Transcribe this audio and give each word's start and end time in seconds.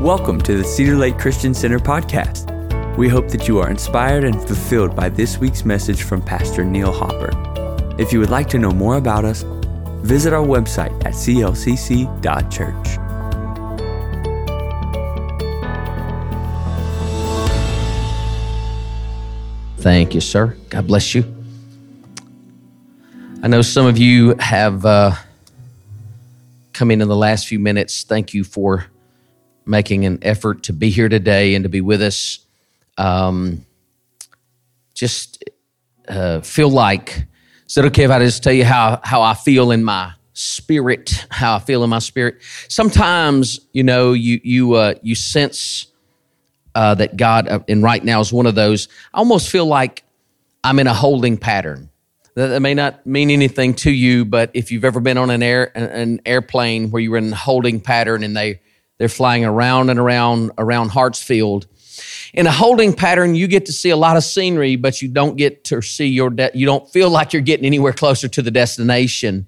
Welcome 0.00 0.42
to 0.42 0.58
the 0.58 0.62
Cedar 0.62 0.94
Lake 0.94 1.18
Christian 1.18 1.54
Center 1.54 1.78
podcast. 1.78 2.98
We 2.98 3.08
hope 3.08 3.28
that 3.28 3.48
you 3.48 3.60
are 3.60 3.70
inspired 3.70 4.24
and 4.24 4.38
fulfilled 4.46 4.94
by 4.94 5.08
this 5.08 5.38
week's 5.38 5.64
message 5.64 6.02
from 6.02 6.20
Pastor 6.20 6.64
Neil 6.64 6.92
Hopper. 6.92 7.30
If 7.98 8.12
you 8.12 8.20
would 8.20 8.28
like 8.28 8.46
to 8.50 8.58
know 8.58 8.72
more 8.72 8.98
about 8.98 9.24
us, 9.24 9.42
visit 10.02 10.34
our 10.34 10.44
website 10.46 10.92
at 11.06 11.14
clcc.church. 11.14 12.88
Thank 19.78 20.14
you, 20.14 20.20
sir. 20.20 20.58
God 20.68 20.86
bless 20.86 21.14
you. 21.14 21.24
I 23.42 23.48
know 23.48 23.62
some 23.62 23.86
of 23.86 23.96
you 23.96 24.34
have 24.40 24.84
uh, 24.84 25.12
come 26.74 26.90
in 26.90 27.00
in 27.00 27.08
the 27.08 27.16
last 27.16 27.46
few 27.46 27.58
minutes. 27.58 28.02
Thank 28.02 28.34
you 28.34 28.44
for 28.44 28.84
making 29.66 30.04
an 30.04 30.18
effort 30.22 30.62
to 30.64 30.72
be 30.72 30.90
here 30.90 31.08
today 31.08 31.54
and 31.54 31.64
to 31.64 31.68
be 31.68 31.80
with 31.80 32.00
us. 32.00 32.38
Um, 32.96 33.66
just 34.94 35.44
uh, 36.08 36.40
feel 36.40 36.70
like, 36.70 37.26
is 37.66 37.76
it 37.76 37.84
okay 37.86 38.04
if 38.04 38.10
I 38.10 38.20
just 38.20 38.42
tell 38.42 38.52
you 38.52 38.64
how, 38.64 39.00
how 39.02 39.22
I 39.22 39.34
feel 39.34 39.72
in 39.72 39.84
my 39.84 40.12
spirit, 40.32 41.26
how 41.30 41.56
I 41.56 41.58
feel 41.58 41.84
in 41.84 41.90
my 41.90 41.98
spirit? 41.98 42.36
Sometimes, 42.68 43.60
you 43.72 43.82
know, 43.82 44.12
you, 44.12 44.40
you, 44.42 44.74
uh, 44.74 44.94
you 45.02 45.14
sense 45.14 45.86
uh, 46.74 46.94
that 46.94 47.16
God, 47.16 47.48
uh, 47.48 47.60
and 47.68 47.82
right 47.82 48.02
now 48.02 48.20
is 48.20 48.32
one 48.32 48.46
of 48.46 48.54
those. 48.54 48.88
I 49.12 49.18
almost 49.18 49.50
feel 49.50 49.66
like 49.66 50.04
I'm 50.62 50.78
in 50.78 50.86
a 50.86 50.94
holding 50.94 51.36
pattern. 51.36 51.90
That, 52.34 52.48
that 52.48 52.60
may 52.60 52.74
not 52.74 53.06
mean 53.06 53.30
anything 53.30 53.74
to 53.74 53.90
you, 53.90 54.24
but 54.24 54.50
if 54.52 54.70
you've 54.70 54.84
ever 54.84 55.00
been 55.00 55.16
on 55.16 55.30
an 55.30 55.42
air 55.42 55.76
an 55.76 56.20
airplane 56.26 56.90
where 56.90 57.00
you 57.00 57.10
were 57.10 57.16
in 57.16 57.32
a 57.32 57.36
holding 57.36 57.80
pattern 57.80 58.22
and 58.22 58.36
they 58.36 58.60
they're 58.98 59.08
flying 59.08 59.44
around 59.44 59.90
and 59.90 59.98
around 59.98 60.52
around 60.58 60.90
Hartsfield. 60.90 61.66
In 62.34 62.46
a 62.46 62.52
holding 62.52 62.92
pattern, 62.92 63.34
you 63.34 63.46
get 63.46 63.66
to 63.66 63.72
see 63.72 63.90
a 63.90 63.96
lot 63.96 64.16
of 64.16 64.24
scenery, 64.24 64.76
but 64.76 65.00
you 65.00 65.08
don't 65.08 65.36
get 65.36 65.64
to 65.64 65.80
see 65.80 66.06
your 66.06 66.30
de- 66.30 66.50
you 66.54 66.66
don't 66.66 66.88
feel 66.90 67.10
like 67.10 67.32
you're 67.32 67.42
getting 67.42 67.66
anywhere 67.66 67.92
closer 67.92 68.28
to 68.28 68.42
the 68.42 68.50
destination. 68.50 69.46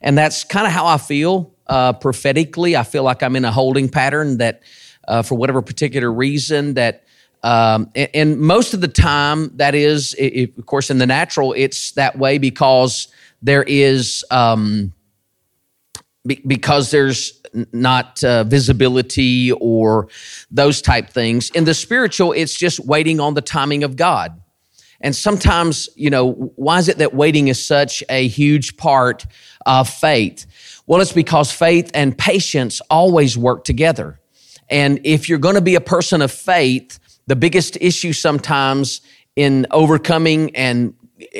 And 0.00 0.18
that's 0.18 0.44
kind 0.44 0.66
of 0.66 0.72
how 0.72 0.86
I 0.86 0.98
feel 0.98 1.54
uh, 1.66 1.92
prophetically. 1.94 2.76
I 2.76 2.82
feel 2.82 3.02
like 3.02 3.22
I'm 3.22 3.36
in 3.36 3.44
a 3.44 3.52
holding 3.52 3.88
pattern 3.88 4.38
that 4.38 4.62
uh, 5.06 5.22
for 5.22 5.34
whatever 5.36 5.62
particular 5.62 6.12
reason 6.12 6.74
that 6.74 7.04
um, 7.42 7.90
and, 7.94 8.10
and, 8.14 8.40
most 8.40 8.72
of 8.72 8.80
the 8.80 8.88
time 8.88 9.54
that 9.56 9.74
is 9.74 10.14
it, 10.14 10.56
of 10.56 10.64
course 10.64 10.88
in 10.88 10.96
the 10.96 11.06
natural 11.06 11.52
it's 11.52 11.92
that 11.92 12.18
way 12.18 12.38
because 12.38 13.08
there 13.42 13.62
is 13.64 14.24
um, 14.30 14.94
be, 16.26 16.40
because 16.46 16.90
there's 16.90 17.42
not 17.72 18.22
uh, 18.24 18.44
visibility 18.44 19.52
or 19.52 20.08
those 20.50 20.82
type 20.82 21.10
things. 21.10 21.50
In 21.50 21.64
the 21.64 21.74
spiritual 21.74 22.32
it's 22.32 22.54
just 22.54 22.80
waiting 22.80 23.20
on 23.20 23.34
the 23.34 23.42
timing 23.42 23.84
of 23.84 23.96
god. 23.96 24.40
And 25.00 25.14
sometimes 25.14 25.88
you 25.96 26.10
know 26.10 26.32
why 26.56 26.78
is 26.78 26.88
it 26.88 26.98
that 26.98 27.14
waiting 27.14 27.48
is 27.48 27.64
such 27.64 28.02
a 28.08 28.28
huge 28.28 28.76
part 28.76 29.26
of 29.66 29.88
faith? 29.88 30.46
Well 30.86 31.00
it's 31.00 31.12
because 31.12 31.52
faith 31.52 31.90
and 31.94 32.16
patience 32.16 32.80
always 32.90 33.38
work 33.38 33.64
together. 33.64 34.20
And 34.70 35.00
if 35.04 35.28
you're 35.28 35.38
going 35.38 35.56
to 35.56 35.60
be 35.60 35.74
a 35.74 35.80
person 35.80 36.22
of 36.22 36.32
faith, 36.32 36.98
the 37.26 37.36
biggest 37.36 37.76
issue 37.80 38.12
sometimes 38.12 39.00
in 39.36 39.66
overcoming 39.70 40.54
and 40.56 40.94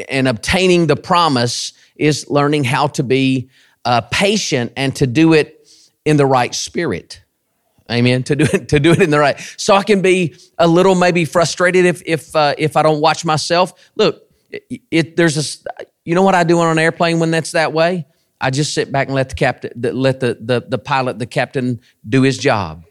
and 0.09 0.29
obtaining 0.29 0.87
the 0.87 0.97
promise 0.97 1.73
is 1.97 2.29
learning 2.29 2.65
how 2.65 2.87
to 2.89 3.03
be 3.03 3.49
uh, 3.85 4.01
patient 4.11 4.73
and 4.77 4.95
to 4.97 5.07
do 5.07 5.33
it 5.33 5.64
in 6.05 6.17
the 6.17 6.27
right 6.27 6.55
spirit. 6.55 7.23
Amen. 7.91 8.23
To 8.25 8.37
do 8.37 8.47
it, 8.53 8.69
to 8.71 8.81
do 8.81 8.93
it 8.93 9.03
in 9.03 9.11
the 9.11 9.19
right. 9.19 9.39
So 9.57 9.75
I 9.75 9.83
can 9.83 10.01
be 10.01 10.37
a 10.59 10.67
little 10.67 10.95
maybe 10.95 11.25
frustrated 11.25 11.85
if 11.85 12.03
if 12.07 12.35
uh, 12.35 12.55
if 12.57 12.77
I 12.77 12.83
don't 12.83 13.01
watch 13.01 13.25
myself. 13.25 13.75
Look, 13.95 14.23
it, 14.51 14.83
it, 14.91 15.17
there's 15.17 15.65
a 15.67 15.85
you 16.05 16.15
know 16.15 16.23
what 16.23 16.35
I 16.35 16.45
do 16.45 16.59
on 16.61 16.71
an 16.71 16.79
airplane 16.79 17.21
when 17.21 17.31
that's 17.31 17.53
that 17.53 17.73
way. 17.73 18.07
I 18.41 18.51
just 18.51 18.75
sit 18.75 18.91
back 18.91 19.09
and 19.09 19.15
let 19.15 19.31
the 19.31 19.35
captain, 19.35 19.73
let 19.77 20.21
the, 20.21 20.39
the 20.41 20.65
the 20.67 20.79
pilot, 20.79 21.19
the 21.19 21.27
captain, 21.27 21.81
do 22.09 22.23
his 22.23 22.39
job. 22.39 22.85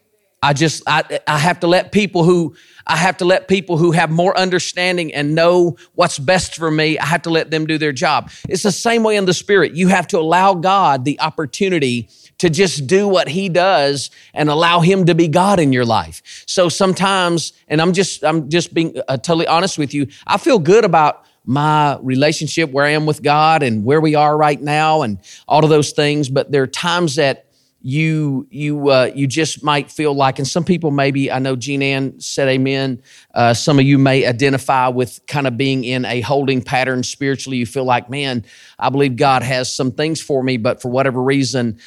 I 0.43 0.53
just 0.53 0.83
I, 0.85 1.19
I 1.25 1.37
have 1.37 1.61
to 1.61 1.67
let 1.67 1.91
people 1.91 2.23
who 2.23 2.55
I 2.85 2.97
have 2.97 3.17
to 3.17 3.25
let 3.25 3.47
people 3.47 3.77
who 3.77 3.91
have 3.91 4.11
more 4.11 4.37
understanding 4.37 5.13
and 5.13 5.33
know 5.33 5.77
what's 5.95 6.19
best 6.19 6.55
for 6.55 6.69
me, 6.69 6.99
I 6.99 7.05
have 7.05 7.21
to 7.23 7.29
let 7.29 7.49
them 7.49 7.65
do 7.65 7.77
their 7.77 7.93
job. 7.93 8.29
It's 8.49 8.63
the 8.63 8.71
same 8.71 9.03
way 9.03 9.15
in 9.15 9.25
the 9.25 9.33
spirit. 9.33 9.73
You 9.73 9.87
have 9.87 10.07
to 10.09 10.19
allow 10.19 10.53
God 10.53 11.05
the 11.05 11.19
opportunity 11.21 12.09
to 12.43 12.49
just 12.49 12.87
do 12.87 13.07
what 13.07 13.29
he 13.29 13.47
does 13.47 14.11
and 14.33 14.49
allow 14.49 14.81
him 14.81 15.05
to 15.05 15.15
be 15.15 15.29
God 15.29 15.61
in 15.61 15.71
your 15.71 15.85
life. 15.85 16.43
So 16.45 16.67
sometimes 16.67 17.53
and 17.69 17.81
I'm 17.81 17.93
just 17.93 18.21
I'm 18.21 18.49
just 18.49 18.73
being 18.73 18.97
uh, 19.07 19.15
totally 19.15 19.47
honest 19.47 19.77
with 19.77 19.93
you, 19.93 20.07
I 20.27 20.37
feel 20.37 20.59
good 20.59 20.83
about 20.83 21.25
my 21.45 21.97
relationship 22.01 22.69
where 22.69 22.83
I 22.83 22.89
am 22.89 23.05
with 23.05 23.23
God 23.23 23.63
and 23.63 23.85
where 23.85 24.01
we 24.01 24.15
are 24.15 24.35
right 24.35 24.61
now 24.61 25.03
and 25.03 25.19
all 25.47 25.63
of 25.63 25.69
those 25.69 25.93
things, 25.93 26.27
but 26.27 26.51
there 26.51 26.63
are 26.63 26.67
times 26.67 27.15
that 27.15 27.45
you 27.81 28.47
you 28.49 28.89
uh, 28.89 29.11
you 29.15 29.25
just 29.25 29.63
might 29.63 29.89
feel 29.89 30.13
like, 30.13 30.37
and 30.37 30.47
some 30.47 30.65
people 30.65 30.91
maybe 30.91 31.31
I 31.31 31.39
know 31.39 31.55
Jean 31.55 31.81
Ann 31.81 32.19
said 32.19 32.47
Amen. 32.47 33.01
Uh, 33.33 33.53
some 33.53 33.77
of 33.79 33.85
you 33.85 33.97
may 33.97 34.25
identify 34.25 34.87
with 34.87 35.19
kind 35.27 35.47
of 35.47 35.57
being 35.57 35.83
in 35.83 36.05
a 36.05 36.21
holding 36.21 36.61
pattern 36.61 37.03
spiritually. 37.03 37.57
You 37.57 37.65
feel 37.65 37.85
like, 37.85 38.09
man, 38.09 38.45
I 38.79 38.89
believe 38.89 39.17
God 39.17 39.43
has 39.43 39.73
some 39.73 39.91
things 39.91 40.21
for 40.21 40.41
me, 40.43 40.55
but 40.55 40.81
for 40.81 40.89
whatever 40.89 41.21
reason, 41.21 41.77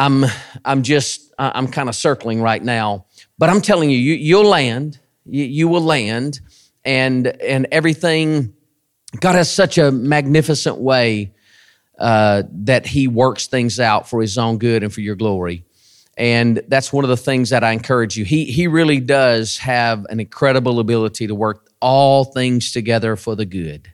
I'm 0.00 0.24
I'm 0.64 0.82
just 0.82 1.30
I'm 1.38 1.68
kind 1.68 1.90
of 1.90 1.94
circling 1.94 2.40
right 2.40 2.62
now. 2.62 3.04
But 3.36 3.50
I'm 3.50 3.60
telling 3.60 3.90
you, 3.90 3.98
you 3.98 4.14
you'll 4.14 4.48
land. 4.48 4.98
You, 5.26 5.44
you 5.44 5.68
will 5.68 5.82
land, 5.82 6.40
and 6.84 7.26
and 7.26 7.68
everything. 7.70 8.54
God 9.20 9.34
has 9.34 9.52
such 9.52 9.76
a 9.76 9.92
magnificent 9.92 10.78
way 10.78 11.34
uh, 11.98 12.44
that 12.50 12.86
he 12.86 13.08
works 13.08 13.46
things 13.48 13.78
out 13.78 14.08
for 14.08 14.22
his 14.22 14.38
own 14.38 14.56
good 14.56 14.82
and 14.82 14.92
for 14.92 15.02
your 15.02 15.16
glory. 15.16 15.64
And 16.16 16.62
that's 16.68 16.92
one 16.92 17.04
of 17.04 17.10
the 17.10 17.16
things 17.16 17.50
that 17.50 17.64
I 17.64 17.72
encourage 17.72 18.16
you. 18.16 18.24
He, 18.24 18.44
he 18.44 18.68
really 18.68 19.00
does 19.00 19.58
have 19.58 20.06
an 20.10 20.20
incredible 20.20 20.78
ability 20.78 21.26
to 21.26 21.34
work 21.34 21.68
all 21.80 22.24
things 22.24 22.72
together 22.72 23.16
for 23.16 23.34
the 23.34 23.46
good. 23.46 23.92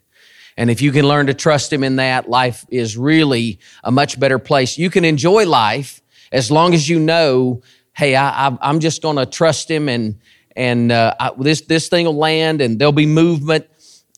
And 0.57 0.71
if 0.71 0.81
you 0.81 0.93
can 0.93 1.07
learn 1.07 1.27
to 1.27 1.35
trust 1.35 1.73
him 1.73 1.85
in 1.85 1.97
that, 1.97 2.29
life 2.29 2.65
is 2.71 2.97
really 2.97 3.59
a 3.85 3.91
much 3.91 4.19
better 4.19 4.39
place. 4.39 4.79
You 4.79 4.91
can 4.91 5.05
enjoy 5.05 5.47
life 5.47 6.01
as 6.33 6.51
long 6.51 6.75
as 6.75 6.89
you 6.89 6.99
know, 6.99 7.63
hey, 7.95 8.17
I, 8.17 8.57
am 8.61 8.81
just 8.81 9.03
going 9.03 9.17
to 9.17 9.27
trust 9.27 9.71
him 9.71 9.89
and 9.89 10.19
and 10.55 10.91
uh, 10.91 11.15
I, 11.21 11.33
this 11.39 11.61
this 11.63 11.89
thing 11.89 12.07
will 12.07 12.17
land 12.17 12.63
and 12.63 12.79
there'll 12.79 12.93
be 12.93 13.07
movement. 13.07 13.67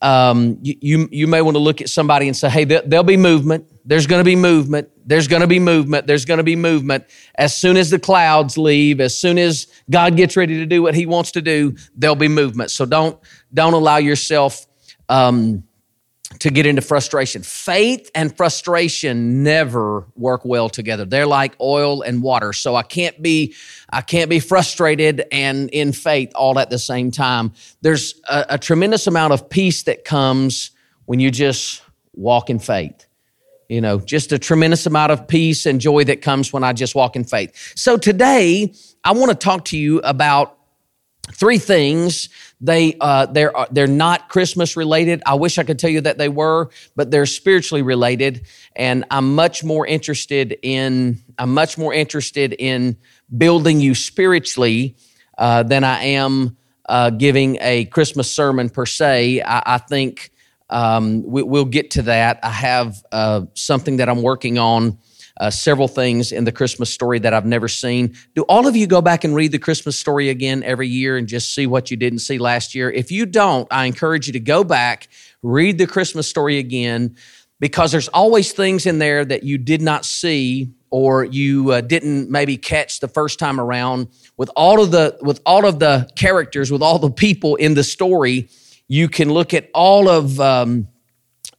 Um, 0.01 0.59
you, 0.63 0.77
you, 0.81 1.09
you 1.11 1.27
may 1.27 1.43
want 1.43 1.57
to 1.57 1.59
look 1.59 1.81
at 1.81 1.89
somebody 1.89 2.29
and 2.29 2.37
say, 2.37 2.49
hey, 2.49 2.63
there, 2.63 2.83
there'll 2.83 3.03
be 3.03 3.17
movement 3.17 3.67
there's 3.89 4.07
going 4.07 4.21
to 4.21 4.25
be 4.25 4.37
movement. 4.37 4.91
There's 5.07 5.29
going 5.29 5.41
to 5.41 5.47
be 5.47 5.59
movement. 5.59 6.07
There's 6.07 6.27
going 6.27 6.37
to 6.37 6.45
be 6.45 6.57
movement. 6.57 7.07
As 7.37 7.57
soon 7.57 7.79
as 7.79 7.89
the 7.89 7.99
clouds 7.99 8.59
leave, 8.59 9.01
as 9.01 9.17
soon 9.17 9.39
as 9.39 9.67
God 9.89 10.15
gets 10.15 10.37
ready 10.37 10.59
to 10.59 10.67
do 10.67 10.83
what 10.83 10.95
He 10.95 11.07
wants 11.07 11.33
to 11.33 11.41
do, 11.41 11.75
there'll 11.97 12.15
be 12.15 12.29
movement. 12.29 12.71
So 12.71 12.85
don't 12.85 13.19
don't 13.55 13.73
allow 13.73 13.97
yourself 13.97 14.67
um, 15.09 15.65
to 16.41 16.51
get 16.51 16.67
into 16.67 16.83
frustration. 16.83 17.43
Faith 17.43 18.11
and 18.15 18.37
frustration 18.37 19.43
never 19.43 20.07
work 20.15 20.45
well 20.45 20.69
together. 20.69 21.05
They're 21.05 21.27
like 21.27 21.55
oil 21.61 22.03
and 22.03 22.23
water. 22.23 22.53
So 22.53 22.77
I 22.77 22.83
can't 22.83 23.21
be 23.23 23.55
I 23.91 24.03
can't 24.03 24.29
be 24.29 24.39
frustrated 24.39 25.27
and 25.33 25.71
in 25.71 25.93
faith 25.93 26.31
all 26.35 26.59
at 26.59 26.71
the 26.71 26.79
same 26.79 27.11
time. 27.11 27.53
There's 27.81 28.21
a, 28.29 28.47
a 28.51 28.59
tremendous 28.59 29.07
amount 29.07 29.33
of 29.33 29.49
peace 29.49 29.85
that 29.85 30.05
comes 30.05 30.71
when 31.07 31.19
you 31.19 31.31
just 31.31 31.83
walk 32.15 32.51
in 32.51 32.59
faith 32.59 33.07
you 33.69 33.83
know, 33.83 34.01
just 34.01 34.33
a 34.33 34.39
tremendous 34.39 34.87
amount 34.87 35.13
of 35.13 35.29
peace 35.29 35.67
and 35.67 35.81
joy 35.81 36.05
that 36.05 36.23
comes 36.23 36.53
when 36.53 36.65
I 36.65 36.73
just 36.73 36.95
walk 36.95 37.17
in 37.17 37.25
faith. 37.25 37.73
So 37.77 37.97
today, 37.97 38.73
I 39.05 39.13
want 39.13 39.31
to 39.31 39.37
talk 39.37 39.67
to 39.67 39.79
you 39.79 40.01
about 40.01 40.57
three 41.33 41.59
things. 41.59 42.31
They 42.61 42.97
uh, 43.01 43.27
they're 43.27 43.57
uh, 43.57 43.67
they're 43.71 43.87
not 43.87 44.29
Christmas 44.29 44.77
related. 44.77 45.23
I 45.25 45.35
wish 45.35 45.59
I 45.59 45.63
could 45.63 45.79
tell 45.79 45.91
you 45.91 46.01
that 46.03 46.19
they 46.19 46.29
were, 46.29 46.71
but 46.97 47.11
they're 47.11 47.27
spiritually 47.27 47.83
related. 47.83 48.47
And 48.75 49.05
I'm 49.11 49.35
much 49.35 49.63
more 49.63 49.87
interested 49.87 50.59
in 50.63 51.23
I'm 51.39 51.55
much 51.55 51.79
more 51.79 51.95
interested 51.95 52.53
in 52.59 52.97
building 53.37 53.81
you 53.81 53.95
spiritually 53.95 54.97
uh, 55.37 55.63
than 55.63 55.85
I 55.85 56.03
am 56.03 56.57
uh, 56.89 57.11
giving 57.11 57.59
a 57.61 57.85
Christmas 57.85 58.33
sermon 58.33 58.71
per 58.71 58.87
se. 58.87 59.43
I, 59.43 59.63
I 59.75 59.79
think 59.79 60.33
um, 60.71 61.23
we, 61.23 61.43
will 61.43 61.65
get 61.65 61.93
to 61.93 62.03
that. 62.03 62.41
I 62.43 62.51
have 62.51 63.03
uh, 63.13 63.43
something 63.55 63.99
that 63.99 64.09
I'm 64.09 64.23
working 64.23 64.59
on. 64.59 64.99
Uh, 65.41 65.51
several 65.51 65.87
things 65.87 66.33
in 66.33 66.45
the 66.45 66.51
Christmas 66.51 66.93
story 66.93 67.21
that 67.21 67.33
I've 67.33 67.47
never 67.47 67.69
seen. 67.69 68.17
Do 68.35 68.43
all 68.49 68.67
of 68.67 68.75
you 68.75 68.89
go 68.89 69.01
back 69.01 69.23
and 69.23 69.37
read 69.37 69.53
the 69.53 69.59
Christmas 69.59 69.97
story 69.97 70.31
again 70.31 70.65
every 70.65 70.89
year 70.89 71.17
and 71.17 71.29
just 71.29 71.55
see 71.55 71.67
what 71.67 71.93
you 71.93 71.97
didn't 71.97 72.21
see 72.21 72.39
last 72.39 72.75
year? 72.75 72.91
If 72.91 73.13
you 73.13 73.25
don't, 73.25 73.69
I 73.71 73.85
encourage 73.85 74.27
you 74.27 74.33
to 74.33 74.41
go 74.41 74.65
back, 74.65 75.09
read 75.43 75.79
the 75.79 75.87
Christmas 75.87 76.29
story 76.29 76.59
again, 76.59 77.15
because 77.61 77.93
there's 77.93 78.09
always 78.09 78.53
things 78.53 78.85
in 78.85 78.99
there 78.99 79.25
that 79.25 79.45
you 79.45 79.59
did 79.59 79.81
not 79.81 80.05
see 80.05 80.73
or 80.91 81.25
you 81.25 81.71
uh, 81.73 81.81
didn't 81.83 82.31
maybe 82.31 82.57
catch 82.57 83.01
the 83.01 83.09
first 83.09 83.39
time 83.39 83.61
around, 83.61 84.09
with 84.37 84.51
all 84.57 84.83
of 84.83 84.91
the 84.91 85.17
with 85.21 85.41
all 85.45 85.67
of 85.67 85.79
the 85.79 86.09
characters, 86.17 86.73
with 86.73 86.83
all 86.83 86.99
the 86.99 87.11
people 87.11 87.57
in 87.57 87.75
the 87.75 87.85
story, 87.85 88.49
you 88.89 89.09
can 89.09 89.31
look 89.31 89.53
at 89.53 89.69
all 89.75 90.09
of 90.09 90.41
um, 90.41 90.89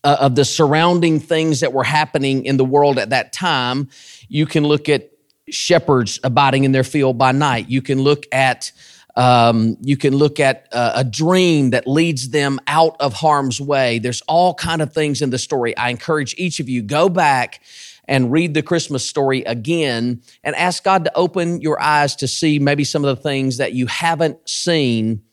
uh, 0.04 0.18
of 0.20 0.36
the 0.36 0.46
surrounding 0.46 1.20
things 1.20 1.60
that 1.60 1.74
were 1.74 1.84
happening 1.84 2.46
in 2.46 2.58
the 2.58 2.66
world 2.66 2.98
at 2.98 3.10
that 3.10 3.34
time. 3.34 3.90
You 4.28 4.46
can 4.46 4.64
look 4.64 4.90
at 4.90 5.12
shepherds 5.50 6.20
abiding 6.24 6.64
in 6.64 6.72
their 6.72 6.84
field 6.84 7.18
by 7.18 7.32
night. 7.32 7.70
You 7.70 7.82
can 7.82 8.02
look 8.02 8.26
at 8.32 8.72
um, 9.16 9.76
you 9.82 9.98
can 9.98 10.16
look 10.16 10.40
at 10.40 10.68
uh, 10.72 10.94
a 10.96 11.04
dream 11.04 11.72
that 11.72 11.88
leads 11.88 12.30
them 12.30 12.60
out 12.68 12.96
of 13.02 13.14
harm's 13.14 13.60
way. 13.60 14.00
There's 14.00 14.22
all 14.22 14.54
kind 14.54 14.82
of 14.82 14.94
things 14.94 15.22
in 15.22 15.30
the 15.30 15.38
story. 15.38 15.76
I 15.76 15.90
encourage 15.90 16.36
each 16.38 16.60
of 16.62 16.70
you 16.70 16.82
go 16.82 17.10
back 17.10 17.62
and 18.08 18.32
read 18.32 18.54
the 18.54 18.62
Christmas 18.62 19.06
story 19.06 19.44
again 19.44 20.22
and 20.44 20.56
ask 20.56 20.84
God 20.84 21.04
to 21.06 21.16
open 21.16 21.60
your 21.60 21.82
eyes 21.82 22.16
to 22.18 22.28
see 22.28 22.60
maybe 22.60 22.84
some 22.84 23.04
of 23.04 23.16
the 23.16 23.22
things 23.22 23.58
that 23.58 23.74
you 23.74 23.88
haven't 23.88 24.48
seen 24.48 25.24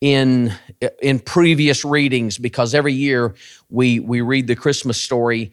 in 0.00 0.52
in 1.02 1.18
previous 1.20 1.84
readings 1.84 2.38
because 2.38 2.74
every 2.74 2.92
year 2.92 3.34
we 3.70 4.00
we 4.00 4.20
read 4.20 4.46
the 4.46 4.56
Christmas 4.56 5.00
story. 5.00 5.50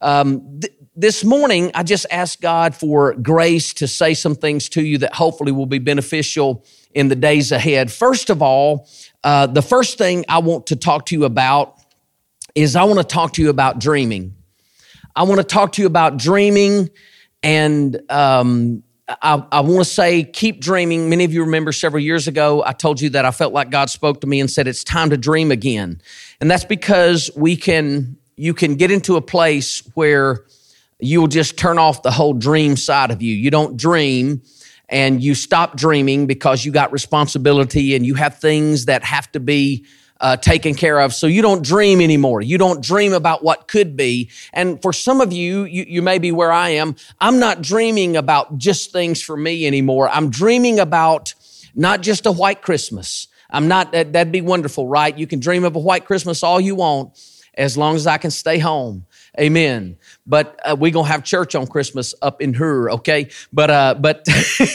Um, 0.00 0.60
th- 0.60 0.72
this 0.96 1.24
morning, 1.24 1.70
I 1.74 1.82
just 1.82 2.06
asked 2.10 2.40
God 2.40 2.74
for 2.74 3.14
grace 3.14 3.74
to 3.74 3.88
say 3.88 4.14
some 4.14 4.34
things 4.34 4.68
to 4.70 4.82
you 4.82 4.98
that 4.98 5.14
hopefully 5.14 5.52
will 5.52 5.66
be 5.66 5.78
beneficial 5.78 6.64
in 6.94 7.08
the 7.08 7.16
days 7.16 7.52
ahead. 7.52 7.90
First 7.90 8.30
of 8.30 8.42
all, 8.42 8.88
uh, 9.24 9.46
the 9.46 9.62
first 9.62 9.98
thing 9.98 10.24
I 10.28 10.38
want 10.38 10.66
to 10.66 10.76
talk 10.76 11.06
to 11.06 11.14
you 11.16 11.24
about 11.24 11.78
is 12.54 12.76
I 12.76 12.84
want 12.84 12.98
to 12.98 13.04
talk 13.04 13.34
to 13.34 13.42
you 13.42 13.50
about 13.50 13.78
dreaming. 13.78 14.34
I 15.14 15.22
want 15.24 15.38
to 15.38 15.44
talk 15.44 15.72
to 15.72 15.82
you 15.82 15.86
about 15.86 16.16
dreaming, 16.16 16.90
and 17.42 18.00
um, 18.10 18.82
I, 19.22 19.44
I 19.50 19.60
want 19.60 19.78
to 19.78 19.84
say 19.84 20.24
keep 20.24 20.60
dreaming. 20.60 21.08
Many 21.08 21.24
of 21.24 21.32
you 21.32 21.42
remember 21.42 21.72
several 21.72 22.02
years 22.02 22.28
ago, 22.28 22.62
I 22.64 22.72
told 22.72 23.00
you 23.00 23.10
that 23.10 23.24
I 23.24 23.30
felt 23.30 23.52
like 23.52 23.70
God 23.70 23.90
spoke 23.90 24.20
to 24.20 24.26
me 24.26 24.40
and 24.40 24.50
said 24.50 24.68
it's 24.68 24.84
time 24.84 25.10
to 25.10 25.16
dream 25.16 25.50
again, 25.50 26.00
and 26.40 26.50
that's 26.50 26.64
because 26.64 27.30
we 27.36 27.56
can. 27.56 28.16
You 28.36 28.54
can 28.54 28.76
get 28.76 28.90
into 28.90 29.16
a 29.16 29.20
place 29.20 29.82
where 29.92 30.46
you'll 30.98 31.26
just 31.26 31.58
turn 31.58 31.78
off 31.78 32.02
the 32.02 32.10
whole 32.10 32.32
dream 32.32 32.74
side 32.74 33.10
of 33.10 33.20
you. 33.20 33.34
You 33.34 33.50
don't 33.50 33.76
dream 33.76 34.40
and 34.88 35.22
you 35.22 35.34
stop 35.34 35.76
dreaming 35.76 36.26
because 36.26 36.64
you 36.64 36.72
got 36.72 36.92
responsibility 36.92 37.94
and 37.94 38.04
you 38.04 38.14
have 38.14 38.38
things 38.38 38.86
that 38.86 39.04
have 39.04 39.30
to 39.32 39.40
be 39.40 39.86
uh, 40.20 40.36
taken 40.36 40.74
care 40.74 41.00
of. 41.00 41.14
So 41.14 41.26
you 41.26 41.42
don't 41.42 41.64
dream 41.64 42.00
anymore. 42.00 42.42
You 42.42 42.58
don't 42.58 42.82
dream 42.82 43.12
about 43.12 43.42
what 43.42 43.68
could 43.68 43.96
be. 43.96 44.30
And 44.52 44.80
for 44.82 44.92
some 44.92 45.20
of 45.20 45.32
you, 45.32 45.64
you, 45.64 45.84
you 45.88 46.02
may 46.02 46.18
be 46.18 46.30
where 46.32 46.52
I 46.52 46.70
am. 46.70 46.96
I'm 47.20 47.38
not 47.38 47.62
dreaming 47.62 48.16
about 48.16 48.58
just 48.58 48.92
things 48.92 49.22
for 49.22 49.36
me 49.36 49.66
anymore. 49.66 50.08
I'm 50.08 50.30
dreaming 50.30 50.78
about 50.78 51.34
not 51.74 52.02
just 52.02 52.26
a 52.26 52.32
white 52.32 52.62
Christmas. 52.62 53.28
I'm 53.50 53.66
not, 53.66 53.92
that, 53.92 54.12
that'd 54.12 54.32
be 54.32 54.42
wonderful, 54.42 54.86
right? 54.86 55.16
You 55.16 55.26
can 55.26 55.40
dream 55.40 55.64
of 55.64 55.74
a 55.74 55.80
white 55.80 56.04
Christmas 56.04 56.42
all 56.42 56.60
you 56.60 56.74
want 56.74 57.18
as 57.54 57.76
long 57.76 57.96
as 57.96 58.06
I 58.06 58.18
can 58.18 58.30
stay 58.30 58.58
home. 58.58 59.06
Amen. 59.38 59.96
But 60.26 60.58
uh, 60.64 60.76
we're 60.78 60.90
gonna 60.90 61.08
have 61.08 61.22
church 61.24 61.54
on 61.54 61.66
Christmas 61.66 62.14
up 62.20 62.42
in 62.42 62.54
her, 62.54 62.90
okay? 62.90 63.28
But 63.52 63.70
uh, 63.70 63.94
but 63.94 64.26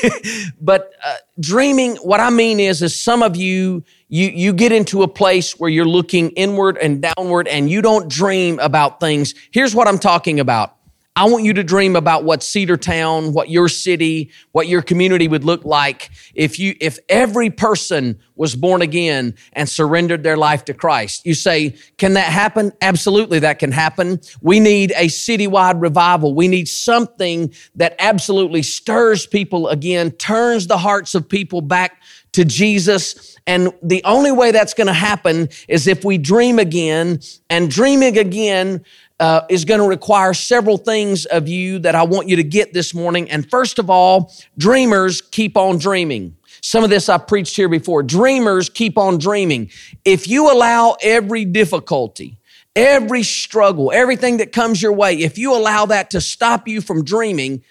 but 0.62 0.94
uh, 1.03 1.15
dreaming. 1.39 1.97
What 1.97 2.19
I 2.19 2.30
mean 2.30 2.59
is, 2.59 2.81
is 2.81 3.00
some 3.00 3.21
of 3.21 3.36
you 3.36 3.83
you 4.07 4.28
you 4.30 4.54
get 4.54 4.72
into 4.72 5.04
a 5.04 5.07
place 5.07 5.60
where 5.60 5.69
you're 5.69 5.86
looking 5.86 6.30
inward 6.31 6.78
and 6.78 7.02
downward, 7.02 7.48
and 7.48 7.69
you 7.69 7.81
don't 7.81 8.10
dream 8.10 8.60
about 8.60 9.00
things. 9.00 9.34
Here's 9.52 9.74
what 9.74 9.88
I'm 9.88 10.00
talking 10.00 10.40
about. 10.40 10.75
I 11.18 11.30
want 11.30 11.46
you 11.46 11.54
to 11.54 11.63
dream 11.63 11.96
about 11.96 12.25
what 12.25 12.42
Cedartown, 12.42 13.31
what 13.31 13.50
your 13.50 13.69
city, 13.69 14.31
what 14.52 14.68
your 14.68 14.81
community 14.81 15.30
would 15.30 15.46
look 15.46 15.63
like 15.63 16.10
if 16.34 16.60
you, 16.60 16.75
if 16.81 17.00
every 17.07 17.50
person 17.50 18.19
was 18.36 18.54
born 18.54 18.81
again 18.81 19.36
and 19.54 19.69
surrendered 19.69 20.24
their 20.24 20.36
life 20.36 20.66
to 20.66 20.74
Christ. 20.74 21.25
You 21.25 21.34
say, 21.34 21.78
can 21.98 22.16
that 22.16 22.34
happen? 22.34 22.74
Absolutely, 22.81 23.40
that 23.40 23.60
can 23.60 23.72
happen. 23.72 24.19
We 24.42 24.60
need 24.60 24.92
a 24.98 25.06
citywide 25.06 25.81
revival. 25.81 26.36
We 26.36 26.50
need 26.50 26.68
something 26.68 27.54
that 27.75 27.96
absolutely 27.98 28.62
stirs 28.62 29.25
people 29.25 29.69
again, 29.69 30.12
turns 30.12 30.68
the 30.68 30.78
hearts 30.78 31.16
of 31.16 31.30
people 31.30 31.62
back 31.62 32.02
to 32.35 32.45
Jesus. 32.45 33.37
And 33.47 33.73
the 33.81 34.03
only 34.03 34.31
way 34.31 34.51
that's 34.51 34.73
going 34.73 34.87
to 34.87 34.93
happen 34.93 35.49
is 35.67 35.87
if 35.87 36.03
we 36.03 36.17
dream 36.17 36.59
again 36.59 37.21
and 37.49 37.69
dreaming 37.69 38.17
again 38.17 38.83
uh, 39.19 39.41
is 39.49 39.63
going 39.63 39.79
to 39.79 39.87
require 39.87 40.33
several 40.33 40.77
things 40.77 41.25
of 41.25 41.47
you 41.47 41.79
that 41.79 41.95
I 41.95 42.03
want 42.03 42.27
you 42.27 42.35
to 42.35 42.43
get 42.43 42.73
this 42.73 42.93
morning. 42.93 43.31
And 43.31 43.49
first 43.49 43.79
of 43.79 43.89
all, 43.89 44.33
dreamers 44.57 45.21
keep 45.21 45.55
on 45.55 45.77
dreaming. 45.77 46.35
Some 46.61 46.83
of 46.83 46.89
this 46.89 47.07
I 47.07 47.17
preached 47.17 47.55
here 47.55 47.69
before. 47.69 48.03
Dreamers 48.03 48.69
keep 48.69 48.97
on 48.97 49.17
dreaming. 49.17 49.69
If 50.03 50.27
you 50.27 50.51
allow 50.51 50.97
every 51.01 51.45
difficulty, 51.45 52.37
every 52.75 53.23
struggle, 53.23 53.91
everything 53.93 54.37
that 54.37 54.51
comes 54.51 54.81
your 54.81 54.91
way, 54.91 55.13
if 55.19 55.37
you 55.37 55.55
allow 55.55 55.85
that 55.85 56.09
to 56.09 56.19
stop 56.19 56.67
you 56.67 56.81
from 56.81 57.05
dreaming, 57.05 57.63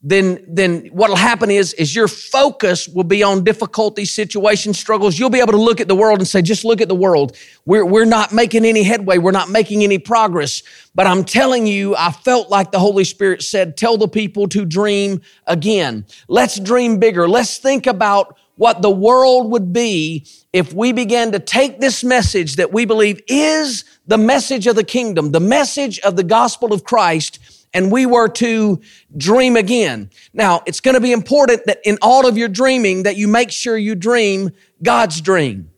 then 0.00 0.44
then 0.46 0.86
what'll 0.92 1.16
happen 1.16 1.50
is 1.50 1.72
is 1.74 1.94
your 1.94 2.06
focus 2.06 2.86
will 2.86 3.04
be 3.04 3.24
on 3.24 3.42
difficulty 3.42 4.04
situations 4.04 4.78
struggles. 4.78 5.18
You'll 5.18 5.28
be 5.28 5.40
able 5.40 5.52
to 5.52 5.58
look 5.58 5.80
at 5.80 5.88
the 5.88 5.96
world 5.96 6.20
and 6.20 6.28
say 6.28 6.40
just 6.40 6.64
look 6.64 6.80
at 6.80 6.86
the 6.86 6.94
world. 6.94 7.36
We're 7.64 7.84
we're 7.84 8.04
not 8.04 8.32
making 8.32 8.64
any 8.64 8.84
headway. 8.84 9.18
We're 9.18 9.32
not 9.32 9.50
making 9.50 9.82
any 9.82 9.98
progress. 9.98 10.62
But 10.94 11.08
i'm 11.08 11.24
telling 11.24 11.66
you 11.66 11.96
i 11.96 12.12
felt 12.12 12.48
like 12.48 12.70
the 12.70 12.78
holy 12.78 13.04
spirit 13.04 13.42
said 13.42 13.76
tell 13.76 13.98
the 13.98 14.08
people 14.08 14.46
to 14.48 14.64
dream 14.64 15.20
again. 15.46 16.06
Let's 16.28 16.60
dream 16.60 17.00
bigger. 17.00 17.28
Let's 17.28 17.58
think 17.58 17.88
about 17.88 18.36
what 18.54 18.82
the 18.82 18.90
world 18.90 19.50
would 19.50 19.72
be 19.72 20.26
if 20.52 20.72
we 20.72 20.92
began 20.92 21.32
to 21.32 21.38
take 21.38 21.80
this 21.80 22.04
message 22.04 22.56
that 22.56 22.72
we 22.72 22.84
believe 22.84 23.20
is 23.28 23.84
the 24.06 24.18
message 24.18 24.66
of 24.66 24.74
the 24.76 24.84
kingdom 24.84 25.30
the 25.30 25.40
message 25.40 26.00
of 26.00 26.16
the 26.16 26.24
gospel 26.24 26.72
of 26.72 26.82
christ 26.82 27.57
and 27.74 27.92
we 27.92 28.06
were 28.06 28.28
to 28.28 28.80
dream 29.16 29.56
again. 29.56 30.10
Now, 30.32 30.62
it's 30.66 30.80
going 30.80 30.94
to 30.94 31.00
be 31.00 31.12
important 31.12 31.66
that 31.66 31.80
in 31.84 31.98
all 32.02 32.26
of 32.26 32.38
your 32.38 32.48
dreaming 32.48 33.04
that 33.04 33.16
you 33.16 33.28
make 33.28 33.50
sure 33.50 33.76
you 33.76 33.94
dream 33.94 34.50
God's 34.82 35.20
dream. 35.20 35.70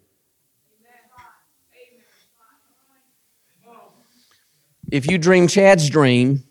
If 4.91 5.09
you 5.09 5.19
dream 5.19 5.47
Chad's 5.47 5.89
dream, 5.89 6.43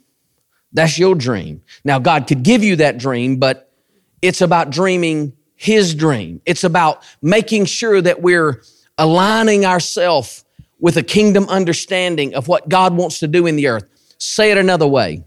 that's 0.71 0.97
your 0.97 1.15
dream. 1.15 1.61
Now, 1.83 1.99
God 1.99 2.27
could 2.27 2.43
give 2.43 2.63
you 2.63 2.77
that 2.77 2.97
dream, 2.97 3.37
but 3.37 3.71
it's 4.21 4.41
about 4.41 4.69
dreaming 4.69 5.33
His 5.55 5.93
dream. 5.93 6.41
It's 6.45 6.63
about 6.63 7.03
making 7.21 7.65
sure 7.65 8.01
that 8.01 8.21
we're 8.21 8.61
aligning 8.97 9.65
ourselves 9.65 10.45
with 10.79 10.95
a 10.95 11.03
kingdom 11.03 11.49
understanding 11.49 12.33
of 12.33 12.47
what 12.47 12.69
God 12.69 12.95
wants 12.95 13.19
to 13.19 13.27
do 13.27 13.45
in 13.45 13.55
the 13.55 13.67
earth. 13.67 13.85
Say 14.19 14.51
it 14.51 14.57
another 14.57 14.87
way. 14.87 15.25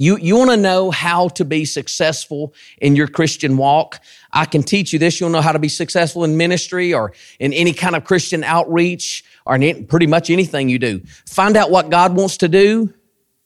You, 0.00 0.16
you 0.16 0.34
want 0.34 0.48
to 0.48 0.56
know 0.56 0.90
how 0.90 1.28
to 1.28 1.44
be 1.44 1.66
successful 1.66 2.54
in 2.80 2.96
your 2.96 3.06
Christian 3.06 3.58
walk? 3.58 4.00
I 4.32 4.46
can 4.46 4.62
teach 4.62 4.94
you 4.94 4.98
this. 4.98 5.20
You'll 5.20 5.28
know 5.28 5.42
how 5.42 5.52
to 5.52 5.58
be 5.58 5.68
successful 5.68 6.24
in 6.24 6.38
ministry 6.38 6.94
or 6.94 7.12
in 7.38 7.52
any 7.52 7.74
kind 7.74 7.94
of 7.94 8.04
Christian 8.04 8.42
outreach 8.42 9.22
or 9.44 9.56
in 9.56 9.86
pretty 9.86 10.06
much 10.06 10.30
anything 10.30 10.70
you 10.70 10.78
do. 10.78 11.02
Find 11.26 11.54
out 11.54 11.70
what 11.70 11.90
God 11.90 12.16
wants 12.16 12.38
to 12.38 12.48
do 12.48 12.94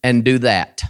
and 0.05 0.23
do 0.23 0.39
that. 0.39 0.85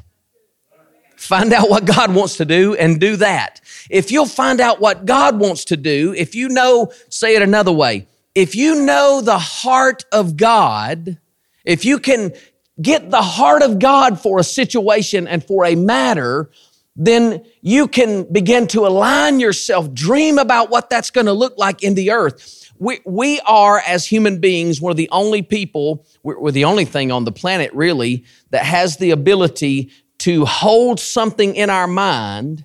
Find 1.16 1.50
out 1.54 1.70
what 1.70 1.86
God 1.86 2.14
wants 2.14 2.36
to 2.36 2.44
do 2.44 2.74
and 2.74 3.00
do 3.00 3.16
that. 3.16 3.62
If 3.88 4.12
you'll 4.12 4.26
find 4.26 4.60
out 4.60 4.82
what 4.82 5.06
God 5.06 5.38
wants 5.38 5.64
to 5.66 5.78
do, 5.78 6.12
if 6.14 6.34
you 6.34 6.50
know, 6.50 6.92
say 7.08 7.36
it 7.36 7.42
another 7.42 7.72
way, 7.72 8.06
if 8.34 8.54
you 8.54 8.84
know 8.84 9.22
the 9.22 9.38
heart 9.38 10.04
of 10.12 10.36
God, 10.36 11.18
if 11.64 11.86
you 11.86 11.98
can 11.98 12.34
get 12.80 13.10
the 13.10 13.22
heart 13.22 13.62
of 13.62 13.78
God 13.78 14.20
for 14.20 14.38
a 14.38 14.44
situation 14.44 15.28
and 15.28 15.44
for 15.44 15.64
a 15.64 15.74
matter, 15.74 16.50
then 16.96 17.44
you 17.60 17.88
can 17.88 18.24
begin 18.32 18.66
to 18.68 18.86
align 18.86 19.40
yourself, 19.40 19.92
dream 19.92 20.38
about 20.38 20.70
what 20.70 20.90
that's 20.90 21.10
going 21.10 21.26
to 21.26 21.32
look 21.32 21.54
like 21.56 21.82
in 21.82 21.94
the 21.94 22.10
earth. 22.10 22.70
We, 22.78 23.00
we 23.04 23.40
are, 23.40 23.80
as 23.86 24.04
human 24.04 24.40
beings, 24.40 24.80
we're 24.80 24.94
the 24.94 25.08
only 25.10 25.42
people, 25.42 26.06
we're, 26.22 26.38
we're 26.38 26.50
the 26.50 26.64
only 26.64 26.84
thing 26.84 27.12
on 27.12 27.24
the 27.24 27.32
planet 27.32 27.72
really 27.72 28.24
that 28.50 28.64
has 28.64 28.96
the 28.96 29.10
ability 29.12 29.90
to 30.18 30.44
hold 30.44 31.00
something 31.00 31.54
in 31.54 31.70
our 31.70 31.86
mind, 31.86 32.64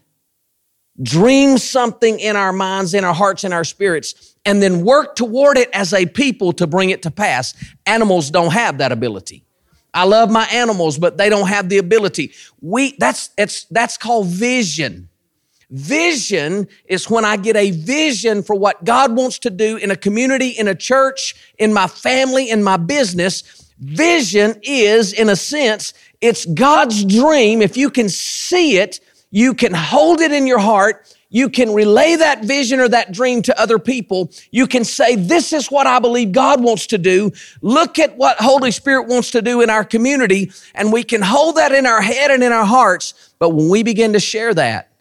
dream 1.01 1.57
something 1.57 2.19
in 2.19 2.35
our 2.35 2.53
minds, 2.53 2.93
in 2.93 3.03
our 3.03 3.13
hearts, 3.13 3.43
in 3.43 3.53
our 3.53 3.63
spirits, 3.63 4.35
and 4.45 4.61
then 4.61 4.83
work 4.83 5.15
toward 5.15 5.57
it 5.57 5.69
as 5.73 5.93
a 5.93 6.05
people 6.05 6.53
to 6.53 6.67
bring 6.67 6.89
it 6.89 7.03
to 7.03 7.11
pass. 7.11 7.53
Animals 7.85 8.31
don't 8.31 8.53
have 8.53 8.79
that 8.79 8.91
ability. 8.91 9.45
I 9.93 10.05
love 10.05 10.29
my 10.29 10.46
animals, 10.46 10.98
but 10.98 11.17
they 11.17 11.29
don't 11.29 11.48
have 11.48 11.69
the 11.69 11.77
ability. 11.77 12.34
We, 12.62 12.96
that's, 13.00 13.31
it's, 13.38 13.65
that's 13.65 13.98
called 13.98 14.27
vision. 14.27 15.10
Vision 15.72 16.67
is 16.86 17.10
when 17.10 17.25
I 17.25 17.38
get 17.38 17.55
a 17.55 17.72
vision 17.72 18.41
for 18.41 18.55
what 18.55 18.84
God 18.84 19.15
wants 19.15 19.38
to 19.39 19.50
do 19.50 19.77
in 19.77 19.91
a 19.91 19.96
community, 19.96 20.50
in 20.50 20.67
a 20.67 20.75
church, 20.75 21.36
in 21.60 21.74
my 21.74 21.88
family, 21.88 22.50
in 22.50 22.63
my 22.63 22.77
business. 22.77 23.72
Vision 23.79 24.60
is, 24.63 25.13
in 25.13 25.29
a 25.29 25.36
sense, 25.36 25.93
it's 26.22 26.46
God's 26.46 27.05
dream. 27.05 27.62
If 27.62 27.77
you 27.77 27.89
can 27.89 28.10
see 28.10 28.77
it, 28.77 29.00
you 29.31 29.53
can 29.53 29.74
hold 29.74 30.22
it 30.22 30.31
in 30.31 30.48
your 30.48 30.60
heart. 30.60 31.15
You 31.31 31.50
can 31.50 31.74
relay 31.74 32.15
that 32.15 32.43
vision 32.43 32.79
or 32.79 32.88
that 32.89 33.12
dream 33.12 33.43
to 33.43 33.62
other 33.62 33.77
people. 33.77 34.31
You 34.50 34.65
can 34.65 34.83
say, 34.83 35.15
this 35.15 35.53
is 35.53 35.67
what 35.67 35.86
I 35.86 36.00
believe 36.00 36.31
God 36.31 36.63
wants 36.63 36.88
to 36.88 36.98
do. 36.98 37.31
Look 37.62 38.00
at 38.00 38.17
what 38.17 38.38
Holy 38.38 38.71
Spirit 38.71 39.07
wants 39.07 39.31
to 39.31 39.41
do 39.43 39.62
in 39.62 39.69
our 39.69 39.83
community. 39.83 40.51
And 40.74 40.91
we 40.91 41.03
can 41.03 41.21
hold 41.21 41.57
that 41.57 41.71
in 41.71 41.86
our 41.86 42.01
head 42.01 42.31
and 42.31 42.43
in 42.43 42.51
our 42.51 42.65
hearts. 42.65 43.33
But 43.38 43.50
when 43.50 43.69
we 43.69 43.83
begin 43.83 44.13
to 44.13 44.19
share 44.19 44.55
that, 44.55 44.91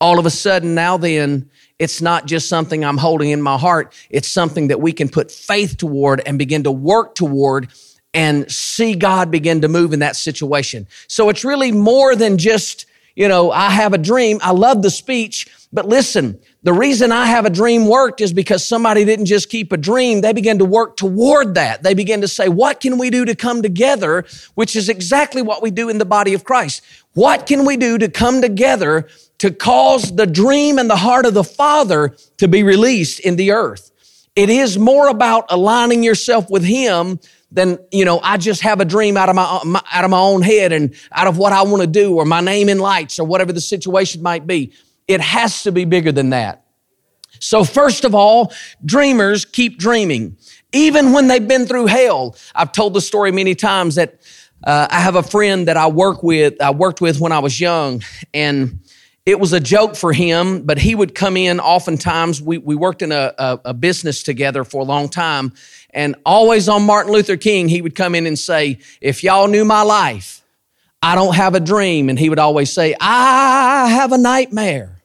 all 0.00 0.20
of 0.20 0.26
a 0.26 0.30
sudden 0.30 0.76
now 0.76 0.96
then, 0.96 1.50
it's 1.80 2.00
not 2.00 2.26
just 2.26 2.48
something 2.48 2.84
I'm 2.84 2.96
holding 2.96 3.30
in 3.30 3.42
my 3.42 3.58
heart. 3.58 3.92
It's 4.10 4.28
something 4.28 4.68
that 4.68 4.80
we 4.80 4.92
can 4.92 5.08
put 5.08 5.30
faith 5.30 5.76
toward 5.76 6.20
and 6.24 6.38
begin 6.38 6.64
to 6.64 6.72
work 6.72 7.16
toward 7.16 7.68
and 8.14 8.50
see 8.50 8.94
God 8.94 9.30
begin 9.30 9.60
to 9.62 9.68
move 9.68 9.92
in 9.92 10.00
that 10.00 10.16
situation. 10.16 10.86
So 11.08 11.28
it's 11.28 11.44
really 11.44 11.72
more 11.72 12.16
than 12.16 12.38
just 12.38 12.86
you 13.18 13.26
know, 13.26 13.50
I 13.50 13.70
have 13.70 13.94
a 13.94 13.98
dream. 13.98 14.38
I 14.42 14.52
love 14.52 14.82
the 14.82 14.90
speech, 14.90 15.48
but 15.72 15.88
listen, 15.88 16.38
the 16.62 16.72
reason 16.72 17.10
I 17.10 17.26
have 17.26 17.46
a 17.46 17.50
dream 17.50 17.88
worked 17.88 18.20
is 18.20 18.32
because 18.32 18.64
somebody 18.64 19.04
didn't 19.04 19.26
just 19.26 19.50
keep 19.50 19.72
a 19.72 19.76
dream. 19.76 20.20
They 20.20 20.32
began 20.32 20.58
to 20.58 20.64
work 20.64 20.96
toward 20.96 21.56
that. 21.56 21.82
They 21.82 21.94
began 21.94 22.20
to 22.20 22.28
say, 22.28 22.48
what 22.48 22.78
can 22.78 22.96
we 22.96 23.10
do 23.10 23.24
to 23.24 23.34
come 23.34 23.60
together? 23.60 24.24
Which 24.54 24.76
is 24.76 24.88
exactly 24.88 25.42
what 25.42 25.62
we 25.62 25.72
do 25.72 25.88
in 25.88 25.98
the 25.98 26.04
body 26.04 26.32
of 26.32 26.44
Christ. 26.44 26.80
What 27.14 27.46
can 27.46 27.64
we 27.64 27.76
do 27.76 27.98
to 27.98 28.08
come 28.08 28.40
together 28.40 29.08
to 29.38 29.50
cause 29.50 30.14
the 30.14 30.26
dream 30.26 30.78
and 30.78 30.88
the 30.88 30.94
heart 30.94 31.26
of 31.26 31.34
the 31.34 31.42
Father 31.42 32.14
to 32.36 32.46
be 32.46 32.62
released 32.62 33.18
in 33.18 33.34
the 33.34 33.50
earth? 33.50 33.90
It 34.36 34.48
is 34.48 34.78
more 34.78 35.08
about 35.08 35.46
aligning 35.48 36.04
yourself 36.04 36.48
with 36.50 36.62
Him 36.62 37.18
then 37.50 37.78
you 37.90 38.04
know 38.04 38.20
I 38.22 38.36
just 38.36 38.60
have 38.62 38.80
a 38.80 38.84
dream 38.84 39.16
out 39.16 39.28
of 39.28 39.36
my, 39.36 39.60
my 39.64 39.82
out 39.92 40.04
of 40.04 40.10
my 40.10 40.18
own 40.18 40.42
head 40.42 40.72
and 40.72 40.94
out 41.12 41.26
of 41.26 41.38
what 41.38 41.52
I 41.52 41.62
want 41.62 41.82
to 41.82 41.86
do 41.86 42.16
or 42.16 42.24
my 42.24 42.40
name 42.40 42.68
in 42.68 42.78
lights 42.78 43.18
or 43.18 43.26
whatever 43.26 43.52
the 43.52 43.60
situation 43.60 44.22
might 44.22 44.46
be. 44.46 44.72
It 45.06 45.20
has 45.20 45.62
to 45.62 45.72
be 45.72 45.84
bigger 45.84 46.12
than 46.12 46.30
that. 46.30 46.64
So 47.40 47.64
first 47.64 48.04
of 48.04 48.14
all, 48.14 48.52
dreamers 48.84 49.44
keep 49.44 49.78
dreaming 49.78 50.36
even 50.72 51.12
when 51.12 51.28
they've 51.28 51.46
been 51.46 51.66
through 51.66 51.86
hell. 51.86 52.36
I've 52.54 52.72
told 52.72 52.94
the 52.94 53.00
story 53.00 53.32
many 53.32 53.54
times 53.54 53.94
that 53.94 54.20
uh, 54.64 54.88
I 54.90 55.00
have 55.00 55.16
a 55.16 55.22
friend 55.22 55.68
that 55.68 55.76
I 55.76 55.86
work 55.86 56.22
with. 56.22 56.60
I 56.60 56.70
worked 56.70 57.00
with 57.00 57.20
when 57.20 57.32
I 57.32 57.38
was 57.38 57.60
young 57.60 58.02
and 58.34 58.80
it 59.24 59.38
was 59.38 59.52
a 59.52 59.60
joke 59.60 59.94
for 59.94 60.12
him, 60.12 60.62
but 60.62 60.78
he 60.78 60.94
would 60.94 61.14
come 61.14 61.36
in 61.36 61.60
oftentimes. 61.60 62.40
We, 62.40 62.58
we 62.58 62.74
worked 62.74 63.02
in 63.02 63.12
a, 63.12 63.34
a, 63.38 63.60
a, 63.66 63.74
business 63.74 64.22
together 64.22 64.64
for 64.64 64.80
a 64.80 64.84
long 64.84 65.10
time. 65.10 65.52
And 65.90 66.16
always 66.26 66.68
on 66.68 66.84
Martin 66.84 67.12
Luther 67.12 67.36
King, 67.36 67.68
he 67.68 67.80
would 67.80 67.94
come 67.94 68.14
in 68.14 68.26
and 68.26 68.38
say, 68.38 68.78
If 69.00 69.24
y'all 69.24 69.48
knew 69.48 69.64
my 69.64 69.82
life, 69.82 70.42
I 71.02 71.14
don't 71.14 71.34
have 71.34 71.54
a 71.54 71.60
dream. 71.60 72.08
And 72.08 72.18
he 72.18 72.28
would 72.28 72.38
always 72.38 72.72
say, 72.72 72.94
I 73.00 73.88
have 73.88 74.12
a 74.12 74.18
nightmare. 74.18 75.02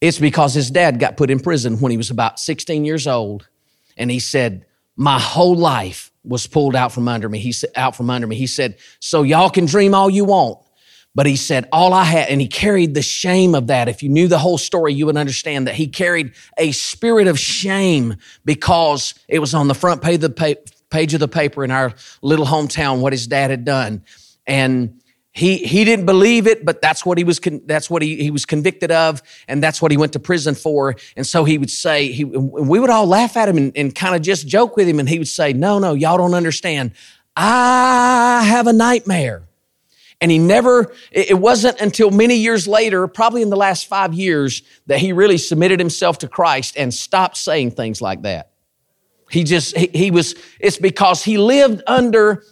It's 0.00 0.18
because 0.18 0.54
his 0.54 0.70
dad 0.70 0.98
got 0.98 1.16
put 1.16 1.30
in 1.30 1.40
prison 1.40 1.80
when 1.80 1.90
he 1.90 1.96
was 1.96 2.10
about 2.10 2.38
16 2.38 2.84
years 2.84 3.06
old. 3.06 3.48
And 3.96 4.10
he 4.10 4.18
said, 4.18 4.66
My 4.96 5.18
whole 5.18 5.56
life 5.56 6.12
was 6.24 6.46
pulled 6.46 6.74
out 6.74 6.92
from 6.92 7.08
under 7.08 7.28
me. 7.28 7.38
He 7.38 7.52
said, 7.52 7.70
out 7.76 7.96
from 7.96 8.10
under 8.10 8.26
me. 8.26 8.36
He 8.36 8.46
said, 8.46 8.76
So 9.00 9.22
y'all 9.22 9.50
can 9.50 9.66
dream 9.66 9.94
all 9.94 10.10
you 10.10 10.24
want. 10.24 10.58
But 11.14 11.26
he 11.26 11.36
said, 11.36 11.68
all 11.70 11.94
I 11.94 12.02
had, 12.02 12.28
and 12.28 12.40
he 12.40 12.48
carried 12.48 12.94
the 12.94 13.02
shame 13.02 13.54
of 13.54 13.68
that. 13.68 13.88
If 13.88 14.02
you 14.02 14.08
knew 14.08 14.26
the 14.26 14.38
whole 14.38 14.58
story, 14.58 14.94
you 14.94 15.06
would 15.06 15.16
understand 15.16 15.68
that 15.68 15.76
he 15.76 15.86
carried 15.86 16.32
a 16.58 16.72
spirit 16.72 17.28
of 17.28 17.38
shame 17.38 18.16
because 18.44 19.14
it 19.28 19.38
was 19.38 19.54
on 19.54 19.68
the 19.68 19.74
front 19.74 20.02
page 20.02 20.16
of 20.16 20.20
the, 20.22 20.30
pa- 20.30 20.60
page 20.90 21.14
of 21.14 21.20
the 21.20 21.28
paper 21.28 21.62
in 21.62 21.70
our 21.70 21.94
little 22.20 22.46
hometown 22.46 23.00
what 23.00 23.12
his 23.12 23.28
dad 23.28 23.50
had 23.50 23.64
done. 23.64 24.02
And 24.44 25.00
he, 25.30 25.58
he 25.58 25.84
didn't 25.84 26.06
believe 26.06 26.48
it, 26.48 26.64
but 26.64 26.82
that's 26.82 27.06
what 27.06 27.16
he 27.16 27.24
was, 27.24 27.38
con- 27.38 27.62
that's 27.64 27.88
what 27.88 28.02
he, 28.02 28.16
he 28.16 28.32
was 28.32 28.44
convicted 28.44 28.90
of. 28.90 29.22
And 29.46 29.62
that's 29.62 29.80
what 29.80 29.92
he 29.92 29.96
went 29.96 30.12
to 30.14 30.20
prison 30.20 30.56
for. 30.56 30.96
And 31.16 31.24
so 31.24 31.44
he 31.44 31.58
would 31.58 31.70
say, 31.70 32.10
he, 32.10 32.24
we 32.24 32.80
would 32.80 32.90
all 32.90 33.06
laugh 33.06 33.36
at 33.36 33.48
him 33.48 33.56
and, 33.56 33.76
and 33.76 33.94
kind 33.94 34.16
of 34.16 34.22
just 34.22 34.48
joke 34.48 34.76
with 34.76 34.88
him. 34.88 34.98
And 34.98 35.08
he 35.08 35.18
would 35.18 35.28
say, 35.28 35.52
no, 35.52 35.78
no, 35.78 35.94
y'all 35.94 36.18
don't 36.18 36.34
understand. 36.34 36.90
I 37.36 38.44
have 38.46 38.66
a 38.66 38.72
nightmare. 38.72 39.48
And 40.24 40.30
he 40.30 40.38
never, 40.38 40.90
it 41.12 41.38
wasn't 41.38 41.78
until 41.82 42.10
many 42.10 42.36
years 42.36 42.66
later, 42.66 43.06
probably 43.08 43.42
in 43.42 43.50
the 43.50 43.58
last 43.58 43.88
five 43.88 44.14
years, 44.14 44.62
that 44.86 44.98
he 44.98 45.12
really 45.12 45.36
submitted 45.36 45.78
himself 45.78 46.16
to 46.20 46.28
Christ 46.28 46.78
and 46.78 46.94
stopped 46.94 47.36
saying 47.36 47.72
things 47.72 48.00
like 48.00 48.22
that. 48.22 48.52
He 49.28 49.44
just, 49.44 49.76
he, 49.76 49.90
he 49.92 50.10
was, 50.10 50.34
it's 50.58 50.78
because 50.78 51.22
he 51.22 51.36
lived 51.36 51.82
under 51.86 52.42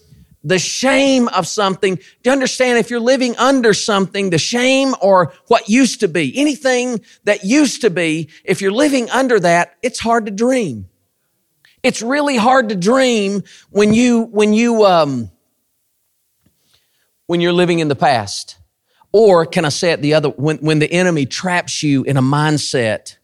the 0.45 0.59
shame 0.59 1.29
of 1.29 1.47
something. 1.47 1.95
Do 1.95 2.02
you 2.25 2.33
understand 2.33 2.76
if 2.76 2.91
you're 2.91 3.00
living 3.00 3.38
under 3.38 3.73
something, 3.73 4.29
the 4.29 4.37
shame 4.37 4.95
or 5.00 5.33
what 5.47 5.71
used 5.71 6.00
to 6.00 6.09
be, 6.09 6.31
anything 6.37 7.00
that 7.25 7.43
used 7.43 7.81
to 7.81 7.88
be, 7.88 8.29
if 8.45 8.61
you're 8.61 8.71
living 8.71 9.09
under 9.09 9.41
that, 9.41 9.79
it's 9.81 9.99
hard 9.99 10.26
to 10.26 10.31
dream. 10.31 10.91
It's 11.83 12.02
really 12.02 12.37
hard 12.37 12.69
to 12.69 12.76
dream 12.76 13.45
when 13.71 13.95
you, 13.95 14.25
when 14.25 14.52
you, 14.52 14.85
um, 14.85 15.32
when 17.33 17.41
you're 17.41 17.55
living 17.55 17.79
in 17.79 17.89
the 17.89 17.97
past? 17.97 18.59
Or 19.11 19.47
can 19.47 19.65
I 19.65 19.71
say 19.71 19.93
it 19.93 20.03
the 20.03 20.12
other, 20.12 20.29
when, 20.29 20.59
when 20.59 20.81
the 20.81 20.93
enemy 20.93 21.25
traps 21.25 21.83
you 21.83 22.03
in 22.03 22.19
a 22.19 22.23
mindset 22.23 23.17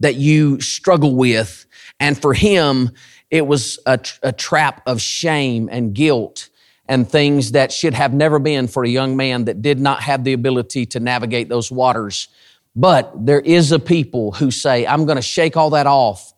that 0.00 0.14
you 0.14 0.58
struggle 0.62 1.14
with, 1.14 1.66
and 2.00 2.18
for 2.18 2.32
him, 2.32 2.92
it 3.30 3.46
was 3.46 3.78
a, 3.84 4.00
a 4.22 4.32
trap 4.32 4.80
of 4.86 5.02
shame 5.02 5.68
and 5.70 5.92
guilt 5.92 6.48
and 6.88 7.06
things 7.06 7.52
that 7.52 7.72
should 7.72 7.92
have 7.92 8.14
never 8.14 8.38
been 8.38 8.68
for 8.68 8.84
a 8.84 8.88
young 8.88 9.18
man 9.18 9.44
that 9.44 9.60
did 9.60 9.78
not 9.78 10.00
have 10.00 10.24
the 10.24 10.32
ability 10.32 10.86
to 10.86 10.98
navigate 10.98 11.50
those 11.50 11.70
waters. 11.70 12.28
But 12.74 13.12
there 13.26 13.42
is 13.42 13.70
a 13.70 13.78
people 13.78 14.32
who 14.32 14.50
say, 14.50 14.86
I'm 14.86 15.04
going 15.04 15.16
to 15.16 15.22
shake 15.22 15.58
all 15.58 15.68
that 15.70 15.86
off 15.86 16.32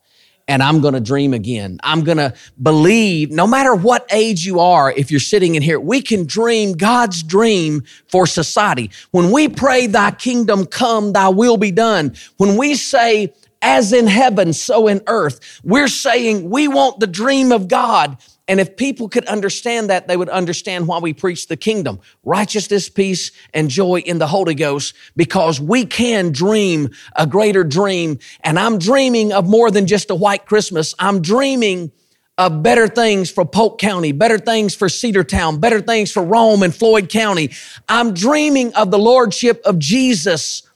and 0.47 0.61
I'm 0.61 0.81
going 0.81 0.93
to 0.93 0.99
dream 0.99 1.33
again. 1.33 1.79
I'm 1.83 2.03
going 2.03 2.17
to 2.17 2.33
believe 2.61 3.31
no 3.31 3.47
matter 3.47 3.73
what 3.73 4.05
age 4.11 4.45
you 4.45 4.59
are, 4.59 4.91
if 4.91 5.09
you're 5.09 5.19
sitting 5.19 5.55
in 5.55 5.61
here, 5.61 5.79
we 5.79 6.01
can 6.01 6.25
dream 6.25 6.73
God's 6.73 7.23
dream 7.23 7.83
for 8.07 8.27
society. 8.27 8.91
When 9.11 9.31
we 9.31 9.49
pray, 9.49 9.87
thy 9.87 10.11
kingdom 10.11 10.65
come, 10.65 11.13
thy 11.13 11.29
will 11.29 11.57
be 11.57 11.71
done. 11.71 12.15
When 12.37 12.57
we 12.57 12.75
say, 12.75 13.33
as 13.61 13.91
in 13.91 14.05
heaven, 14.05 14.53
so 14.53 14.87
in 14.87 15.01
earth, 15.07 15.61
we're 15.63 15.87
saying 15.87 16.49
we 16.49 16.67
want 16.67 16.99
the 16.99 17.07
dream 17.07 17.51
of 17.51 17.67
God 17.67 18.17
and 18.47 18.59
if 18.59 18.77
people 18.77 19.09
could 19.09 19.25
understand 19.25 19.89
that, 19.89 20.07
they 20.07 20.15
would 20.15 20.29
understand 20.29 20.87
why 20.87 20.99
we 20.99 21.13
preach 21.13 21.47
the 21.47 21.57
kingdom, 21.57 21.99
righteousness, 22.23 22.89
peace, 22.89 23.31
and 23.53 23.69
joy 23.69 24.01
in 24.01 24.19
the 24.19 24.27
Holy 24.27 24.53
Ghost, 24.53 24.93
because 25.15 25.59
we 25.59 25.85
can 25.85 26.31
dream 26.31 26.91
a 27.15 27.25
greater 27.25 27.63
dream. 27.63 28.19
And 28.41 28.59
I'm 28.59 28.77
dreaming 28.77 29.33
of 29.33 29.49
more 29.49 29.71
than 29.71 29.87
just 29.87 30.11
a 30.11 30.15
white 30.15 30.45
Christmas. 30.45 30.93
I'm 30.99 31.23
dreaming 31.23 31.91
of 32.37 32.61
better 32.61 32.87
things 32.87 33.31
for 33.31 33.45
Polk 33.45 33.79
County, 33.79 34.11
better 34.11 34.37
things 34.37 34.75
for 34.75 34.89
Cedartown, 34.89 35.59
better 35.59 35.81
things 35.81 36.11
for 36.11 36.21
Rome 36.21 36.61
and 36.61 36.75
Floyd 36.75 37.09
County. 37.09 37.51
I'm 37.89 38.13
dreaming 38.13 38.73
of 38.75 38.91
the 38.91 38.99
Lordship 38.99 39.61
of 39.65 39.79
Jesus 39.79 40.69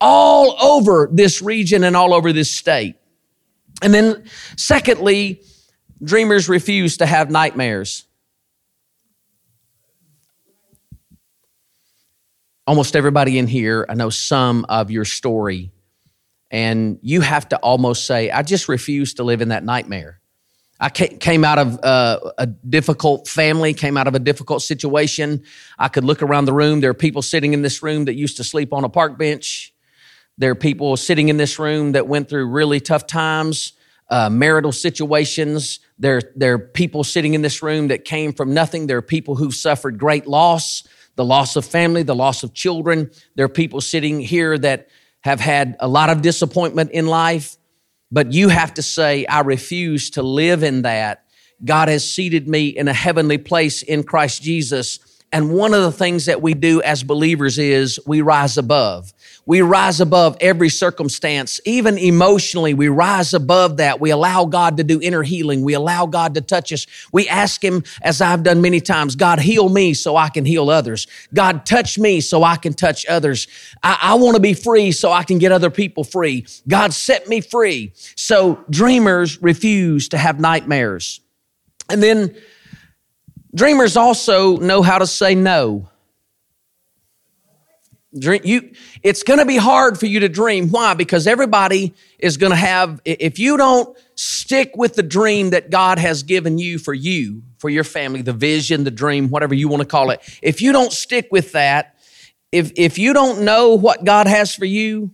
all 0.00 0.56
over 0.60 1.08
this 1.12 1.40
region 1.40 1.84
and 1.84 1.96
all 1.96 2.12
over 2.12 2.32
this 2.32 2.50
state. 2.50 2.96
And 3.82 3.94
then 3.94 4.24
secondly, 4.56 5.42
Dreamers 6.02 6.48
refuse 6.48 6.98
to 6.98 7.06
have 7.06 7.30
nightmares. 7.30 8.06
Almost 12.66 12.96
everybody 12.96 13.38
in 13.38 13.46
here, 13.46 13.86
I 13.88 13.94
know 13.94 14.10
some 14.10 14.66
of 14.68 14.90
your 14.90 15.04
story, 15.04 15.70
and 16.50 16.98
you 17.00 17.20
have 17.20 17.48
to 17.50 17.56
almost 17.58 18.06
say, 18.06 18.30
I 18.30 18.42
just 18.42 18.68
refuse 18.68 19.14
to 19.14 19.24
live 19.24 19.40
in 19.40 19.48
that 19.48 19.64
nightmare. 19.64 20.20
I 20.78 20.90
came 20.90 21.44
out 21.44 21.58
of 21.58 21.82
uh, 21.82 22.32
a 22.36 22.46
difficult 22.46 23.28
family, 23.28 23.72
came 23.72 23.96
out 23.96 24.06
of 24.08 24.14
a 24.14 24.18
difficult 24.18 24.60
situation. 24.60 25.42
I 25.78 25.88
could 25.88 26.04
look 26.04 26.22
around 26.22 26.44
the 26.44 26.52
room. 26.52 26.80
There 26.80 26.90
are 26.90 26.94
people 26.94 27.22
sitting 27.22 27.54
in 27.54 27.62
this 27.62 27.82
room 27.82 28.04
that 28.04 28.14
used 28.14 28.36
to 28.36 28.44
sleep 28.44 28.74
on 28.74 28.84
a 28.84 28.88
park 28.90 29.16
bench. 29.16 29.72
There 30.36 30.50
are 30.50 30.56
people 30.56 30.98
sitting 30.98 31.30
in 31.30 31.38
this 31.38 31.58
room 31.58 31.92
that 31.92 32.06
went 32.06 32.28
through 32.28 32.48
really 32.48 32.80
tough 32.80 33.06
times, 33.06 33.72
uh, 34.08 34.30
marital 34.30 34.72
situations, 34.72 35.80
there, 35.98 36.20
there 36.36 36.54
are 36.54 36.58
people 36.58 37.02
sitting 37.04 37.34
in 37.34 37.42
this 37.42 37.62
room 37.62 37.88
that 37.88 38.04
came 38.04 38.32
from 38.32 38.54
nothing. 38.54 38.86
There 38.86 38.98
are 38.98 39.02
people 39.02 39.36
who've 39.36 39.54
suffered 39.54 39.98
great 39.98 40.26
loss, 40.26 40.86
the 41.16 41.24
loss 41.24 41.56
of 41.56 41.64
family, 41.64 42.02
the 42.02 42.14
loss 42.14 42.42
of 42.42 42.54
children. 42.54 43.10
There 43.34 43.46
are 43.46 43.48
people 43.48 43.80
sitting 43.80 44.20
here 44.20 44.56
that 44.58 44.88
have 45.22 45.40
had 45.40 45.76
a 45.80 45.88
lot 45.88 46.10
of 46.10 46.22
disappointment 46.22 46.92
in 46.92 47.06
life. 47.06 47.56
But 48.12 48.32
you 48.32 48.48
have 48.48 48.74
to 48.74 48.82
say, 48.82 49.26
I 49.26 49.40
refuse 49.40 50.10
to 50.10 50.22
live 50.22 50.62
in 50.62 50.82
that. 50.82 51.24
God 51.64 51.88
has 51.88 52.08
seated 52.08 52.48
me 52.48 52.68
in 52.68 52.86
a 52.86 52.92
heavenly 52.92 53.38
place 53.38 53.82
in 53.82 54.04
Christ 54.04 54.42
Jesus. 54.42 55.00
And 55.32 55.52
one 55.52 55.74
of 55.74 55.82
the 55.82 55.92
things 55.92 56.26
that 56.26 56.40
we 56.40 56.54
do 56.54 56.80
as 56.82 57.02
believers 57.02 57.58
is 57.58 57.98
we 58.06 58.20
rise 58.20 58.56
above. 58.56 59.12
We 59.44 59.60
rise 59.60 60.00
above 60.00 60.36
every 60.40 60.68
circumstance, 60.68 61.60
even 61.64 61.98
emotionally. 61.98 62.74
We 62.74 62.88
rise 62.88 63.34
above 63.34 63.76
that. 63.76 64.00
We 64.00 64.10
allow 64.10 64.44
God 64.44 64.76
to 64.76 64.84
do 64.84 65.00
inner 65.00 65.22
healing. 65.22 65.62
We 65.62 65.74
allow 65.74 66.06
God 66.06 66.34
to 66.34 66.40
touch 66.40 66.72
us. 66.72 66.86
We 67.12 67.28
ask 67.28 67.62
Him, 67.62 67.84
as 68.02 68.20
I've 68.20 68.42
done 68.42 68.60
many 68.60 68.80
times, 68.80 69.14
God, 69.14 69.38
heal 69.38 69.68
me 69.68 69.94
so 69.94 70.16
I 70.16 70.30
can 70.30 70.44
heal 70.44 70.70
others. 70.70 71.06
God, 71.34 71.66
touch 71.66 71.98
me 71.98 72.20
so 72.20 72.42
I 72.42 72.56
can 72.56 72.72
touch 72.72 73.06
others. 73.06 73.46
I, 73.82 73.98
I 74.00 74.14
want 74.14 74.36
to 74.36 74.42
be 74.42 74.54
free 74.54 74.90
so 74.90 75.12
I 75.12 75.22
can 75.22 75.38
get 75.38 75.52
other 75.52 75.70
people 75.70 76.02
free. 76.02 76.46
God, 76.66 76.92
set 76.92 77.28
me 77.28 77.40
free. 77.40 77.92
So 78.16 78.64
dreamers 78.70 79.40
refuse 79.42 80.08
to 80.08 80.18
have 80.18 80.40
nightmares. 80.40 81.20
And 81.88 82.02
then 82.02 82.36
dreamers 83.56 83.96
also 83.96 84.58
know 84.58 84.82
how 84.82 84.98
to 84.98 85.06
say 85.06 85.34
no. 85.34 85.88
Dream, 88.16 88.40
you, 88.44 88.72
it's 89.02 89.22
going 89.22 89.40
to 89.40 89.44
be 89.44 89.56
hard 89.56 89.98
for 89.98 90.06
you 90.06 90.20
to 90.20 90.28
dream. 90.28 90.70
Why? 90.70 90.94
Because 90.94 91.26
everybody 91.26 91.92
is 92.18 92.36
going 92.36 92.50
to 92.50 92.56
have, 92.56 93.00
if 93.04 93.38
you 93.38 93.56
don't 93.56 93.96
stick 94.14 94.72
with 94.76 94.94
the 94.94 95.02
dream 95.02 95.50
that 95.50 95.70
God 95.70 95.98
has 95.98 96.22
given 96.22 96.58
you 96.58 96.78
for 96.78 96.94
you, 96.94 97.42
for 97.58 97.68
your 97.68 97.84
family, 97.84 98.22
the 98.22 98.32
vision, 98.32 98.84
the 98.84 98.90
dream, 98.90 99.28
whatever 99.28 99.54
you 99.54 99.68
want 99.68 99.82
to 99.82 99.88
call 99.88 100.10
it, 100.10 100.20
if 100.40 100.62
you 100.62 100.72
don't 100.72 100.92
stick 100.92 101.28
with 101.30 101.52
that, 101.52 101.96
if, 102.52 102.72
if 102.76 102.98
you 102.98 103.12
don't 103.12 103.42
know 103.42 103.74
what 103.74 104.04
God 104.04 104.26
has 104.28 104.54
for 104.54 104.64
you, 104.64 105.10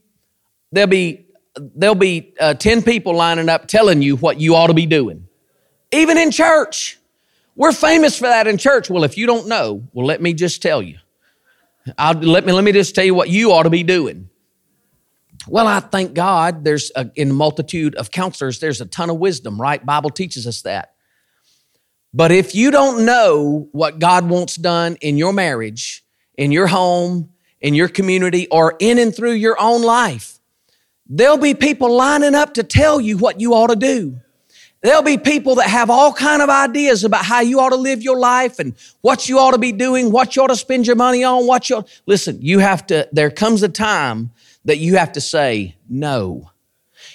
there'll 0.71 0.87
be, 0.87 1.27
there'll 1.57 1.95
be 1.97 2.35
uh, 2.39 2.55
10 2.55 2.83
people 2.83 3.17
lining 3.17 3.49
up 3.49 3.67
telling 3.67 4.03
you 4.03 4.17
what 4.17 4.41
you 4.41 4.55
ought 4.55 4.69
to 4.69 4.75
be 4.75 4.87
doing. 4.87 5.27
Even 5.91 6.19
in 6.19 6.31
church. 6.31 6.99
We're 7.55 7.73
famous 7.73 8.19
for 8.19 8.25
that 8.25 8.47
in 8.47 8.59
church. 8.59 8.89
Well, 8.89 9.05
if 9.05 9.17
you 9.19 9.27
don't 9.27 9.47
know, 9.47 9.87
well, 9.93 10.07
let 10.07 10.23
me 10.23 10.33
just 10.33 10.63
tell 10.63 10.83
you. 10.83 10.99
I'll, 11.99 12.15
let 12.15 12.47
me 12.47 12.53
let 12.53 12.65
me 12.65 12.73
just 12.73 12.95
tell 12.95 13.05
you 13.05 13.15
what 13.15 13.29
you 13.29 13.53
ought 13.53 13.65
to 13.65 13.71
be 13.71 13.83
doing. 13.83 14.31
Well, 15.49 15.67
I 15.67 15.81
thank 15.81 16.15
God 16.15 16.65
there's 16.65 16.93
a, 16.95 17.11
in 17.17 17.31
a 17.31 17.35
multitude 17.35 17.95
of 17.97 18.11
counselors, 18.11 18.61
there's 18.61 18.81
a 18.81 18.87
ton 18.87 19.11
of 19.11 19.17
wisdom, 19.17 19.61
right? 19.61 19.85
Bible 19.85 20.11
teaches 20.11 20.47
us 20.47 20.63
that. 20.63 20.95
But 22.15 22.31
if 22.31 22.55
you 22.55 22.71
don't 22.71 23.05
know 23.05 23.69
what 23.73 23.99
God 23.99 24.29
wants 24.29 24.57
done 24.57 24.97
in 25.01 25.17
your 25.17 25.33
marriage, 25.33 26.05
in 26.37 26.53
your 26.53 26.67
home, 26.67 27.31
in 27.61 27.75
your 27.75 27.89
community, 27.89 28.47
or 28.49 28.77
in 28.79 28.99
and 28.99 29.15
through 29.15 29.33
your 29.33 29.61
own 29.61 29.83
life, 29.83 30.39
there'll 31.09 31.39
be 31.39 31.55
people 31.55 31.95
lining 31.97 32.35
up 32.35 32.55
to 32.55 32.63
tell 32.63 33.01
you 33.01 33.19
what 33.19 33.41
you 33.41 33.55
ought 33.55 33.69
to 33.69 33.77
do. 33.77 34.21
There'll 34.83 35.03
be 35.03 35.17
people 35.17 35.55
that 35.57 35.69
have 35.69 35.91
all 35.91 36.13
kind 36.13 36.43
of 36.43 36.51
ideas 36.51 37.05
about 37.05 37.25
how 37.25 37.41
you 37.41 37.61
ought 37.61 37.71
to 37.71 37.77
live 37.77 38.03
your 38.03 38.19
life 38.19 38.59
and 38.59 38.75
what 39.01 39.29
you 39.29 39.39
ought 39.39 39.53
to 39.53 39.59
be 39.59 39.71
doing, 39.71 40.11
what 40.11 40.35
you 40.35 40.43
ought 40.43 40.49
to 40.49 40.57
spend 40.57 40.89
your 40.89 40.97
money 40.97 41.23
on, 41.23 41.47
what 41.47 41.71
you 41.71 41.77
ought... 41.77 42.03
listen, 42.07 42.39
you 42.43 42.59
have 42.59 42.85
to, 42.89 43.09
there 43.13 43.31
comes 43.31 43.63
a 43.63 43.69
time 43.69 44.33
that 44.65 44.79
you 44.79 44.97
have 44.97 45.13
to 45.13 45.21
say 45.21 45.77
no. 45.89 46.51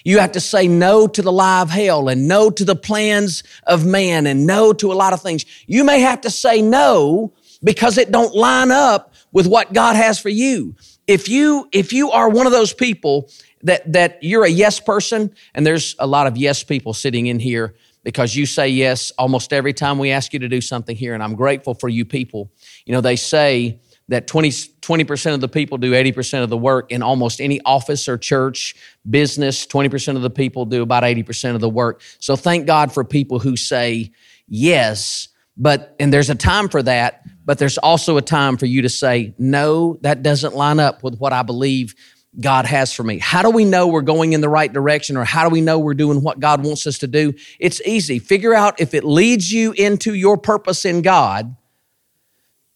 You 0.05 0.19
have 0.19 0.31
to 0.33 0.39
say 0.39 0.69
no 0.69 1.07
to 1.07 1.21
the 1.21 1.31
lie 1.31 1.61
of 1.61 1.69
hell 1.69 2.07
and 2.07 2.25
no 2.25 2.49
to 2.49 2.63
the 2.63 2.75
plans 2.75 3.43
of 3.63 3.85
man 3.85 4.27
and 4.27 4.47
no 4.47 4.71
to 4.71 4.93
a 4.93 4.95
lot 4.95 5.11
of 5.11 5.21
things. 5.21 5.45
You 5.65 5.83
may 5.83 5.99
have 5.99 6.21
to 6.21 6.29
say 6.29 6.61
no 6.61 7.33
because 7.61 7.97
it 7.97 8.11
don't 8.11 8.33
line 8.33 8.71
up 8.71 9.13
with 9.33 9.45
what 9.45 9.73
God 9.73 9.97
has 9.97 10.19
for 10.19 10.29
you. 10.29 10.75
If 11.05 11.27
you, 11.27 11.67
if 11.73 11.91
you 11.91 12.11
are 12.11 12.29
one 12.29 12.45
of 12.45 12.53
those 12.53 12.73
people 12.73 13.29
that, 13.63 13.91
that 13.93 14.19
you're 14.21 14.45
a 14.45 14.49
yes 14.49 14.79
person, 14.79 15.33
and 15.53 15.65
there's 15.65 15.95
a 15.99 16.07
lot 16.07 16.27
of 16.27 16.37
yes 16.37 16.63
people 16.63 16.93
sitting 16.93 17.27
in 17.27 17.39
here 17.39 17.75
because 18.03 18.35
you 18.35 18.45
say 18.45 18.69
yes 18.69 19.11
almost 19.17 19.51
every 19.51 19.73
time 19.73 19.97
we 19.97 20.11
ask 20.11 20.31
you 20.31 20.39
to 20.39 20.47
do 20.47 20.61
something 20.61 20.95
here, 20.95 21.13
and 21.13 21.21
I'm 21.21 21.35
grateful 21.35 21.73
for 21.73 21.89
you 21.89 22.05
people. 22.05 22.51
You 22.85 22.93
know, 22.93 23.01
they 23.01 23.15
say 23.15 23.79
that 24.09 24.27
20, 24.27 24.49
20% 24.49 25.33
of 25.33 25.41
the 25.41 25.49
people 25.49 25.77
do 25.77 25.91
80% 25.91 26.43
of 26.43 26.49
the 26.49 26.57
work 26.57 26.91
in 26.91 27.03
almost 27.03 27.41
any 27.41 27.59
office 27.65 28.07
or 28.07 28.17
church, 28.17 28.75
business. 29.09 29.67
20% 29.67 30.15
of 30.15 30.21
the 30.21 30.29
people 30.29 30.65
do 30.65 30.81
about 30.81 31.03
80% 31.03 31.55
of 31.55 31.61
the 31.61 31.69
work. 31.69 32.01
So 32.19 32.35
thank 32.35 32.65
God 32.65 32.93
for 32.93 33.03
people 33.03 33.39
who 33.39 33.57
say 33.57 34.11
yes, 34.47 35.27
but, 35.57 35.95
and 35.99 36.13
there's 36.13 36.29
a 36.29 36.35
time 36.35 36.69
for 36.69 36.81
that, 36.83 37.23
but 37.43 37.57
there's 37.57 37.77
also 37.77 38.15
a 38.17 38.21
time 38.21 38.57
for 38.57 38.65
you 38.65 38.83
to 38.83 38.89
say, 38.89 39.33
no, 39.37 39.97
that 40.01 40.23
doesn't 40.23 40.55
line 40.55 40.79
up 40.79 41.03
with 41.03 41.17
what 41.17 41.33
I 41.33 41.41
believe 41.41 41.95
God 42.39 42.65
has 42.65 42.93
for 42.93 43.03
me. 43.03 43.17
How 43.17 43.41
do 43.41 43.49
we 43.49 43.65
know 43.65 43.87
we're 43.87 44.01
going 44.01 44.33
in 44.33 44.41
the 44.41 44.49
right 44.49 44.71
direction 44.71 45.17
or 45.17 45.23
how 45.23 45.47
do 45.47 45.49
we 45.49 45.61
know 45.61 45.79
we're 45.79 45.95
doing 45.95 46.21
what 46.21 46.39
God 46.39 46.63
wants 46.63 46.85
us 46.85 46.99
to 46.99 47.07
do? 47.07 47.33
It's 47.59 47.81
easy. 47.81 48.19
Figure 48.19 48.53
out 48.53 48.79
if 48.79 48.93
it 48.93 49.03
leads 49.03 49.51
you 49.51 49.71
into 49.71 50.13
your 50.13 50.37
purpose 50.37 50.85
in 50.85 51.01
God, 51.01 51.55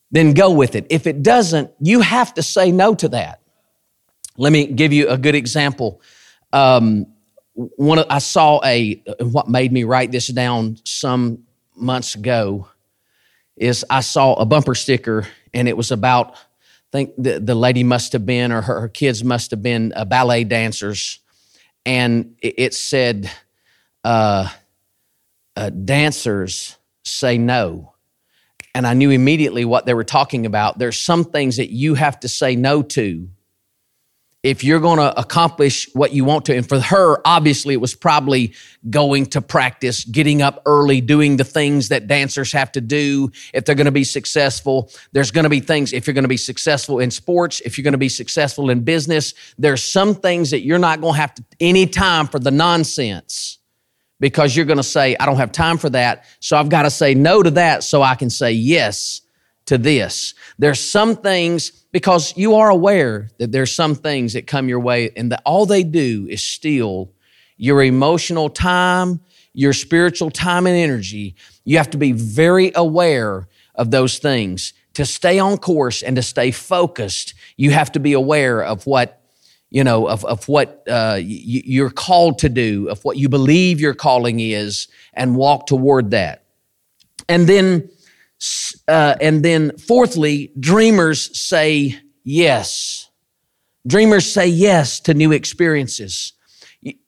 then 0.09 0.33
go 0.33 0.51
with 0.51 0.75
it. 0.75 0.87
If 0.89 1.05
it 1.05 1.21
doesn't, 1.21 1.71
you 1.79 2.01
have 2.01 2.33
to 2.35 2.43
say 2.43 2.71
no 2.71 2.95
to 2.95 3.09
that. 3.09 3.41
Let 4.37 4.51
me 4.51 4.65
give 4.65 4.93
you 4.93 5.09
a 5.09 5.17
good 5.17 5.35
example. 5.35 6.01
Um, 6.51 7.05
one 7.53 7.99
I 8.09 8.19
saw 8.19 8.61
a 8.63 8.95
what 9.19 9.47
made 9.47 9.71
me 9.71 9.83
write 9.83 10.11
this 10.11 10.27
down 10.27 10.77
some 10.85 11.43
months 11.75 12.15
ago 12.15 12.67
is 13.55 13.85
I 13.89 13.99
saw 13.99 14.33
a 14.33 14.45
bumper 14.45 14.73
sticker 14.73 15.27
and 15.53 15.67
it 15.67 15.77
was 15.77 15.91
about 15.91 16.35
think 16.91 17.13
the, 17.17 17.39
the 17.39 17.55
lady 17.55 17.83
must 17.83 18.13
have 18.13 18.25
been, 18.25 18.51
or 18.51 18.61
her, 18.61 18.81
her 18.81 18.89
kids 18.89 19.23
must 19.23 19.51
have 19.51 19.61
been 19.61 19.93
uh, 19.95 20.05
ballet 20.05 20.43
dancers. 20.43 21.19
And 21.85 22.35
it, 22.41 22.55
it 22.57 22.73
said, 22.73 23.31
uh, 24.03 24.49
uh, 25.55 25.69
dancers 25.69 26.77
say 27.03 27.37
no. 27.37 27.93
And 28.73 28.87
I 28.87 28.93
knew 28.93 29.09
immediately 29.09 29.65
what 29.65 29.85
they 29.85 29.93
were 29.93 30.03
talking 30.03 30.45
about. 30.45 30.79
There's 30.79 30.99
some 30.99 31.23
things 31.25 31.57
that 31.57 31.71
you 31.71 31.95
have 31.95 32.19
to 32.21 32.29
say 32.29 32.55
no 32.55 32.81
to 32.83 33.29
if 34.43 34.63
you're 34.63 34.79
going 34.79 34.97
to 34.97 35.17
accomplish 35.19 35.87
what 35.93 36.13
you 36.13 36.25
want 36.25 36.45
to. 36.45 36.55
And 36.55 36.67
for 36.67 36.79
her, 36.79 37.21
obviously, 37.25 37.75
it 37.75 37.81
was 37.81 37.93
probably 37.93 38.53
going 38.89 39.27
to 39.27 39.41
practice, 39.41 40.03
getting 40.03 40.41
up 40.41 40.63
early, 40.65 40.99
doing 40.99 41.37
the 41.37 41.43
things 41.43 41.89
that 41.89 42.07
dancers 42.07 42.51
have 42.51 42.71
to 42.71 42.81
do 42.81 43.31
if 43.53 43.65
they're 43.65 43.75
going 43.75 43.85
to 43.85 43.91
be 43.91 44.03
successful. 44.03 44.89
There's 45.11 45.29
going 45.29 45.43
to 45.43 45.49
be 45.49 45.59
things, 45.59 45.93
if 45.93 46.07
you're 46.07 46.15
going 46.15 46.23
to 46.23 46.29
be 46.29 46.37
successful 46.37 46.99
in 46.99 47.11
sports, 47.11 47.61
if 47.61 47.77
you're 47.77 47.83
going 47.83 47.91
to 47.91 47.99
be 47.99 48.09
successful 48.09 48.71
in 48.71 48.81
business, 48.81 49.35
there's 49.59 49.83
some 49.83 50.15
things 50.15 50.49
that 50.49 50.61
you're 50.61 50.79
not 50.79 51.01
going 51.01 51.13
to 51.13 51.19
have 51.19 51.35
to 51.35 51.43
any 51.59 51.85
time 51.85 52.25
for 52.25 52.39
the 52.39 52.51
nonsense 52.51 53.59
because 54.19 54.55
you're 54.55 54.65
going 54.65 54.77
to 54.77 54.83
say, 54.83 55.15
I 55.19 55.25
don't 55.27 55.37
have 55.37 55.51
time 55.51 55.77
for 55.77 55.89
that. 55.91 56.25
So 56.39 56.57
I've 56.57 56.69
got 56.69 56.83
to 56.83 56.91
say 56.91 57.13
no 57.13 57.43
to 57.43 57.51
that 57.51 57.83
so 57.83 58.01
I 58.01 58.15
can 58.15 58.29
say 58.31 58.51
yes 58.51 59.21
to 59.71 59.77
this. 59.77 60.33
There's 60.59 60.81
some 60.81 61.15
things 61.15 61.71
because 61.93 62.35
you 62.35 62.55
are 62.55 62.69
aware 62.69 63.29
that 63.39 63.53
there's 63.53 63.73
some 63.73 63.95
things 63.95 64.33
that 64.33 64.45
come 64.45 64.67
your 64.67 64.81
way 64.81 65.11
and 65.15 65.31
that 65.31 65.41
all 65.45 65.65
they 65.65 65.83
do 65.83 66.27
is 66.29 66.43
steal 66.43 67.13
your 67.55 67.81
emotional 67.81 68.49
time, 68.49 69.21
your 69.53 69.71
spiritual 69.71 70.29
time 70.29 70.67
and 70.67 70.75
energy. 70.75 71.35
You 71.63 71.77
have 71.77 71.89
to 71.91 71.97
be 71.97 72.11
very 72.11 72.73
aware 72.75 73.47
of 73.73 73.91
those 73.91 74.19
things. 74.19 74.73
To 74.95 75.05
stay 75.05 75.39
on 75.39 75.57
course 75.57 76.03
and 76.03 76.17
to 76.17 76.21
stay 76.21 76.51
focused, 76.51 77.33
you 77.55 77.71
have 77.71 77.93
to 77.93 77.99
be 78.01 78.11
aware 78.11 78.61
of 78.61 78.85
what, 78.85 79.21
you 79.69 79.85
know, 79.85 80.05
of, 80.05 80.25
of 80.25 80.49
what 80.49 80.83
uh, 80.85 81.17
you're 81.17 81.91
called 81.91 82.39
to 82.39 82.49
do, 82.49 82.89
of 82.89 83.05
what 83.05 83.15
you 83.15 83.29
believe 83.29 83.79
your 83.79 83.93
calling 83.93 84.41
is, 84.41 84.89
and 85.13 85.37
walk 85.37 85.65
toward 85.65 86.11
that. 86.11 86.43
And 87.29 87.47
then 87.47 87.89
uh, 88.87 89.15
and 89.21 89.43
then, 89.43 89.77
fourthly, 89.77 90.51
dreamers 90.59 91.37
say 91.39 91.99
yes. 92.23 93.09
Dreamers 93.85 94.31
say 94.31 94.47
yes 94.47 94.99
to 95.01 95.13
new 95.13 95.31
experiences. 95.31 96.33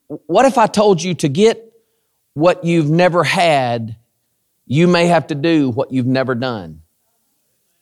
What 0.06 0.44
if 0.46 0.58
I 0.58 0.66
told 0.66 1.02
you 1.02 1.14
to 1.14 1.28
get 1.28 1.72
what 2.34 2.64
you've 2.64 2.90
never 2.90 3.24
had, 3.24 3.96
you 4.66 4.86
may 4.86 5.06
have 5.06 5.28
to 5.28 5.34
do 5.34 5.70
what 5.70 5.92
you've 5.92 6.06
never 6.06 6.34
done? 6.34 6.82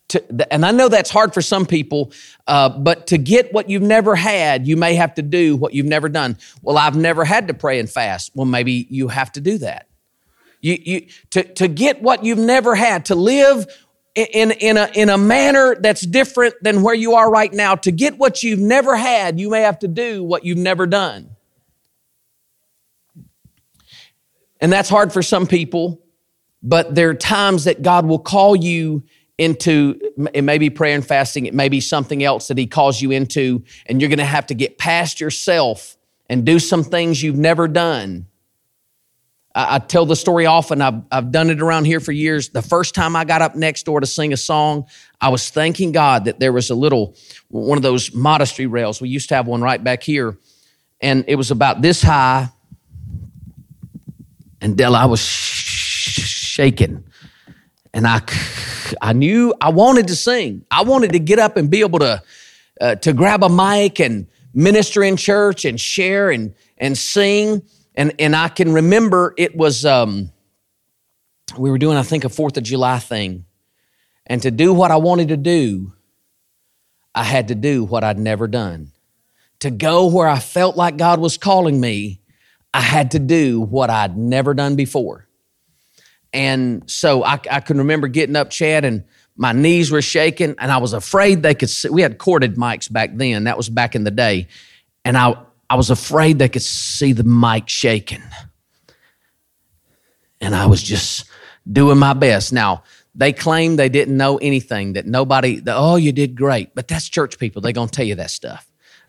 To, 0.09 0.53
and 0.53 0.65
I 0.65 0.73
know 0.73 0.89
that's 0.89 1.11
hard 1.11 1.33
for 1.33 1.41
some 1.41 1.65
people, 1.65 2.13
uh, 2.47 2.69
but 2.69 3.07
to 3.09 3.19
get 3.19 3.53
what 3.53 3.71
you've 3.71 3.83
never 3.83 4.15
had, 4.15 4.67
you 4.67 4.77
may 4.77 4.95
have 4.95 5.15
to 5.15 5.23
do 5.23 5.57
what 5.57 5.73
you've 5.73 5.87
never 5.87 6.09
done. 6.09 6.37
Well, 6.61 6.77
I've 6.77 6.97
never 6.97 7.25
had 7.25 7.49
to 7.49 7.55
pray 7.55 7.81
and 7.81 7.89
fast. 7.89 8.31
Well, 8.35 8.47
maybe 8.47 8.87
you 8.91 9.09
have 9.09 9.33
to 9.33 9.41
do 9.41 9.59
that. 9.59 9.89
You, 10.63 10.79
you, 10.81 11.07
to, 11.31 11.43
to 11.55 11.69
get 11.69 12.01
what 12.01 12.25
you've 12.25 12.39
never 12.39 12.75
had, 12.75 13.07
to 13.07 13.17
live 13.17 13.67
in, 14.15 14.53
in, 14.53 14.77
a, 14.77 14.89
in 14.95 15.11
a 15.11 15.19
manner 15.19 15.75
that's 15.79 16.03
different 16.03 16.55
than 16.63 16.83
where 16.83 16.95
you 16.95 17.15
are 17.15 17.31
right 17.31 17.53
now, 17.53 17.75
to 17.77 17.91
get 17.91 18.17
what 18.17 18.43
you've 18.43 18.61
never 18.61 18.97
had, 18.97 19.41
you 19.41 19.51
may 19.51 19.63
have 19.63 19.81
to 19.81 19.89
do 19.89 20.23
what 20.23 20.45
you've 20.45 20.59
never 20.59 20.87
done. 20.87 21.31
And 24.61 24.73
that's 24.73 24.89
hard 24.89 25.13
for 25.13 25.23
some 25.23 25.49
people, 25.49 26.01
but 26.63 26.95
there 26.95 27.09
are 27.09 27.15
times 27.15 27.65
that 27.65 27.83
God 27.83 28.07
will 28.07 28.21
call 28.21 28.55
you 28.55 29.03
into 29.39 29.99
it 30.33 30.45
may 30.45 30.59
be 30.59 30.71
prayer 30.71 30.95
and 30.95 31.05
fasting, 31.05 31.47
it 31.47 31.55
may 31.55 31.69
be 31.69 31.81
something 31.81 32.23
else 32.23 32.47
that 32.47 32.59
He 32.59 32.69
calls 32.69 33.03
you 33.03 33.11
into, 33.11 33.65
and 33.87 34.01
you're 34.01 34.11
to 34.19 34.25
have 34.25 34.47
to 34.47 34.55
get 34.55 34.79
past 34.79 35.21
yourself 35.21 35.97
and 36.29 36.45
do 36.45 36.61
some 36.61 36.85
things 36.85 37.21
you've 37.21 37.37
never 37.37 37.67
done 37.67 38.29
I, 39.55 39.79
tell 39.79 40.07
the 40.07 40.17
story 40.17 40.47
often. 40.47 40.81
I've, 40.81 41.03
I've 41.11 41.31
done 41.31 41.51
it 41.51 41.61
around 41.61 41.85
here 41.85 42.01
for 42.01 42.13
years. 42.13 42.49
The 42.49 42.63
first 42.63 42.95
time 42.95 43.15
I 43.15 43.25
got 43.25 43.43
up 43.43 43.55
next 43.55 43.85
door 43.85 44.01
to 44.01 44.07
sing 44.07 44.33
a 44.33 44.37
song, 44.37 44.87
I 45.21 45.29
was 45.29 45.51
thanking 45.51 45.93
God 45.93 46.25
that 46.25 46.41
there 46.41 46.53
was 46.53 46.71
a 46.71 46.75
little, 46.75 47.15
one 47.49 47.77
of 47.77 47.83
those 47.83 48.15
modesty 48.15 48.67
rails. 48.67 49.01
We 49.01 49.11
used 49.11 49.29
to 49.29 49.35
have 49.35 49.47
one 49.47 49.61
right 49.61 49.83
back 49.83 50.03
here, 50.03 50.39
and 51.01 51.25
it 51.29 51.37
was 51.37 51.51
about 51.51 51.83
this 51.83 52.03
high. 52.03 52.49
And 54.61 54.77
Della, 54.77 55.01
I 55.01 55.07
was 55.07 55.21
shaking. 55.21 57.05
And 57.93 58.07
I, 58.07 58.23
I 59.03 59.13
knew 59.13 59.55
I 59.61 59.71
wanted 59.71 60.09
to 60.09 60.17
sing. 60.17 60.65
I 60.71 60.83
wanted 60.83 61.13
to 61.13 61.19
get 61.19 61.39
up 61.39 61.57
and 61.57 61.71
be 61.71 61.81
able 61.81 61.99
to, 61.99 62.23
uh, 62.81 62.95
to 62.97 63.13
grab 63.13 63.43
a 63.43 63.49
mic 63.49 64.01
and 64.01 64.29
minister 64.55 65.03
in 65.03 65.17
church 65.17 65.65
and 65.65 65.81
share 65.81 66.31
and, 66.31 66.55
and 66.79 66.97
sing. 66.97 67.63
And, 67.95 68.13
and 68.19 68.35
I 68.35 68.49
can 68.49 68.73
remember 68.73 69.35
it 69.37 69.57
was, 69.57 69.85
um, 69.85 70.31
we 71.59 71.71
were 71.71 71.79
doing, 71.79 71.97
I 71.97 72.03
think, 72.03 72.25
a 72.25 72.29
Fourth 72.29 72.57
of 72.57 72.63
July 72.63 72.99
thing. 72.99 73.45
And 74.27 74.41
to 74.43 74.51
do 74.51 74.73
what 74.73 74.91
I 74.91 74.97
wanted 74.97 75.29
to 75.29 75.37
do, 75.37 75.93
I 77.15 77.25
had 77.25 77.49
to 77.49 77.55
do 77.55 77.85
what 77.85 78.05
I'd 78.05 78.19
never 78.19 78.49
done. 78.49 78.93
To 79.61 79.71
go 79.71 80.07
where 80.07 80.29
I 80.29 80.39
felt 80.39 80.77
like 80.77 80.97
God 80.97 81.21
was 81.21 81.37
calling 81.37 81.81
me, 81.81 82.21
I 82.73 82.81
had 82.81 83.11
to 83.11 83.19
do 83.19 83.61
what 83.61 83.91
I'd 83.91 84.17
never 84.17 84.55
done 84.55 84.77
before. 84.77 85.29
And 86.33 86.91
so 86.91 87.23
I, 87.23 87.39
I 87.51 87.61
can 87.61 87.79
remember 87.79 88.09
getting 88.09 88.37
up, 88.37 88.49
Chad, 88.49 88.85
and 88.85 89.05
my 89.37 89.53
knees 89.53 89.91
were 89.91 90.03
shaking, 90.03 90.55
and 90.59 90.73
I 90.73 90.79
was 90.79 90.95
afraid 90.95 91.43
they 91.43 91.55
could 91.55 91.69
see. 91.69 91.91
We 91.91 92.03
had 92.03 92.19
corded 92.19 92.57
mics 92.57 92.91
back 92.91 93.11
then. 93.15 93.45
That 93.45 93.57
was 93.57 93.69
back 93.69 93.95
in 93.95 94.05
the 94.05 94.11
day. 94.11 94.49
And 95.05 95.17
I, 95.17 95.37
I 95.73 95.75
was 95.75 95.89
afraid 95.89 96.39
they 96.39 96.51
could 96.51 96.61
see 96.61 97.15
the 97.15 97.25
mic 97.25 97.67
shaking. 97.67 98.23
And 100.39 100.55
I 100.55 100.67
was 100.67 100.83
just 100.83 101.25
doing 101.67 101.97
my 101.97 102.13
best. 102.13 102.53
Now, 102.53 102.83
they 103.15 103.33
claim 103.33 103.77
they 103.77 103.89
didn't 103.89 104.19
know 104.19 104.37
anything, 104.37 104.93
that 104.93 105.07
nobody, 105.07 105.61
that, 105.61 105.75
oh, 105.75 105.97
you 105.97 106.13
did 106.13 106.35
great. 106.35 106.75
But 106.75 106.89
that's 106.89 107.09
church 107.09 107.39
people. 107.39 107.63
They're 107.63 107.73
going 107.73 107.89
to 107.89 107.97
tell 107.97 108.05
you 108.05 108.17
that 108.17 108.31
stuff. 108.31 108.71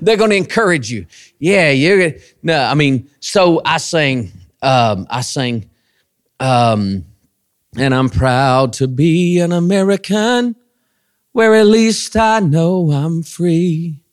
They're 0.00 0.16
going 0.16 0.30
to 0.30 0.36
encourage 0.36 0.88
you. 0.88 1.04
Yeah, 1.40 1.70
you're, 1.70 2.12
no, 2.44 2.56
I 2.56 2.74
mean, 2.74 3.10
so 3.18 3.60
I 3.64 3.78
sing, 3.78 4.30
um, 4.62 5.08
I 5.10 5.22
sing, 5.22 5.68
um, 6.38 7.04
and 7.76 7.92
I'm 7.92 8.08
proud 8.08 8.72
to 8.74 8.86
be 8.86 9.40
an 9.40 9.50
American 9.50 10.54
where 11.32 11.56
at 11.56 11.66
least 11.66 12.14
I 12.16 12.38
know 12.38 12.92
I'm 12.92 13.24
free. 13.24 14.04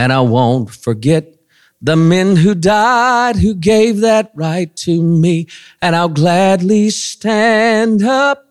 And 0.00 0.14
I 0.14 0.20
won't 0.22 0.70
forget 0.70 1.36
the 1.82 1.94
men 1.94 2.36
who 2.36 2.54
died, 2.54 3.36
who 3.36 3.54
gave 3.54 4.00
that 4.00 4.32
right 4.34 4.74
to 4.76 5.02
me. 5.02 5.46
And 5.82 5.94
I'll 5.94 6.08
gladly 6.08 6.88
stand 6.88 8.02
up 8.02 8.46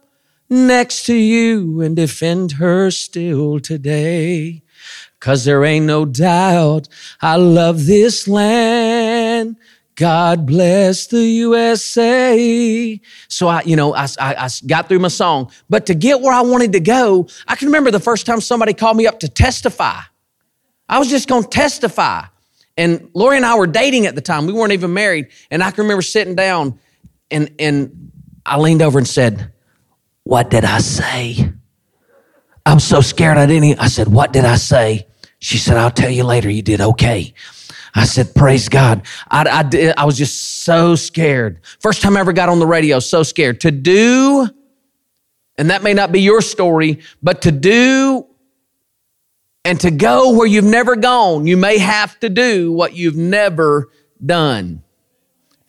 next 0.47 1.07
to 1.07 1.15
you 1.15 1.81
and 1.81 1.95
defend 1.95 2.51
her 2.51 2.91
still 2.91 3.59
today. 3.59 4.61
Cause 5.19 5.43
there 5.43 5.65
ain't 5.65 5.87
no 5.87 6.05
doubt 6.05 6.87
I 7.19 7.37
love 7.37 7.87
this 7.87 8.27
land. 8.27 9.57
God 9.95 10.45
bless 10.45 11.07
the 11.07 11.23
USA. 11.23 13.01
So 13.27 13.47
I, 13.47 13.63
you 13.63 13.75
know, 13.75 13.95
I, 13.95 14.03
I, 14.19 14.35
I, 14.35 14.49
got 14.67 14.87
through 14.87 14.99
my 14.99 15.07
song, 15.07 15.51
but 15.67 15.87
to 15.87 15.95
get 15.95 16.21
where 16.21 16.31
I 16.31 16.41
wanted 16.41 16.73
to 16.73 16.79
go, 16.79 17.27
I 17.47 17.55
can 17.55 17.69
remember 17.69 17.89
the 17.89 17.99
first 17.99 18.27
time 18.27 18.39
somebody 18.39 18.75
called 18.75 18.97
me 18.97 19.07
up 19.07 19.19
to 19.21 19.27
testify. 19.27 20.01
I 20.89 20.99
was 20.99 21.09
just 21.09 21.29
going 21.29 21.43
to 21.43 21.49
testify. 21.49 22.23
And 22.75 23.09
Lori 23.13 23.37
and 23.37 23.45
I 23.45 23.55
were 23.55 23.67
dating 23.67 24.07
at 24.07 24.15
the 24.15 24.21
time. 24.21 24.47
We 24.47 24.53
weren't 24.53 24.71
even 24.73 24.93
married. 24.93 25.27
And 25.51 25.63
I 25.63 25.69
can 25.71 25.83
remember 25.83 26.01
sitting 26.01 26.35
down 26.35 26.79
and, 27.29 27.53
and 27.59 28.11
I 28.45 28.57
leaned 28.57 28.81
over 28.81 28.97
and 28.97 29.07
said, 29.07 29.51
what 30.23 30.49
did 30.49 30.65
I 30.65 30.79
say? 30.79 31.51
I'm 32.65 32.79
so 32.79 33.01
scared 33.01 33.37
I 33.37 33.45
didn't. 33.45 33.79
I 33.79 33.87
said, 33.87 34.07
what 34.07 34.33
did 34.33 34.45
I 34.45 34.55
say? 34.55 35.07
She 35.39 35.57
said, 35.57 35.77
I'll 35.77 35.91
tell 35.91 36.09
you 36.09 36.23
later. 36.23 36.49
You 36.49 36.61
did 36.61 36.81
okay. 36.81 37.33
I 37.95 38.05
said, 38.05 38.35
praise 38.35 38.69
God. 38.69 39.05
I, 39.29 39.43
I, 39.49 39.63
did, 39.63 39.93
I 39.97 40.05
was 40.05 40.17
just 40.17 40.63
so 40.63 40.95
scared. 40.95 41.59
First 41.79 42.01
time 42.01 42.15
I 42.15 42.19
ever 42.19 42.33
got 42.33 42.49
on 42.49 42.59
the 42.59 42.67
radio, 42.67 42.99
so 42.99 43.23
scared 43.23 43.61
to 43.61 43.71
do, 43.71 44.47
and 45.57 45.69
that 45.69 45.81
may 45.81 45.93
not 45.93 46.11
be 46.11 46.21
your 46.21 46.41
story, 46.41 46.99
but 47.23 47.41
to 47.41 47.51
do 47.51 48.28
and 49.69 49.79
to 49.81 49.91
go 49.91 50.31
where 50.31 50.47
you've 50.47 50.65
never 50.65 50.95
gone, 50.95 51.45
you 51.45 51.55
may 51.55 51.77
have 51.77 52.19
to 52.21 52.27
do 52.27 52.71
what 52.71 52.95
you've 52.95 53.15
never 53.15 53.89
done. 54.25 54.81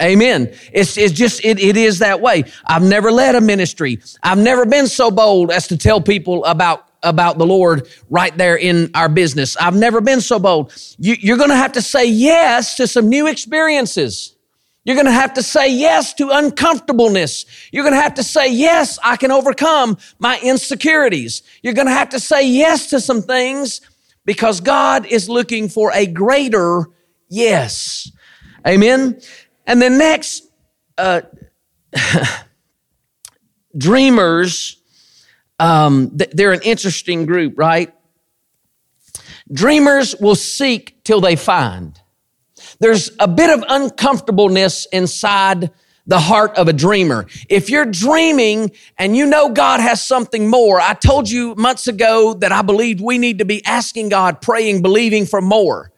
Amen. 0.01 0.55
It's, 0.73 0.97
it's 0.97 1.13
just, 1.13 1.45
it, 1.45 1.61
it 1.61 1.77
is 1.77 1.99
that 1.99 2.23
way. 2.23 2.45
I've 2.65 2.83
never 2.83 3.13
led 3.13 3.35
a 3.35 3.43
ministry. 3.43 4.01
I've 4.23 4.39
never 4.39 4.65
been 4.65 4.87
so 4.87 5.11
bold 5.11 5.51
as 5.51 5.69
to 5.69 5.77
tell 5.77 6.01
people 6.01 6.47
about 6.47 6.87
about 7.03 7.39
the 7.39 7.47
Lord 7.47 7.89
right 8.11 8.37
there 8.37 8.57
in 8.57 8.91
our 8.95 9.09
business. 9.09 9.57
I've 9.57 9.77
never 9.77 10.01
been 10.03 10.21
so 10.21 10.39
bold. 10.39 10.73
You, 10.99 11.35
are 11.35 11.39
going 11.39 11.49
to 11.49 11.57
have 11.57 11.73
to 11.73 11.83
say 11.83 12.07
yes 12.07 12.77
to 12.77 12.87
some 12.87 13.09
new 13.09 13.27
experiences. 13.27 14.37
You're 14.85 14.97
going 14.97 15.07
to 15.07 15.13
have 15.13 15.35
to 15.35 15.43
say 15.43 15.73
yes 15.73 16.15
to 16.15 16.31
uncomfortableness. 16.31 17.47
You're 17.71 17.85
going 17.85 17.95
to 17.95 18.01
have 18.01 18.15
to 18.15 18.23
say, 18.23 18.53
yes, 18.53 18.99
I 19.03 19.17
can 19.17 19.31
overcome 19.31 19.97
my 20.19 20.39
insecurities. 20.43 21.43
You're 21.63 21.75
going 21.75 21.87
to 21.87 21.93
have 21.93 22.11
to 22.11 22.21
say 22.21 22.49
yes 22.49 22.91
to 22.91 23.01
some 23.01 23.23
things 23.23 23.81
because 24.25 24.61
God 24.61 25.07
is 25.07 25.29
looking 25.29 25.69
for 25.69 25.93
a 25.93 26.07
greater 26.07 26.87
yes. 27.29 28.11
Amen. 28.67 29.21
And 29.67 29.81
then 29.81 29.99
next, 29.99 30.49
uh, 30.99 31.23
dreamers 33.77 34.81
um, 35.61 36.11
they're 36.15 36.53
an 36.53 36.63
interesting 36.63 37.27
group, 37.27 37.59
right? 37.59 37.93
Dreamers 39.53 40.17
will 40.19 40.35
seek 40.35 41.05
till 41.05 41.21
they 41.21 41.37
find. 41.37 42.01
There's 42.79 43.11
a 43.19 43.29
bit 43.29 43.51
of 43.51 43.63
uncomfortableness 43.69 44.87
inside 44.87 45.71
the 46.11 46.19
heart 46.19 46.59
of 46.59 46.67
a 46.67 46.73
dreamer. 46.73 47.25
If 47.49 47.71
you're 47.71 47.87
dreaming 47.87 48.73
and 48.99 49.17
you 49.17 49.27
know 49.27 49.49
God 49.49 49.79
has 49.79 50.05
something 50.05 50.51
more, 50.51 50.81
I 50.81 50.95
told 50.95 51.31
you 51.31 51.55
months 51.55 51.87
ago 51.87 52.35
that 52.35 52.51
I 52.51 52.63
believed 52.63 53.01
we 53.01 53.17
need 53.17 53.39
to 53.39 53.45
be 53.45 53.65
asking 53.65 54.09
God, 54.09 54.43
praying, 54.43 54.83
believing 54.83 55.25
for 55.25 55.41
more. 55.41 55.93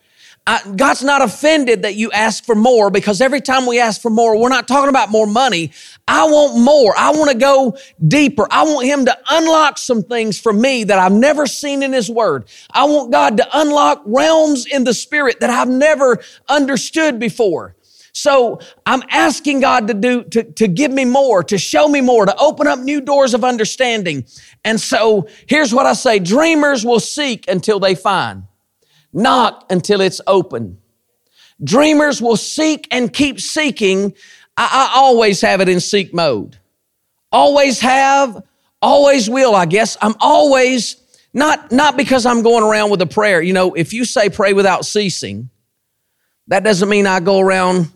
I, 0.46 0.60
God's 0.76 1.02
not 1.02 1.22
offended 1.22 1.82
that 1.82 1.94
you 1.94 2.10
ask 2.10 2.44
for 2.44 2.54
more 2.54 2.90
because 2.90 3.22
every 3.22 3.40
time 3.40 3.64
we 3.64 3.80
ask 3.80 4.02
for 4.02 4.10
more, 4.10 4.36
we're 4.36 4.50
not 4.50 4.68
talking 4.68 4.90
about 4.90 5.08
more 5.08 5.26
money. 5.26 5.70
I 6.06 6.24
want 6.24 6.62
more. 6.62 6.92
I 6.98 7.12
want 7.12 7.30
to 7.30 7.38
go 7.38 7.78
deeper. 8.06 8.46
I 8.50 8.64
want 8.64 8.86
Him 8.86 9.06
to 9.06 9.16
unlock 9.30 9.78
some 9.78 10.02
things 10.02 10.38
for 10.38 10.52
me 10.52 10.84
that 10.84 10.98
I've 10.98 11.12
never 11.12 11.46
seen 11.46 11.82
in 11.82 11.94
His 11.94 12.10
Word. 12.10 12.44
I 12.70 12.84
want 12.84 13.12
God 13.12 13.38
to 13.38 13.48
unlock 13.54 14.02
realms 14.04 14.66
in 14.66 14.84
the 14.84 14.92
Spirit 14.92 15.40
that 15.40 15.48
I've 15.48 15.70
never 15.70 16.18
understood 16.50 17.18
before. 17.18 17.76
So 18.12 18.60
I'm 18.84 19.02
asking 19.10 19.60
God 19.60 19.88
to 19.88 19.94
do, 19.94 20.22
to, 20.24 20.44
to 20.44 20.68
give 20.68 20.92
me 20.92 21.06
more, 21.06 21.42
to 21.44 21.56
show 21.56 21.88
me 21.88 22.02
more, 22.02 22.26
to 22.26 22.36
open 22.36 22.66
up 22.66 22.78
new 22.78 23.00
doors 23.00 23.32
of 23.32 23.42
understanding. 23.42 24.26
And 24.64 24.78
so 24.78 25.28
here's 25.48 25.74
what 25.74 25.86
I 25.86 25.94
say. 25.94 26.18
Dreamers 26.18 26.84
will 26.84 27.00
seek 27.00 27.48
until 27.48 27.80
they 27.80 27.94
find. 27.94 28.44
Knock 29.14 29.66
until 29.70 30.02
it's 30.02 30.20
open. 30.26 30.78
Dreamers 31.64 32.20
will 32.20 32.36
seek 32.36 32.86
and 32.90 33.12
keep 33.12 33.40
seeking. 33.40 34.14
I, 34.58 34.90
I 34.94 34.98
always 34.98 35.40
have 35.40 35.62
it 35.62 35.68
in 35.70 35.80
seek 35.80 36.12
mode. 36.12 36.58
Always 37.30 37.80
have, 37.80 38.42
always 38.82 39.30
will, 39.30 39.54
I 39.54 39.64
guess. 39.64 39.96
I'm 40.02 40.14
always, 40.20 40.96
not, 41.32 41.72
not 41.72 41.96
because 41.96 42.26
I'm 42.26 42.42
going 42.42 42.62
around 42.62 42.90
with 42.90 43.00
a 43.00 43.06
prayer. 43.06 43.40
You 43.40 43.54
know, 43.54 43.72
if 43.72 43.94
you 43.94 44.04
say 44.04 44.28
pray 44.28 44.52
without 44.52 44.84
ceasing, 44.84 45.48
that 46.48 46.62
doesn't 46.62 46.90
mean 46.90 47.06
I 47.06 47.20
go 47.20 47.40
around 47.40 47.90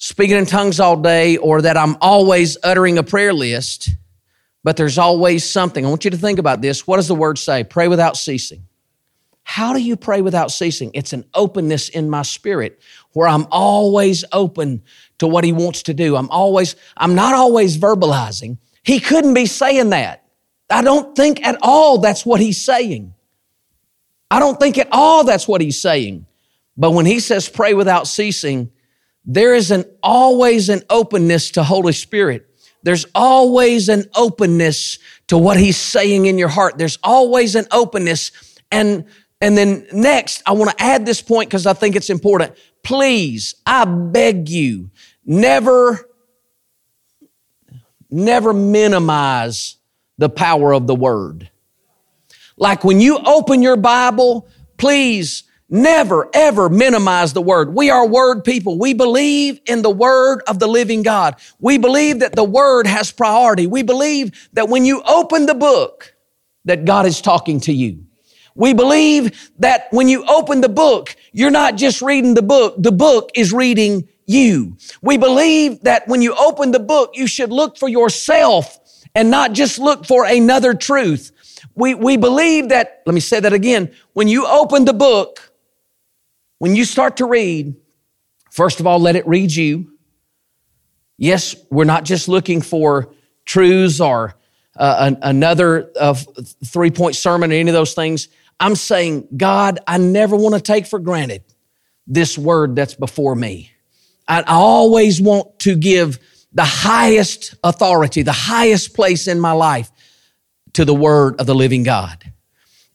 speaking 0.00 0.36
in 0.36 0.46
tongues 0.46 0.80
all 0.80 0.96
day 0.96 1.36
or 1.36 1.62
that 1.62 1.76
I'm 1.76 1.96
always 2.00 2.56
uttering 2.64 2.96
a 2.96 3.02
prayer 3.02 3.34
list, 3.34 3.90
but 4.64 4.76
there's 4.76 4.96
always 4.98 5.48
something. 5.48 5.84
I 5.84 5.88
want 5.88 6.04
you 6.04 6.10
to 6.10 6.16
think 6.16 6.38
about 6.38 6.62
this. 6.62 6.86
What 6.86 6.96
does 6.96 7.06
the 7.06 7.14
word 7.14 7.38
say? 7.38 7.64
Pray 7.64 7.86
without 7.86 8.16
ceasing. 8.16 8.66
How 9.42 9.74
do 9.74 9.80
you 9.80 9.96
pray 9.96 10.22
without 10.22 10.50
ceasing? 10.50 10.90
It's 10.94 11.12
an 11.12 11.24
openness 11.34 11.90
in 11.90 12.08
my 12.08 12.22
spirit 12.22 12.80
where 13.12 13.28
I'm 13.28 13.46
always 13.50 14.24
open 14.32 14.82
to 15.18 15.26
what 15.26 15.44
he 15.44 15.52
wants 15.52 15.82
to 15.84 15.94
do. 15.94 16.16
I'm 16.16 16.30
always, 16.30 16.76
I'm 16.96 17.14
not 17.14 17.34
always 17.34 17.76
verbalizing. 17.76 18.56
He 18.82 19.00
couldn't 19.00 19.34
be 19.34 19.46
saying 19.46 19.90
that. 19.90 20.24
I 20.70 20.80
don't 20.82 21.14
think 21.14 21.46
at 21.46 21.58
all 21.60 21.98
that's 21.98 22.24
what 22.24 22.40
he's 22.40 22.60
saying. 22.60 23.12
I 24.30 24.38
don't 24.38 24.58
think 24.58 24.78
at 24.78 24.88
all 24.92 25.24
that's 25.24 25.46
what 25.46 25.60
he's 25.60 25.80
saying. 25.80 26.26
But 26.76 26.92
when 26.92 27.04
he 27.04 27.20
says 27.20 27.48
pray 27.50 27.74
without 27.74 28.06
ceasing, 28.06 28.70
there 29.32 29.54
is 29.54 29.70
an 29.70 29.84
always 30.02 30.68
an 30.68 30.82
openness 30.90 31.52
to 31.52 31.62
Holy 31.62 31.92
Spirit. 31.92 32.48
There's 32.82 33.06
always 33.14 33.88
an 33.88 34.06
openness 34.16 34.98
to 35.28 35.38
what 35.38 35.56
he's 35.56 35.76
saying 35.76 36.26
in 36.26 36.36
your 36.36 36.48
heart. 36.48 36.78
There's 36.78 36.98
always 37.04 37.54
an 37.54 37.66
openness. 37.70 38.32
And 38.72 39.04
and 39.40 39.56
then 39.56 39.86
next, 39.92 40.42
I 40.46 40.52
want 40.52 40.76
to 40.76 40.82
add 40.82 41.06
this 41.06 41.22
point 41.22 41.48
because 41.48 41.64
I 41.64 41.74
think 41.74 41.94
it's 41.94 42.10
important. 42.10 42.56
Please, 42.82 43.54
I 43.64 43.84
beg 43.84 44.48
you, 44.48 44.90
never, 45.24 46.08
never 48.10 48.52
minimize 48.52 49.76
the 50.18 50.28
power 50.28 50.74
of 50.74 50.88
the 50.88 50.94
word. 50.96 51.48
Like 52.56 52.82
when 52.82 53.00
you 53.00 53.18
open 53.24 53.62
your 53.62 53.76
Bible, 53.76 54.48
please 54.76 55.44
never 55.70 56.28
ever 56.34 56.68
minimize 56.68 57.32
the 57.32 57.40
word. 57.40 57.74
We 57.74 57.90
are 57.90 58.06
word 58.06 58.44
people. 58.44 58.78
We 58.78 58.92
believe 58.92 59.60
in 59.66 59.82
the 59.82 59.90
word 59.90 60.42
of 60.46 60.58
the 60.58 60.66
living 60.66 61.02
God. 61.02 61.36
We 61.60 61.78
believe 61.78 62.20
that 62.20 62.34
the 62.34 62.44
word 62.44 62.86
has 62.86 63.12
priority. 63.12 63.66
We 63.66 63.82
believe 63.82 64.48
that 64.52 64.68
when 64.68 64.84
you 64.84 65.02
open 65.02 65.46
the 65.46 65.54
book, 65.54 66.14
that 66.64 66.84
God 66.84 67.06
is 67.06 67.20
talking 67.20 67.60
to 67.60 67.72
you. 67.72 68.04
We 68.54 68.74
believe 68.74 69.50
that 69.60 69.86
when 69.90 70.08
you 70.08 70.24
open 70.26 70.60
the 70.60 70.68
book, 70.68 71.16
you're 71.32 71.50
not 71.50 71.76
just 71.76 72.02
reading 72.02 72.34
the 72.34 72.42
book, 72.42 72.74
the 72.76 72.92
book 72.92 73.30
is 73.34 73.52
reading 73.52 74.08
you. 74.26 74.76
We 75.02 75.16
believe 75.16 75.80
that 75.82 76.06
when 76.08 76.20
you 76.20 76.34
open 76.34 76.72
the 76.72 76.80
book, 76.80 77.12
you 77.14 77.26
should 77.26 77.50
look 77.50 77.78
for 77.78 77.88
yourself 77.88 78.78
and 79.14 79.30
not 79.30 79.52
just 79.52 79.78
look 79.78 80.04
for 80.04 80.24
another 80.24 80.74
truth. 80.74 81.32
We, 81.74 81.94
we 81.94 82.16
believe 82.16 82.68
that, 82.68 83.02
let 83.06 83.14
me 83.14 83.20
say 83.20 83.40
that 83.40 83.52
again, 83.52 83.92
when 84.12 84.28
you 84.28 84.46
open 84.46 84.84
the 84.84 84.92
book, 84.92 85.49
when 86.60 86.76
you 86.76 86.84
start 86.84 87.16
to 87.16 87.24
read, 87.24 87.74
first 88.50 88.80
of 88.80 88.86
all, 88.86 89.00
let 89.00 89.16
it 89.16 89.26
read 89.26 89.52
you. 89.52 89.94
Yes, 91.16 91.56
we're 91.70 91.84
not 91.84 92.04
just 92.04 92.28
looking 92.28 92.60
for 92.60 93.14
truths 93.46 93.98
or 93.98 94.34
uh, 94.76 95.10
another 95.22 95.90
uh, 95.98 96.14
three 96.66 96.90
point 96.90 97.16
sermon 97.16 97.50
or 97.50 97.54
any 97.54 97.70
of 97.70 97.74
those 97.74 97.94
things. 97.94 98.28
I'm 98.60 98.76
saying, 98.76 99.26
God, 99.34 99.80
I 99.86 99.96
never 99.96 100.36
want 100.36 100.54
to 100.54 100.60
take 100.60 100.86
for 100.86 100.98
granted 100.98 101.42
this 102.06 102.36
word 102.36 102.76
that's 102.76 102.94
before 102.94 103.34
me. 103.34 103.70
I 104.28 104.42
always 104.42 105.18
want 105.18 105.60
to 105.60 105.74
give 105.76 106.18
the 106.52 106.64
highest 106.64 107.54
authority, 107.64 108.20
the 108.20 108.32
highest 108.32 108.94
place 108.94 109.28
in 109.28 109.40
my 109.40 109.52
life 109.52 109.90
to 110.74 110.84
the 110.84 110.94
word 110.94 111.40
of 111.40 111.46
the 111.46 111.54
living 111.54 111.84
God. 111.84 112.32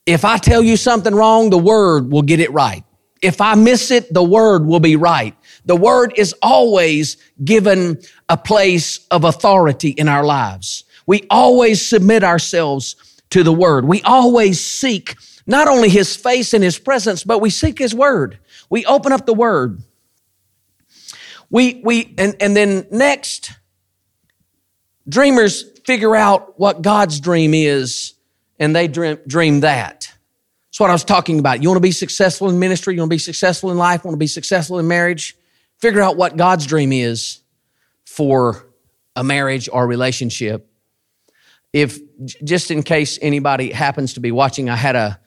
If 0.06 0.23
I 0.23 0.38
tell 0.38 0.62
you 0.62 0.78
something 0.78 1.15
wrong, 1.15 1.49
the 1.49 1.58
word 1.58 2.12
will 2.12 2.21
get 2.21 2.39
it 2.39 2.51
right. 2.54 2.84
If 3.25 3.41
I 3.41 3.55
miss 3.55 3.89
it, 3.89 4.13
the 4.13 4.23
word 4.23 4.67
will 4.67 4.79
be 4.79 4.95
right. 4.95 5.35
The 5.65 5.75
word 5.75 6.13
is 6.15 6.35
always 6.43 7.17
given 7.43 7.99
a 8.29 8.38
place 8.38 8.99
of 9.09 9.23
authority 9.23 9.89
in 9.89 10.07
our 10.07 10.23
lives. 10.23 10.83
We 11.07 11.25
always 11.29 11.85
submit 11.85 12.23
ourselves 12.23 12.95
to 13.31 13.41
the 13.41 13.51
word. 13.51 13.85
We 13.85 14.03
always 14.03 14.63
seek 14.63 15.15
not 15.47 15.67
only 15.67 15.89
his 15.89 16.15
face 16.15 16.53
and 16.53 16.63
his 16.63 16.77
presence, 16.77 17.23
but 17.23 17.39
we 17.39 17.49
seek 17.49 17.79
his 17.79 17.95
word. 17.95 18.38
We 18.69 18.85
open 18.85 19.11
up 19.11 19.25
the 19.25 19.33
word. 19.33 19.81
We, 21.49 21.81
we, 21.83 22.13
and, 22.17 22.35
and 22.39 22.55
then 22.55 22.85
next, 22.91 23.53
dreamers 25.09 25.63
figure 25.85 26.15
out 26.15 26.59
what 26.59 26.83
God's 26.83 27.19
dream 27.19 27.53
is 27.53 28.13
and 28.59 28.75
they 28.75 28.88
dream, 28.88 29.17
dream 29.27 29.61
that. 29.61 30.14
That's 30.75 30.81
what 30.81 30.89
I 30.89 30.93
was 30.93 31.05
talking 31.05 31.39
about. 31.39 31.63
You 31.63 31.69
want 31.69 31.77
to 31.77 31.88
be 31.88 31.93
successful 31.93 32.49
in 32.49 32.59
ministry, 32.59 32.95
you 32.95 32.99
want 32.99 33.09
to 33.09 33.13
be 33.13 33.17
successful 33.17 33.71
in 33.71 33.77
life, 33.77 34.03
want 34.03 34.13
to 34.13 34.19
be 34.19 34.27
successful 34.27 34.77
in 34.77 34.89
marriage, 34.89 35.38
figure 35.79 36.01
out 36.01 36.17
what 36.17 36.35
God's 36.35 36.65
dream 36.65 36.91
is 36.91 37.39
for 38.05 38.67
a 39.15 39.23
marriage 39.23 39.69
or 39.71 39.88
relationship. 39.88 40.69
If 41.71 41.97
just 42.43 42.71
in 42.71 42.83
case 42.83 43.17
anybody 43.21 43.71
happens 43.71 44.15
to 44.15 44.19
be 44.19 44.33
watching, 44.33 44.69
I 44.69 44.75
had 44.75 44.97
a 44.97 45.17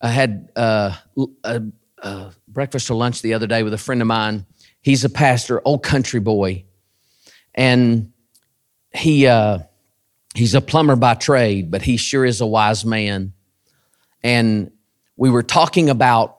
I 0.00 0.06
had 0.06 0.52
uh, 0.54 0.94
a, 1.42 1.62
a 1.98 2.30
breakfast 2.46 2.88
or 2.88 2.94
lunch 2.94 3.22
the 3.22 3.34
other 3.34 3.48
day 3.48 3.64
with 3.64 3.74
a 3.74 3.78
friend 3.78 4.02
of 4.02 4.06
mine. 4.06 4.46
He's 4.82 5.04
a 5.04 5.10
pastor, 5.10 5.60
old 5.64 5.82
country 5.82 6.20
boy, 6.20 6.64
and 7.56 8.12
he 8.94 9.26
uh, 9.26 9.58
he's 10.32 10.54
a 10.54 10.60
plumber 10.60 10.94
by 10.94 11.14
trade, 11.14 11.72
but 11.72 11.82
he 11.82 11.96
sure 11.96 12.24
is 12.24 12.40
a 12.40 12.46
wise 12.46 12.84
man. 12.84 13.32
And 14.22 14.70
we 15.22 15.30
were 15.30 15.44
talking 15.44 15.88
about 15.88 16.38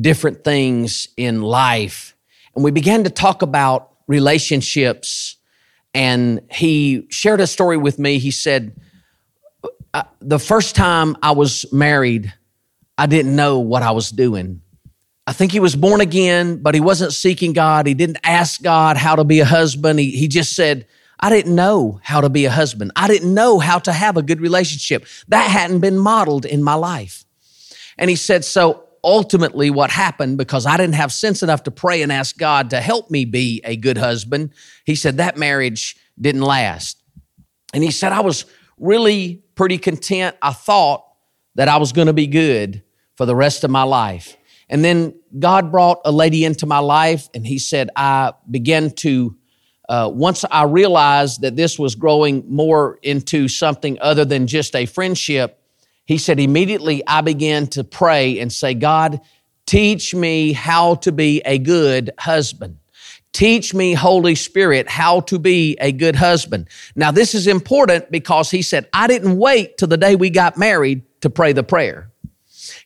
different 0.00 0.44
things 0.44 1.08
in 1.16 1.42
life, 1.42 2.14
and 2.54 2.62
we 2.62 2.70
began 2.70 3.02
to 3.02 3.10
talk 3.10 3.42
about 3.42 3.90
relationships. 4.06 5.34
And 5.94 6.40
he 6.48 7.08
shared 7.10 7.40
a 7.40 7.48
story 7.48 7.76
with 7.76 7.98
me. 7.98 8.20
He 8.20 8.30
said, 8.30 8.80
uh, 9.92 10.04
"The 10.20 10.38
first 10.38 10.76
time 10.76 11.16
I 11.24 11.32
was 11.32 11.66
married." 11.72 12.32
I 12.96 13.06
didn't 13.06 13.34
know 13.34 13.58
what 13.58 13.82
I 13.82 13.90
was 13.90 14.12
doing. 14.12 14.62
I 15.26 15.32
think 15.32 15.50
he 15.50 15.58
was 15.58 15.74
born 15.74 16.00
again, 16.00 16.62
but 16.62 16.76
he 16.76 16.80
wasn't 16.80 17.12
seeking 17.12 17.52
God. 17.52 17.88
He 17.88 17.94
didn't 17.94 18.18
ask 18.22 18.62
God 18.62 18.96
how 18.96 19.16
to 19.16 19.24
be 19.24 19.40
a 19.40 19.44
husband. 19.44 19.98
He, 19.98 20.12
he 20.12 20.28
just 20.28 20.54
said, 20.54 20.86
I 21.18 21.30
didn't 21.30 21.56
know 21.56 21.98
how 22.04 22.20
to 22.20 22.28
be 22.28 22.44
a 22.44 22.50
husband. 22.50 22.92
I 22.94 23.08
didn't 23.08 23.34
know 23.34 23.58
how 23.58 23.80
to 23.80 23.92
have 23.92 24.16
a 24.16 24.22
good 24.22 24.40
relationship. 24.40 25.04
That 25.26 25.50
hadn't 25.50 25.80
been 25.80 25.98
modeled 25.98 26.44
in 26.44 26.62
my 26.62 26.74
life. 26.74 27.24
And 28.00 28.10
he 28.10 28.16
said, 28.16 28.44
So 28.44 28.84
ultimately, 29.04 29.70
what 29.70 29.90
happened, 29.90 30.38
because 30.38 30.66
I 30.66 30.76
didn't 30.76 30.94
have 30.94 31.12
sense 31.12 31.42
enough 31.44 31.62
to 31.64 31.70
pray 31.70 32.02
and 32.02 32.10
ask 32.10 32.36
God 32.36 32.70
to 32.70 32.80
help 32.80 33.10
me 33.10 33.26
be 33.26 33.60
a 33.62 33.76
good 33.76 33.98
husband, 33.98 34.52
he 34.84 34.96
said, 34.96 35.18
That 35.18 35.36
marriage 35.36 35.96
didn't 36.20 36.42
last. 36.42 37.00
And 37.72 37.84
he 37.84 37.92
said, 37.92 38.10
I 38.10 38.20
was 38.20 38.46
really 38.78 39.44
pretty 39.54 39.78
content. 39.78 40.34
I 40.42 40.52
thought 40.52 41.04
that 41.54 41.68
I 41.68 41.76
was 41.76 41.92
going 41.92 42.06
to 42.06 42.12
be 42.12 42.26
good 42.26 42.82
for 43.16 43.26
the 43.26 43.36
rest 43.36 43.62
of 43.62 43.70
my 43.70 43.82
life. 43.82 44.36
And 44.70 44.84
then 44.84 45.14
God 45.38 45.70
brought 45.70 46.00
a 46.04 46.12
lady 46.12 46.44
into 46.44 46.64
my 46.64 46.78
life, 46.78 47.28
and 47.34 47.46
He 47.46 47.58
said, 47.58 47.90
I 47.96 48.32
began 48.50 48.90
to, 48.96 49.36
uh, 49.88 50.10
once 50.12 50.44
I 50.50 50.64
realized 50.64 51.42
that 51.42 51.56
this 51.56 51.78
was 51.78 51.94
growing 51.94 52.44
more 52.48 52.98
into 53.02 53.48
something 53.48 53.98
other 54.00 54.24
than 54.24 54.46
just 54.46 54.74
a 54.74 54.86
friendship, 54.86 55.59
He 56.10 56.18
said, 56.18 56.40
immediately 56.40 57.06
I 57.06 57.20
began 57.20 57.68
to 57.68 57.84
pray 57.84 58.40
and 58.40 58.52
say, 58.52 58.74
God, 58.74 59.20
teach 59.64 60.12
me 60.12 60.52
how 60.52 60.96
to 60.96 61.12
be 61.12 61.40
a 61.44 61.56
good 61.56 62.10
husband. 62.18 62.78
Teach 63.32 63.72
me, 63.74 63.94
Holy 63.94 64.34
Spirit, 64.34 64.88
how 64.88 65.20
to 65.20 65.38
be 65.38 65.76
a 65.80 65.92
good 65.92 66.16
husband. 66.16 66.66
Now, 66.96 67.12
this 67.12 67.32
is 67.32 67.46
important 67.46 68.10
because 68.10 68.50
he 68.50 68.60
said, 68.60 68.88
I 68.92 69.06
didn't 69.06 69.38
wait 69.38 69.78
till 69.78 69.86
the 69.86 69.96
day 69.96 70.16
we 70.16 70.30
got 70.30 70.58
married 70.58 71.02
to 71.20 71.30
pray 71.30 71.52
the 71.52 71.62
prayer. 71.62 72.10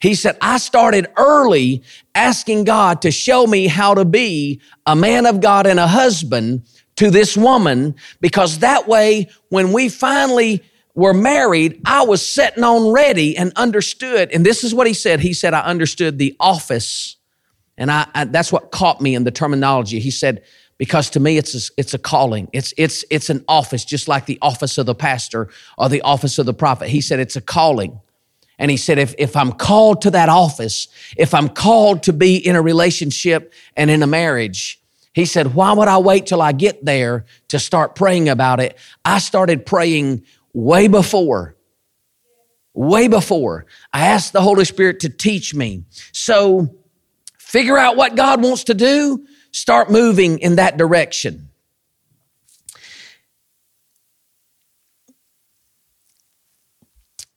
He 0.02 0.14
said, 0.14 0.37
I 0.42 0.58
started 0.58 1.06
early 1.16 1.82
asking 2.14 2.64
God 2.64 3.00
to 3.00 3.10
show 3.10 3.46
me 3.46 3.68
how 3.68 3.94
to 3.94 4.04
be 4.04 4.60
a 4.84 4.94
man 4.94 5.24
of 5.24 5.40
God 5.40 5.66
and 5.66 5.80
a 5.80 5.87
husband 5.87 6.66
to 6.96 7.10
this 7.10 7.38
woman 7.38 7.94
because 8.20 8.58
that 8.58 8.87
way, 8.87 9.30
when 9.48 9.72
we 9.72 9.88
finally 9.88 10.62
were 10.94 11.14
married, 11.14 11.80
I 11.85 12.04
was 12.04 12.26
sitting 12.26 12.62
on 12.62 12.92
ready 12.92 13.37
and 13.37 13.52
understood. 13.57 14.30
And 14.33 14.46
this 14.46 14.62
is 14.62 14.74
what 14.74 14.87
he 14.87 14.94
said. 14.94 15.20
He 15.20 15.33
said, 15.33 15.54
I 15.54 15.61
understood 15.61 16.18
the 16.18 16.37
office. 16.38 17.16
And 17.76 17.90
I, 17.90 18.07
I 18.14 18.24
that's 18.24 18.52
what 18.52 18.70
caught 18.70 19.00
me 19.00 19.14
in 19.14 19.24
the 19.24 19.33
terminology. 19.33 19.98
He 19.98 20.12
said, 20.12 20.44
because 20.78 21.11
to 21.11 21.20
me 21.20 21.37
it's 21.38 21.54
a, 21.54 21.72
it's 21.76 21.94
a 21.94 21.98
calling 21.98 22.48
it's 22.52 22.74
it's 22.76 23.04
it's 23.09 23.30
an 23.30 23.44
office 23.46 23.85
just 23.85 24.09
like 24.09 24.26
the 24.26 24.40
office 24.42 24.76
of 24.76 24.87
the 24.87 24.94
pastor 24.94 25.48
or 25.78 25.88
the 25.88 26.02
office 26.02 26.37
of 26.37 26.46
the 26.46 26.52
prophet 26.52 26.88
he 26.88 27.00
said 27.00 27.20
it's 27.20 27.37
a 27.37 27.40
calling 27.40 28.00
and 28.59 28.70
he 28.70 28.76
said, 28.76 28.98
if, 28.98 29.14
if 29.18 29.37
I'm 29.37 29.52
called 29.52 30.02
to 30.02 30.11
that 30.12 30.28
office, 30.28 30.88
if 31.16 31.35
I'm 31.35 31.48
called 31.48 32.04
to 32.04 32.12
be 32.12 32.37
in 32.37 32.57
a 32.57 32.62
relationship 32.62 33.52
and 33.76 33.90
in 33.90 34.02
a 34.02 34.07
marriage, 34.07 34.80
he 35.12 35.26
said, 35.26 35.54
why 35.54 35.72
would 35.72 35.88
I 35.88 35.98
wait 35.98 36.26
till 36.26 36.42
I 36.42 36.52
get 36.52 36.85
there 36.85 37.24
to 37.48 37.59
start 37.59 37.94
praying 37.94 38.28
about 38.28 38.61
it? 38.61 38.76
I 39.04 39.18
started 39.18 39.66
praying 39.66 40.24
way 40.54 40.88
before, 40.88 41.56
way 42.72 43.08
before. 43.08 43.66
I 43.92 44.06
asked 44.06 44.32
the 44.32 44.40
Holy 44.40 44.64
Spirit 44.64 45.00
to 45.00 45.10
teach 45.10 45.54
me. 45.54 45.84
So 46.12 46.74
figure 47.38 47.76
out 47.76 47.96
what 47.96 48.16
God 48.16 48.42
wants 48.42 48.64
to 48.64 48.74
do, 48.74 49.26
start 49.52 49.90
moving 49.90 50.38
in 50.38 50.56
that 50.56 50.78
direction. 50.78 51.50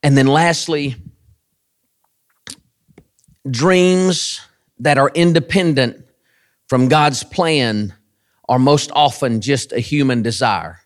And 0.04 0.18
then 0.18 0.28
lastly, 0.28 0.96
dreams 3.50 4.40
that 4.80 4.98
are 4.98 5.12
independent 5.14 6.06
from 6.68 6.88
God's 6.88 7.24
plan 7.24 7.94
are 8.48 8.60
most 8.60 8.92
often 8.94 9.42
just 9.42 9.74
a 9.74 9.80
human 9.80 10.22
desire. 10.22 10.80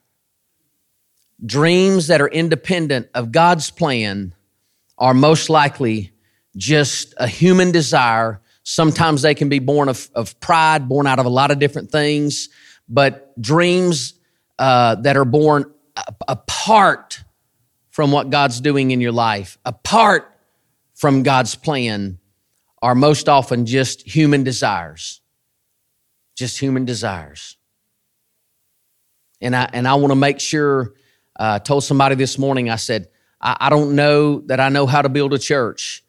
Dreams 1.45 2.07
that 2.07 2.21
are 2.21 2.27
independent 2.27 3.09
of 3.13 3.31
God's 3.31 3.71
plan 3.71 4.33
are 4.97 5.13
most 5.13 5.49
likely 5.49 6.11
just 6.55 7.13
a 7.17 7.27
human 7.27 7.71
desire. 7.71 8.41
Sometimes 8.63 9.23
they 9.23 9.33
can 9.33 9.49
be 9.49 9.59
born 9.59 9.89
of, 9.89 10.09
of 10.13 10.39
pride, 10.39 10.87
born 10.87 11.07
out 11.07 11.17
of 11.19 11.25
a 11.25 11.29
lot 11.29 11.49
of 11.49 11.57
different 11.59 11.91
things, 11.91 12.49
but 12.87 13.33
dreams 13.41 14.13
uh, 14.59 14.95
that 14.95 15.17
are 15.17 15.25
born 15.25 15.65
apart 16.27 17.23
from 17.89 18.11
what 18.11 18.29
God's 18.29 18.61
doing 18.61 18.91
in 18.91 19.01
your 19.01 19.11
life, 19.11 19.57
apart 19.65 20.31
from 20.93 21.23
God's 21.23 21.55
plan, 21.55 22.19
are 22.81 22.95
most 22.95 23.27
often 23.27 23.65
just 23.65 24.01
human 24.07 24.43
desires. 24.43 25.21
Just 26.35 26.59
human 26.59 26.85
desires. 26.85 27.57
And 29.41 29.55
I, 29.55 29.69
and 29.73 29.87
I 29.87 29.95
want 29.95 30.11
to 30.11 30.15
make 30.15 30.39
sure, 30.39 30.93
uh, 31.41 31.55
I 31.55 31.57
told 31.57 31.83
somebody 31.83 32.13
this 32.13 32.37
morning, 32.37 32.69
I 32.69 32.75
said, 32.75 33.07
I, 33.41 33.57
I 33.61 33.69
don't 33.71 33.95
know 33.95 34.41
that 34.41 34.59
I 34.59 34.69
know 34.69 34.85
how 34.85 35.01
to 35.01 35.09
build 35.09 35.33
a 35.33 35.39
church, 35.39 36.03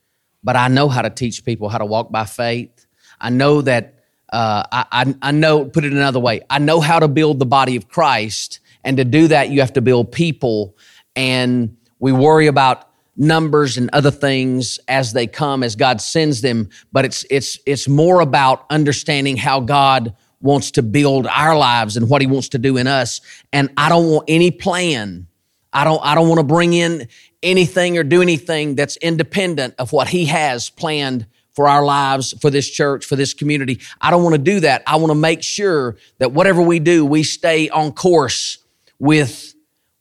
but 0.44 0.56
I 0.56 0.68
know 0.68 0.90
how 0.90 1.00
to 1.00 1.08
teach 1.08 1.42
people 1.42 1.70
how 1.70 1.78
to 1.78 1.86
walk 1.86 2.12
by 2.12 2.26
faith. 2.26 2.86
I 3.18 3.30
know 3.30 3.62
that, 3.62 3.94
uh, 4.30 4.64
I, 4.70 5.14
I 5.22 5.30
know, 5.30 5.64
put 5.64 5.86
it 5.86 5.92
another 5.92 6.20
way, 6.20 6.42
I 6.50 6.58
know 6.58 6.82
how 6.82 6.98
to 6.98 7.08
build 7.08 7.38
the 7.38 7.46
body 7.46 7.76
of 7.76 7.88
Christ. 7.88 8.60
And 8.84 8.98
to 8.98 9.06
do 9.06 9.28
that, 9.28 9.48
you 9.48 9.60
have 9.60 9.72
to 9.72 9.80
build 9.80 10.12
people. 10.12 10.76
And 11.16 11.78
we 11.98 12.12
worry 12.12 12.46
about 12.46 12.90
numbers 13.16 13.78
and 13.78 13.88
other 13.94 14.10
things 14.10 14.78
as 14.86 15.14
they 15.14 15.26
come 15.26 15.62
as 15.62 15.76
God 15.76 16.00
sends 16.00 16.40
them 16.40 16.70
but 16.92 17.04
it's 17.04 17.26
it's 17.28 17.58
it's 17.66 17.86
more 17.86 18.20
about 18.20 18.64
understanding 18.70 19.36
how 19.36 19.60
God 19.60 20.16
wants 20.42 20.72
to 20.72 20.82
build 20.82 21.26
our 21.26 21.56
lives 21.56 21.96
and 21.96 22.08
what 22.08 22.20
he 22.20 22.26
wants 22.26 22.48
to 22.50 22.58
do 22.58 22.76
in 22.76 22.86
us 22.86 23.20
and 23.52 23.70
I 23.76 23.88
don't 23.88 24.08
want 24.10 24.24
any 24.28 24.50
plan 24.50 25.26
I 25.72 25.84
don't 25.84 26.00
I 26.04 26.14
don't 26.14 26.28
want 26.28 26.40
to 26.40 26.46
bring 26.46 26.74
in 26.74 27.08
anything 27.42 27.98
or 27.98 28.04
do 28.04 28.22
anything 28.22 28.74
that's 28.74 28.96
independent 28.98 29.74
of 29.78 29.92
what 29.92 30.08
he 30.08 30.26
has 30.26 30.70
planned 30.70 31.26
for 31.52 31.68
our 31.68 31.84
lives, 31.84 32.34
for 32.40 32.50
this 32.50 32.68
church, 32.68 33.04
for 33.04 33.16
this 33.16 33.34
community. 33.34 33.80
I 34.00 34.10
don't 34.10 34.22
want 34.22 34.34
to 34.34 34.42
do 34.42 34.60
that. 34.60 34.82
I 34.86 34.96
want 34.96 35.10
to 35.10 35.14
make 35.14 35.42
sure 35.42 35.96
that 36.18 36.32
whatever 36.32 36.62
we 36.62 36.78
do, 36.78 37.04
we 37.04 37.22
stay 37.22 37.68
on 37.68 37.92
course 37.92 38.58
with, 38.98 39.54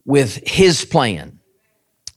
with 0.06 0.42
his 0.48 0.86
plan. 0.86 1.40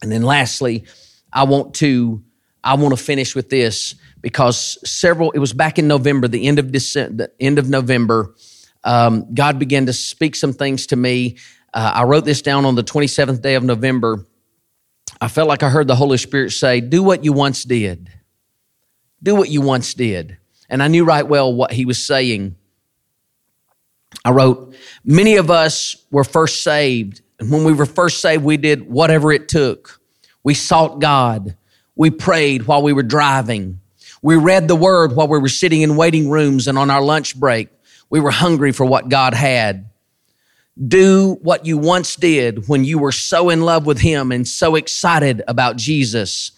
And 0.01 0.11
then 0.11 0.23
lastly, 0.23 0.85
I 1.33 1.43
want 1.43 1.73
to 1.75 2.23
I 2.63 2.75
want 2.75 2.97
to 2.97 3.03
finish 3.03 3.35
with 3.35 3.49
this 3.49 3.93
because 4.25 4.79
several 4.89 5.29
it 5.31 5.39
was 5.39 5.53
back 5.53 5.77
in 5.77 5.87
November, 5.87 6.27
the 6.27 6.47
end 6.47 6.57
of 6.57 6.71
December, 6.71 7.27
the 7.27 7.31
end 7.39 7.59
of 7.59 7.69
November. 7.69 8.33
Um, 8.83 9.31
God 9.35 9.59
began 9.59 9.85
to 9.85 9.93
speak 9.93 10.35
some 10.35 10.51
things 10.51 10.87
to 10.87 10.95
me. 10.95 11.37
Uh, 11.71 11.91
I 11.93 12.03
wrote 12.05 12.25
this 12.25 12.41
down 12.41 12.65
on 12.65 12.73
the 12.73 12.83
27th 12.83 13.43
day 13.43 13.53
of 13.53 13.63
November. 13.63 14.25
I 15.21 15.27
felt 15.27 15.47
like 15.47 15.61
I 15.61 15.69
heard 15.69 15.87
the 15.87 15.95
Holy 15.95 16.17
Spirit 16.17 16.49
say, 16.49 16.81
Do 16.81 17.03
what 17.03 17.23
you 17.23 17.33
once 17.33 17.63
did. 17.65 18.11
Do 19.21 19.35
what 19.35 19.49
you 19.49 19.61
once 19.61 19.93
did. 19.93 20.37
And 20.69 20.81
I 20.81 20.87
knew 20.87 21.05
right 21.05 21.27
well 21.27 21.53
what 21.53 21.71
he 21.71 21.85
was 21.85 22.03
saying. 22.03 22.55
I 24.25 24.31
wrote, 24.31 24.75
Many 25.03 25.35
of 25.35 25.51
us 25.51 25.95
were 26.09 26.23
first 26.23 26.63
saved 26.63 27.21
and 27.39 27.51
when 27.51 27.63
we 27.63 27.73
were 27.73 27.85
first 27.85 28.21
saved, 28.21 28.43
we 28.43 28.57
did 28.57 28.89
whatever 28.89 29.31
it 29.31 29.47
took. 29.47 29.99
We 30.43 30.53
sought 30.53 30.99
God. 30.99 31.55
We 31.95 32.09
prayed 32.09 32.63
while 32.67 32.81
we 32.81 32.93
were 32.93 33.03
driving. 33.03 33.81
We 34.25 34.37
read 34.37 34.67
the 34.67 34.75
word 34.75 35.15
while 35.15 35.27
we 35.27 35.37
were 35.37 35.47
sitting 35.47 35.83
in 35.83 35.97
waiting 35.97 36.31
rooms 36.31 36.67
and 36.67 36.79
on 36.79 36.89
our 36.89 36.99
lunch 36.99 37.39
break. 37.39 37.69
We 38.09 38.19
were 38.19 38.31
hungry 38.31 38.71
for 38.71 38.83
what 38.83 39.07
God 39.07 39.35
had. 39.35 39.91
Do 40.83 41.37
what 41.43 41.67
you 41.67 41.77
once 41.77 42.15
did 42.15 42.67
when 42.67 42.83
you 42.85 42.97
were 42.97 43.11
so 43.11 43.51
in 43.51 43.61
love 43.61 43.85
with 43.85 43.99
Him 43.99 44.31
and 44.31 44.47
so 44.47 44.73
excited 44.73 45.43
about 45.47 45.75
Jesus. 45.75 46.53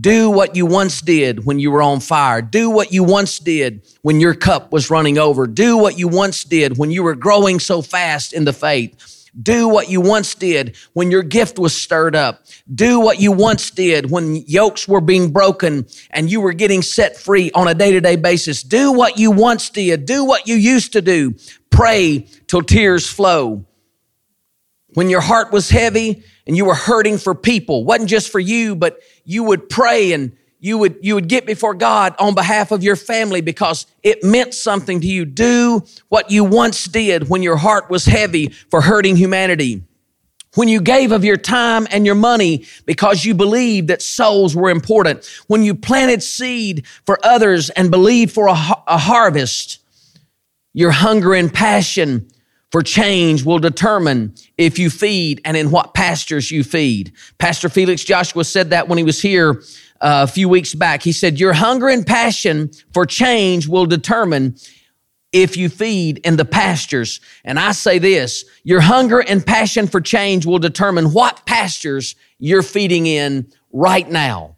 Do 0.00 0.30
what 0.30 0.54
you 0.54 0.64
once 0.64 1.00
did 1.00 1.44
when 1.44 1.58
you 1.58 1.72
were 1.72 1.82
on 1.82 1.98
fire. 1.98 2.40
Do 2.40 2.70
what 2.70 2.92
you 2.92 3.02
once 3.02 3.40
did 3.40 3.82
when 4.02 4.20
your 4.20 4.34
cup 4.34 4.70
was 4.70 4.88
running 4.88 5.18
over. 5.18 5.48
Do 5.48 5.76
what 5.76 5.98
you 5.98 6.06
once 6.06 6.44
did 6.44 6.78
when 6.78 6.92
you 6.92 7.02
were 7.02 7.16
growing 7.16 7.58
so 7.58 7.82
fast 7.82 8.32
in 8.32 8.44
the 8.44 8.52
faith. 8.52 9.17
Do 9.40 9.68
what 9.68 9.88
you 9.88 10.00
once 10.00 10.34
did 10.34 10.76
when 10.94 11.10
your 11.10 11.22
gift 11.22 11.58
was 11.58 11.74
stirred 11.74 12.16
up. 12.16 12.44
Do 12.72 12.98
what 13.00 13.20
you 13.20 13.30
once 13.30 13.70
did 13.70 14.10
when 14.10 14.36
yokes 14.36 14.88
were 14.88 15.00
being 15.00 15.30
broken 15.32 15.86
and 16.10 16.30
you 16.30 16.40
were 16.40 16.52
getting 16.52 16.82
set 16.82 17.16
free 17.16 17.50
on 17.52 17.68
a 17.68 17.74
day 17.74 17.92
to 17.92 18.00
day 18.00 18.16
basis. 18.16 18.62
Do 18.62 18.92
what 18.92 19.18
you 19.18 19.30
once 19.30 19.70
did. 19.70 20.06
Do 20.06 20.24
what 20.24 20.48
you 20.48 20.56
used 20.56 20.94
to 20.94 21.02
do. 21.02 21.34
Pray 21.70 22.26
till 22.48 22.62
tears 22.62 23.08
flow. 23.08 23.64
When 24.94 25.10
your 25.10 25.20
heart 25.20 25.52
was 25.52 25.68
heavy 25.68 26.24
and 26.46 26.56
you 26.56 26.64
were 26.64 26.74
hurting 26.74 27.18
for 27.18 27.34
people, 27.34 27.84
wasn't 27.84 28.08
just 28.08 28.32
for 28.32 28.40
you, 28.40 28.74
but 28.74 28.98
you 29.24 29.44
would 29.44 29.68
pray 29.68 30.12
and 30.12 30.32
you 30.60 30.78
would, 30.78 30.98
you 31.02 31.14
would 31.14 31.28
get 31.28 31.46
before 31.46 31.74
God 31.74 32.14
on 32.18 32.34
behalf 32.34 32.72
of 32.72 32.82
your 32.82 32.96
family 32.96 33.40
because 33.40 33.86
it 34.02 34.24
meant 34.24 34.54
something 34.54 35.00
to 35.00 35.06
you. 35.06 35.24
Do 35.24 35.84
what 36.08 36.30
you 36.30 36.44
once 36.44 36.84
did 36.84 37.28
when 37.28 37.42
your 37.42 37.56
heart 37.56 37.90
was 37.90 38.04
heavy 38.04 38.48
for 38.48 38.80
hurting 38.80 39.16
humanity. 39.16 39.82
When 40.54 40.66
you 40.66 40.80
gave 40.80 41.12
of 41.12 41.24
your 41.24 41.36
time 41.36 41.86
and 41.90 42.04
your 42.04 42.16
money 42.16 42.64
because 42.86 43.24
you 43.24 43.34
believed 43.34 43.88
that 43.88 44.02
souls 44.02 44.56
were 44.56 44.70
important. 44.70 45.24
When 45.46 45.62
you 45.62 45.74
planted 45.74 46.22
seed 46.22 46.86
for 47.06 47.18
others 47.22 47.70
and 47.70 47.90
believed 47.90 48.32
for 48.32 48.48
a, 48.48 48.56
a 48.86 48.98
harvest. 48.98 49.80
Your 50.74 50.90
hunger 50.90 51.34
and 51.34 51.52
passion 51.52 52.28
for 52.70 52.82
change 52.82 53.44
will 53.44 53.58
determine 53.58 54.34
if 54.58 54.78
you 54.78 54.90
feed 54.90 55.40
and 55.44 55.56
in 55.56 55.70
what 55.70 55.94
pastures 55.94 56.50
you 56.50 56.62
feed. 56.62 57.12
Pastor 57.38 57.68
Felix 57.68 58.04
Joshua 58.04 58.44
said 58.44 58.70
that 58.70 58.88
when 58.88 58.98
he 58.98 59.04
was 59.04 59.22
here 59.22 59.62
uh, 60.00 60.26
a 60.28 60.30
few 60.30 60.48
weeks 60.48 60.74
back. 60.74 61.02
He 61.02 61.12
said, 61.12 61.40
Your 61.40 61.52
hunger 61.52 61.88
and 61.88 62.06
passion 62.06 62.70
for 62.92 63.06
change 63.06 63.68
will 63.68 63.86
determine 63.86 64.56
if 65.32 65.56
you 65.56 65.68
feed 65.68 66.18
in 66.18 66.36
the 66.36 66.44
pastures. 66.44 67.20
And 67.44 67.58
I 67.58 67.72
say 67.72 67.98
this 67.98 68.44
your 68.64 68.80
hunger 68.80 69.20
and 69.20 69.44
passion 69.44 69.86
for 69.86 70.00
change 70.00 70.46
will 70.46 70.58
determine 70.58 71.12
what 71.12 71.44
pastures 71.46 72.14
you're 72.38 72.62
feeding 72.62 73.06
in 73.06 73.50
right 73.72 74.08
now. 74.08 74.56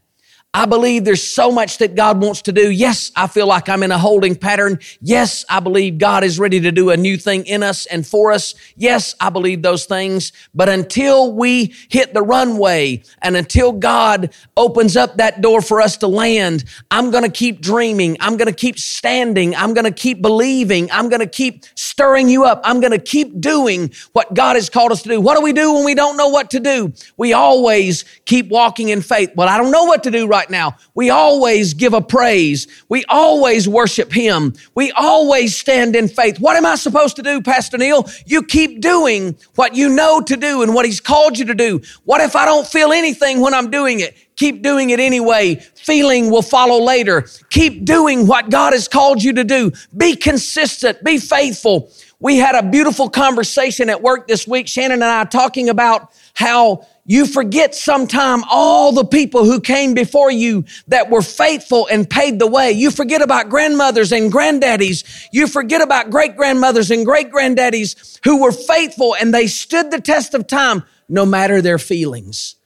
I 0.52 0.66
believe 0.66 1.04
there's 1.04 1.22
so 1.22 1.52
much 1.52 1.78
that 1.78 1.94
God 1.94 2.20
wants 2.20 2.42
to 2.42 2.52
do. 2.52 2.72
Yes, 2.72 3.12
I 3.14 3.28
feel 3.28 3.46
like 3.46 3.68
I'm 3.68 3.84
in 3.84 3.92
a 3.92 3.98
holding 3.98 4.34
pattern. 4.34 4.80
Yes, 5.00 5.44
I 5.48 5.60
believe 5.60 5.98
God 5.98 6.24
is 6.24 6.40
ready 6.40 6.58
to 6.62 6.72
do 6.72 6.90
a 6.90 6.96
new 6.96 7.16
thing 7.16 7.46
in 7.46 7.62
us 7.62 7.86
and 7.86 8.04
for 8.04 8.32
us. 8.32 8.56
Yes, 8.74 9.14
I 9.20 9.30
believe 9.30 9.62
those 9.62 9.84
things. 9.84 10.32
But 10.52 10.68
until 10.68 11.32
we 11.32 11.72
hit 11.88 12.14
the 12.14 12.22
runway 12.22 13.04
and 13.22 13.36
until 13.36 13.70
God 13.70 14.34
opens 14.56 14.96
up 14.96 15.18
that 15.18 15.40
door 15.40 15.62
for 15.62 15.80
us 15.80 15.96
to 15.98 16.08
land, 16.08 16.64
I'm 16.90 17.12
going 17.12 17.22
to 17.22 17.30
keep 17.30 17.60
dreaming. 17.60 18.16
I'm 18.18 18.36
going 18.36 18.48
to 18.48 18.52
keep 18.52 18.76
standing. 18.76 19.54
I'm 19.54 19.72
going 19.72 19.84
to 19.84 19.92
keep 19.92 20.20
believing. 20.20 20.90
I'm 20.90 21.08
going 21.08 21.20
to 21.20 21.28
keep 21.28 21.64
stirring 21.76 22.28
you 22.28 22.42
up. 22.42 22.60
I'm 22.64 22.80
going 22.80 22.90
to 22.90 22.98
keep 22.98 23.40
doing 23.40 23.92
what 24.14 24.34
God 24.34 24.56
has 24.56 24.68
called 24.68 24.90
us 24.90 25.02
to 25.02 25.10
do. 25.10 25.20
What 25.20 25.36
do 25.36 25.42
we 25.44 25.52
do 25.52 25.74
when 25.74 25.84
we 25.84 25.94
don't 25.94 26.16
know 26.16 26.28
what 26.28 26.50
to 26.50 26.58
do? 26.58 26.92
We 27.16 27.34
always 27.34 28.04
keep 28.24 28.48
walking 28.48 28.88
in 28.88 29.00
faith. 29.00 29.30
Well, 29.36 29.48
I 29.48 29.56
don't 29.56 29.70
know 29.70 29.84
what 29.84 30.02
to 30.02 30.10
do 30.10 30.26
right 30.26 30.39
right 30.40 30.48
now. 30.48 30.74
We 30.94 31.10
always 31.10 31.74
give 31.74 31.92
a 31.92 32.00
praise. 32.00 32.66
We 32.88 33.04
always 33.10 33.68
worship 33.68 34.10
Him. 34.10 34.54
We 34.74 34.90
always 34.92 35.54
stand 35.54 35.94
in 35.94 36.08
faith. 36.08 36.40
What 36.40 36.56
am 36.56 36.64
I 36.64 36.76
supposed 36.76 37.16
to 37.16 37.22
do, 37.22 37.42
Pastor 37.42 37.76
Neil? 37.76 38.08
You 38.24 38.42
keep 38.42 38.80
doing 38.80 39.36
what 39.56 39.74
you 39.74 39.90
know 39.90 40.22
to 40.22 40.36
do 40.38 40.62
and 40.62 40.74
what 40.74 40.86
He's 40.86 41.00
called 41.00 41.38
you 41.38 41.44
to 41.44 41.54
do. 41.54 41.82
What 42.04 42.22
if 42.22 42.34
I 42.36 42.46
don't 42.46 42.66
feel 42.66 42.92
anything 42.92 43.40
when 43.40 43.52
I'm 43.52 43.70
doing 43.70 44.00
it? 44.00 44.16
Keep 44.36 44.62
doing 44.62 44.88
it 44.88 45.00
anyway. 45.00 45.56
Feeling 45.74 46.30
will 46.30 46.40
follow 46.40 46.82
later. 46.82 47.26
Keep 47.50 47.84
doing 47.84 48.26
what 48.26 48.48
God 48.48 48.72
has 48.72 48.88
called 48.88 49.22
you 49.22 49.34
to 49.34 49.44
do. 49.44 49.70
Be 49.94 50.16
consistent. 50.16 51.04
Be 51.04 51.18
faithful. 51.18 51.90
We 52.22 52.36
had 52.36 52.54
a 52.54 52.62
beautiful 52.62 53.08
conversation 53.08 53.88
at 53.88 54.02
work 54.02 54.28
this 54.28 54.46
week, 54.46 54.68
Shannon 54.68 55.02
and 55.02 55.04
I 55.04 55.24
talking 55.24 55.70
about 55.70 56.12
how 56.34 56.86
you 57.06 57.24
forget 57.24 57.74
sometime 57.74 58.44
all 58.50 58.92
the 58.92 59.06
people 59.06 59.46
who 59.46 59.58
came 59.58 59.94
before 59.94 60.30
you 60.30 60.66
that 60.88 61.08
were 61.08 61.22
faithful 61.22 61.88
and 61.90 62.08
paid 62.08 62.38
the 62.38 62.46
way. 62.46 62.72
You 62.72 62.90
forget 62.90 63.22
about 63.22 63.48
grandmothers 63.48 64.12
and 64.12 64.30
granddaddies. 64.30 65.28
You 65.32 65.46
forget 65.46 65.80
about 65.80 66.10
great 66.10 66.36
grandmothers 66.36 66.90
and 66.90 67.06
great 67.06 67.32
granddaddies 67.32 68.20
who 68.22 68.42
were 68.42 68.52
faithful 68.52 69.16
and 69.18 69.32
they 69.32 69.46
stood 69.46 69.90
the 69.90 70.00
test 70.00 70.34
of 70.34 70.46
time 70.46 70.84
no 71.08 71.24
matter 71.24 71.62
their 71.62 71.78
feelings. 71.78 72.56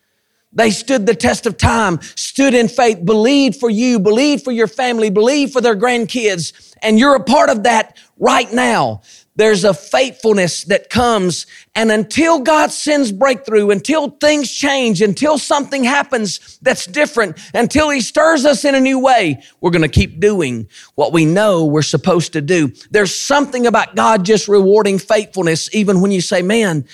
They 0.53 0.71
stood 0.71 1.07
the 1.07 1.15
test 1.15 1.47
of 1.47 1.57
time, 1.57 2.01
stood 2.17 2.55
in 2.55 2.69
faith, 2.69 3.05
believed 3.05 3.57
for 3.57 3.71
you, 3.71 3.99
believed 3.99 4.45
for 4.45 4.53
your 4.53 4.69
family, 4.69 5.11
believed 5.11 5.53
for 5.53 5.61
their 5.61 5.77
grandkids. 5.77 6.75
And 6.83 6.99
you're 6.99 7.17
a 7.17 7.25
part 7.25 7.51
of 7.51 7.65
that 7.65 7.97
right 8.19 8.53
now. 8.53 9.03
There's 9.37 9.65
a 9.65 9.75
faithfulness 9.75 10.65
that 10.65 10.91
comes. 10.91 11.47
And 11.75 11.91
until 11.91 12.39
God 12.39 12.71
sends 12.71 13.11
breakthrough, 13.11 13.71
until 13.71 14.11
things 14.11 14.53
change, 14.53 15.03
until 15.03 15.39
something 15.39 15.83
happens 15.83 16.59
that's 16.63 16.87
different, 16.87 17.39
until 17.53 17.91
He 17.91 18.01
stirs 18.01 18.45
us 18.45 18.65
in 18.65 18.77
a 18.77 18.81
new 18.81 19.01
way, 19.01 19.43
we're 19.61 19.73
going 19.73 19.83
to 19.83 19.89
keep 19.89 20.21
doing 20.21 20.69
what 20.95 21.13
we 21.13 21.25
know 21.25 21.65
we're 21.65 21.83
supposed 21.83 22.35
to 22.35 22.41
do. 22.41 22.73
There's 22.91 23.15
something 23.15 23.67
about 23.67 23.97
God 23.97 24.25
just 24.25 24.47
rewarding 24.47 25.01
faithfulness, 25.01 25.69
even 25.75 26.01
when 26.01 26.13
you 26.13 26.21
say, 26.21 26.43
man, 26.43 26.87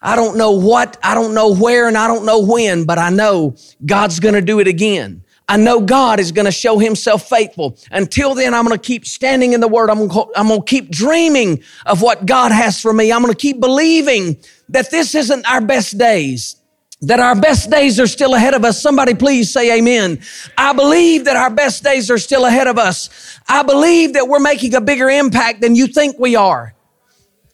I 0.00 0.16
don't 0.16 0.38
know 0.38 0.52
what, 0.52 0.96
I 1.02 1.14
don't 1.14 1.34
know 1.34 1.54
where, 1.54 1.88
and 1.88 1.98
I 1.98 2.06
don't 2.06 2.24
know 2.24 2.40
when, 2.40 2.84
but 2.84 2.98
I 2.98 3.10
know 3.10 3.56
God's 3.84 4.20
going 4.20 4.34
to 4.34 4.40
do 4.40 4.60
it 4.60 4.68
again. 4.68 5.24
I 5.48 5.56
know 5.56 5.80
God 5.80 6.18
is 6.18 6.32
going 6.32 6.46
to 6.46 6.50
show 6.50 6.78
himself 6.78 7.28
faithful. 7.28 7.78
Until 7.92 8.34
then, 8.34 8.52
I'm 8.52 8.64
going 8.66 8.76
to 8.76 8.82
keep 8.84 9.06
standing 9.06 9.52
in 9.52 9.60
the 9.60 9.68
word. 9.68 9.90
I'm 9.90 10.08
going, 10.08 10.28
to, 10.34 10.62
keep 10.66 10.90
dreaming 10.90 11.62
of 11.84 12.02
what 12.02 12.26
God 12.26 12.50
has 12.50 12.80
for 12.80 12.92
me. 12.92 13.12
I'm 13.12 13.22
going 13.22 13.32
to 13.32 13.38
keep 13.38 13.60
believing 13.60 14.38
that 14.70 14.90
this 14.90 15.14
isn't 15.14 15.48
our 15.48 15.60
best 15.60 15.96
days. 15.98 16.56
that 17.02 17.20
our 17.20 17.36
best 17.36 17.70
days 17.70 18.00
are 18.00 18.06
still 18.06 18.34
ahead 18.34 18.54
of 18.54 18.64
us. 18.64 18.80
Somebody 18.80 19.14
please 19.14 19.52
say 19.52 19.78
amen. 19.78 20.20
I 20.56 20.72
believe 20.72 21.26
that 21.26 21.36
our 21.36 21.50
best 21.50 21.84
days 21.84 22.10
are 22.10 22.18
still 22.18 22.46
ahead 22.46 22.66
of 22.66 22.78
us. 22.78 23.38
I 23.48 23.62
believe 23.62 24.14
that 24.14 24.28
we're 24.28 24.40
making 24.40 24.74
a 24.74 24.80
bigger 24.80 25.08
impact 25.08 25.60
than 25.60 25.76
you 25.76 25.86
think 25.86 26.18
we 26.18 26.36
are. 26.36 26.74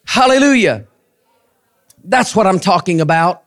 Hallelujah. 0.05 0.87
That's 2.03 2.35
what 2.35 2.47
I'm 2.47 2.59
talking 2.59 3.01
about. 3.01 3.42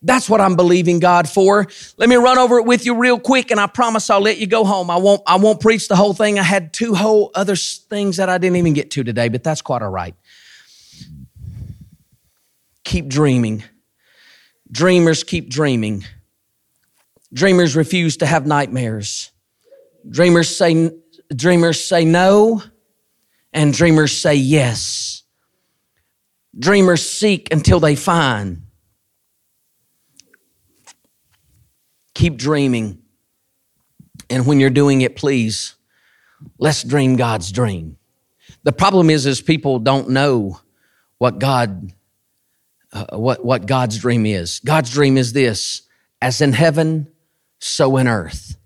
That's 0.00 0.30
what 0.30 0.40
I'm 0.40 0.54
believing 0.54 1.00
God 1.00 1.28
for. 1.28 1.66
Let 1.96 2.08
me 2.08 2.16
run 2.16 2.38
over 2.38 2.58
it 2.58 2.64
with 2.64 2.86
you 2.86 2.94
real 2.94 3.18
quick 3.18 3.50
and 3.50 3.58
I 3.58 3.66
promise 3.66 4.08
I'll 4.10 4.20
let 4.20 4.38
you 4.38 4.46
go 4.46 4.64
home. 4.64 4.90
I 4.90 4.96
won't, 4.96 5.22
I 5.26 5.36
won't 5.36 5.60
preach 5.60 5.88
the 5.88 5.96
whole 5.96 6.14
thing. 6.14 6.38
I 6.38 6.44
had 6.44 6.72
two 6.72 6.94
whole 6.94 7.32
other 7.34 7.56
things 7.56 8.18
that 8.18 8.28
I 8.28 8.38
didn't 8.38 8.56
even 8.56 8.74
get 8.74 8.92
to 8.92 9.02
today, 9.02 9.28
but 9.28 9.42
that's 9.42 9.60
quite 9.60 9.82
all 9.82 9.90
right. 9.90 10.14
Keep 12.84 13.08
dreaming. 13.08 13.64
Dreamers 14.70 15.24
keep 15.24 15.50
dreaming. 15.50 16.04
Dreamers 17.32 17.74
refuse 17.74 18.18
to 18.18 18.26
have 18.26 18.46
nightmares. 18.46 19.32
Dreamers 20.08 20.54
say, 20.54 20.90
dreamers 21.34 21.84
say 21.84 22.04
no, 22.04 22.62
and 23.52 23.74
dreamers 23.74 24.16
say 24.16 24.36
yes. 24.36 25.24
Dreamers 26.58 27.06
seek 27.06 27.52
until 27.52 27.80
they 27.80 27.96
find. 27.96 28.67
Keep 32.18 32.36
dreaming. 32.36 33.00
And 34.28 34.44
when 34.44 34.58
you're 34.58 34.70
doing 34.70 35.02
it, 35.02 35.14
please, 35.14 35.76
let's 36.58 36.82
dream 36.82 37.14
God's 37.14 37.52
dream. 37.52 37.96
The 38.64 38.72
problem 38.72 39.08
is, 39.08 39.24
is 39.24 39.40
people 39.40 39.78
don't 39.78 40.08
know 40.08 40.58
what 41.18 41.38
God, 41.38 41.92
uh, 42.92 43.16
what, 43.16 43.44
what 43.44 43.66
God's 43.66 43.98
dream 43.98 44.26
is. 44.26 44.58
God's 44.64 44.90
dream 44.90 45.16
is 45.16 45.32
this, 45.32 45.82
as 46.20 46.40
in 46.40 46.54
heaven, 46.54 47.06
so 47.60 47.96
in 47.98 48.08
earth. 48.08 48.56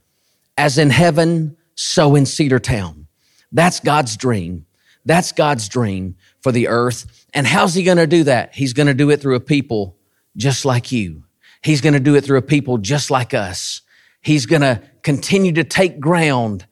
As 0.57 0.79
in 0.79 0.89
heaven, 0.89 1.59
so 1.75 2.15
in 2.15 2.25
Cedartown. 2.25 3.05
That's 3.53 3.81
God's 3.81 4.17
dream. 4.17 4.65
That's 5.05 5.31
God's 5.33 5.69
dream 5.69 6.17
for 6.41 6.53
the 6.53 6.69
earth. 6.69 7.27
And 7.35 7.47
how's 7.47 7.75
he 7.75 7.83
going 7.83 7.99
to 7.99 8.07
do 8.07 8.25
that? 8.25 8.55
He's 8.55 8.73
going 8.73 8.87
to 8.87 8.95
do 8.95 9.11
it 9.11 9.21
through 9.21 9.35
a 9.35 9.41
people 9.41 9.99
just 10.39 10.65
like 10.65 10.91
you. 10.91 11.25
He's 11.63 11.81
going 11.81 11.95
to 11.95 12.01
do 12.01 12.15
it 12.17 12.25
through 12.25 12.39
a 12.39 12.43
people 12.43 12.79
just 12.79 13.11
like 13.11 13.35
us. 13.35 13.83
He's 14.21 14.47
going 14.47 14.63
to 14.63 14.83
continue 15.03 15.53
to 15.53 15.65
take 15.65 16.01
ground 16.01 16.67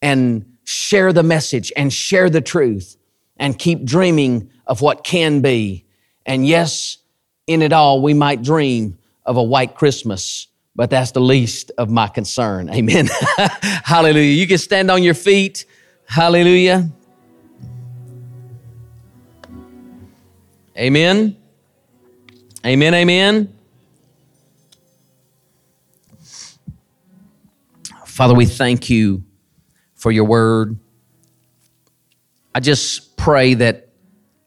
and 0.00 0.56
share 0.64 1.12
the 1.12 1.22
message 1.22 1.72
and 1.76 1.92
share 1.92 2.30
the 2.30 2.40
truth 2.40 2.96
and 3.36 3.58
keep 3.58 3.84
dreaming 3.84 4.50
of 4.66 4.80
what 4.80 5.04
can 5.04 5.40
be. 5.40 5.84
And 6.24 6.46
yes, 6.46 6.98
in 7.46 7.62
it 7.62 7.72
all, 7.72 8.02
we 8.02 8.14
might 8.14 8.42
dream 8.42 8.98
of 9.24 9.36
a 9.36 9.42
white 9.42 9.74
Christmas, 9.74 10.48
but 10.74 10.90
that's 10.90 11.12
the 11.12 11.20
least 11.20 11.70
of 11.78 11.90
my 11.90 12.08
concern. 12.08 12.70
Amen. 12.70 13.08
Hallelujah. 13.84 14.32
You 14.32 14.46
can 14.46 14.58
stand 14.58 14.90
on 14.90 15.02
your 15.02 15.14
feet. 15.14 15.64
Hallelujah. 16.08 16.88
Amen. 20.76 21.36
Amen. 22.64 22.94
Amen. 22.94 23.55
Father, 28.16 28.32
we 28.32 28.46
thank 28.46 28.88
you 28.88 29.24
for 29.94 30.10
your 30.10 30.24
word. 30.24 30.78
I 32.54 32.60
just 32.60 33.18
pray 33.18 33.52
that, 33.52 33.90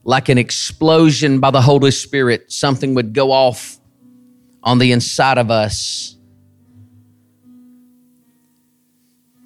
like 0.04 0.28
an 0.28 0.40
explosion 0.40 1.40
by 1.40 1.52
the 1.52 1.62
Holy 1.62 1.92
Spirit, 1.92 2.52
something 2.52 2.96
would 2.96 3.14
go 3.14 3.32
off 3.32 3.78
on 4.64 4.80
the 4.80 4.92
inside 4.92 5.38
of 5.38 5.52
us 5.52 6.16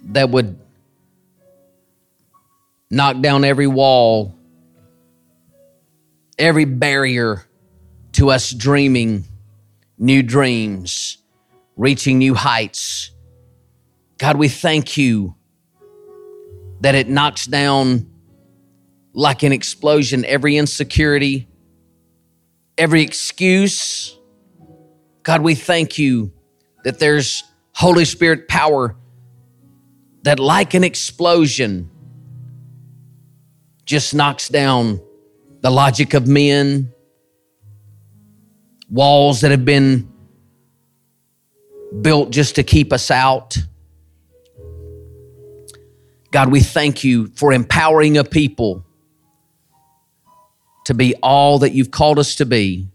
that 0.05 0.29
would 0.29 0.57
knock 2.89 3.19
down 3.19 3.43
every 3.43 3.67
wall, 3.67 4.39
every 6.39 6.63
barrier 6.63 7.43
to 8.13 8.29
us 8.29 8.51
dreaming 8.51 9.25
new 9.97 10.23
dreams, 10.23 11.17
reaching 11.75 12.19
new 12.19 12.33
heights 12.33 13.09
God, 14.23 14.37
we 14.37 14.47
thank 14.47 14.95
you 14.95 15.35
that 16.79 16.95
it 16.95 17.09
knocks 17.09 17.45
down 17.45 18.09
like 19.11 19.43
an 19.43 19.51
explosion 19.51 20.23
every 20.23 20.55
insecurity, 20.55 21.49
every 22.77 23.01
excuse. 23.01 24.17
God, 25.23 25.41
we 25.41 25.55
thank 25.55 25.97
you 25.97 26.31
that 26.85 26.99
there's 26.99 27.43
Holy 27.75 28.05
Spirit 28.05 28.47
power 28.47 28.95
that, 30.21 30.39
like 30.39 30.73
an 30.73 30.85
explosion, 30.85 31.91
just 33.83 34.15
knocks 34.15 34.47
down 34.47 35.01
the 35.59 35.69
logic 35.69 36.13
of 36.13 36.29
men, 36.29 36.93
walls 38.89 39.41
that 39.41 39.51
have 39.51 39.65
been 39.65 40.09
built 42.01 42.29
just 42.29 42.55
to 42.55 42.63
keep 42.63 42.93
us 42.93 43.11
out. 43.11 43.57
God, 46.33 46.51
we 46.51 46.61
thank 46.61 47.03
you 47.03 47.27
for 47.35 47.53
empowering 47.53 48.17
a 48.17 48.23
people 48.23 48.83
to 50.85 50.95
be 50.95 51.13
all 51.21 51.59
that 51.59 51.73
you've 51.73 51.91
called 51.91 52.17
us 52.17 52.33
to 52.37 52.45
be. 52.47 52.87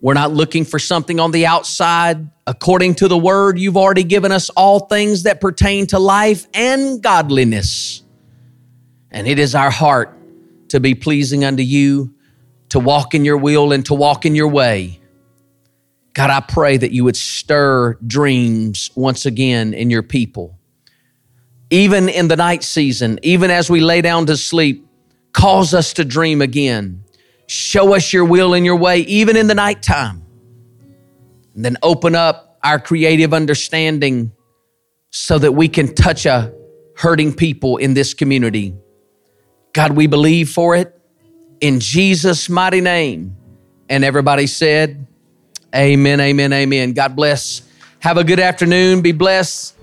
We're 0.00 0.14
not 0.14 0.32
looking 0.32 0.64
for 0.64 0.78
something 0.78 1.18
on 1.18 1.32
the 1.32 1.46
outside. 1.46 2.30
According 2.46 2.94
to 2.94 3.08
the 3.08 3.18
word, 3.18 3.58
you've 3.58 3.76
already 3.76 4.04
given 4.04 4.30
us 4.30 4.50
all 4.50 4.86
things 4.86 5.24
that 5.24 5.40
pertain 5.40 5.88
to 5.88 5.98
life 5.98 6.46
and 6.54 7.02
godliness. 7.02 8.02
And 9.10 9.26
it 9.26 9.40
is 9.40 9.56
our 9.56 9.70
heart 9.70 10.16
to 10.68 10.78
be 10.78 10.94
pleasing 10.94 11.44
unto 11.44 11.64
you, 11.64 12.14
to 12.68 12.78
walk 12.78 13.14
in 13.14 13.24
your 13.24 13.36
will 13.36 13.72
and 13.72 13.84
to 13.86 13.94
walk 13.94 14.24
in 14.24 14.36
your 14.36 14.48
way. 14.48 15.00
God, 16.12 16.30
I 16.30 16.38
pray 16.38 16.76
that 16.76 16.92
you 16.92 17.02
would 17.02 17.16
stir 17.16 17.94
dreams 18.06 18.92
once 18.94 19.26
again 19.26 19.74
in 19.74 19.90
your 19.90 20.04
people 20.04 20.57
even 21.70 22.08
in 22.08 22.28
the 22.28 22.36
night 22.36 22.62
season, 22.62 23.18
even 23.22 23.50
as 23.50 23.70
we 23.70 23.80
lay 23.80 24.00
down 24.00 24.26
to 24.26 24.36
sleep, 24.36 24.86
cause 25.32 25.74
us 25.74 25.92
to 25.94 26.04
dream 26.04 26.40
again. 26.40 27.04
Show 27.46 27.94
us 27.94 28.12
your 28.12 28.24
will 28.24 28.54
and 28.54 28.64
your 28.64 28.76
way, 28.76 29.00
even 29.00 29.36
in 29.36 29.46
the 29.46 29.54
nighttime. 29.54 30.22
And 31.54 31.64
then 31.64 31.76
open 31.82 32.14
up 32.14 32.58
our 32.62 32.78
creative 32.78 33.32
understanding 33.32 34.32
so 35.10 35.38
that 35.38 35.52
we 35.52 35.68
can 35.68 35.94
touch 35.94 36.26
a 36.26 36.52
hurting 36.96 37.34
people 37.34 37.76
in 37.76 37.94
this 37.94 38.14
community. 38.14 38.74
God, 39.72 39.92
we 39.92 40.06
believe 40.06 40.50
for 40.50 40.74
it 40.76 40.98
in 41.60 41.80
Jesus' 41.80 42.48
mighty 42.48 42.80
name. 42.80 43.36
And 43.88 44.04
everybody 44.04 44.46
said, 44.46 45.06
Amen, 45.74 46.20
amen, 46.20 46.52
amen. 46.52 46.92
God 46.92 47.14
bless. 47.14 47.62
Have 48.00 48.16
a 48.16 48.24
good 48.24 48.40
afternoon. 48.40 49.02
Be 49.02 49.12
blessed. 49.12 49.77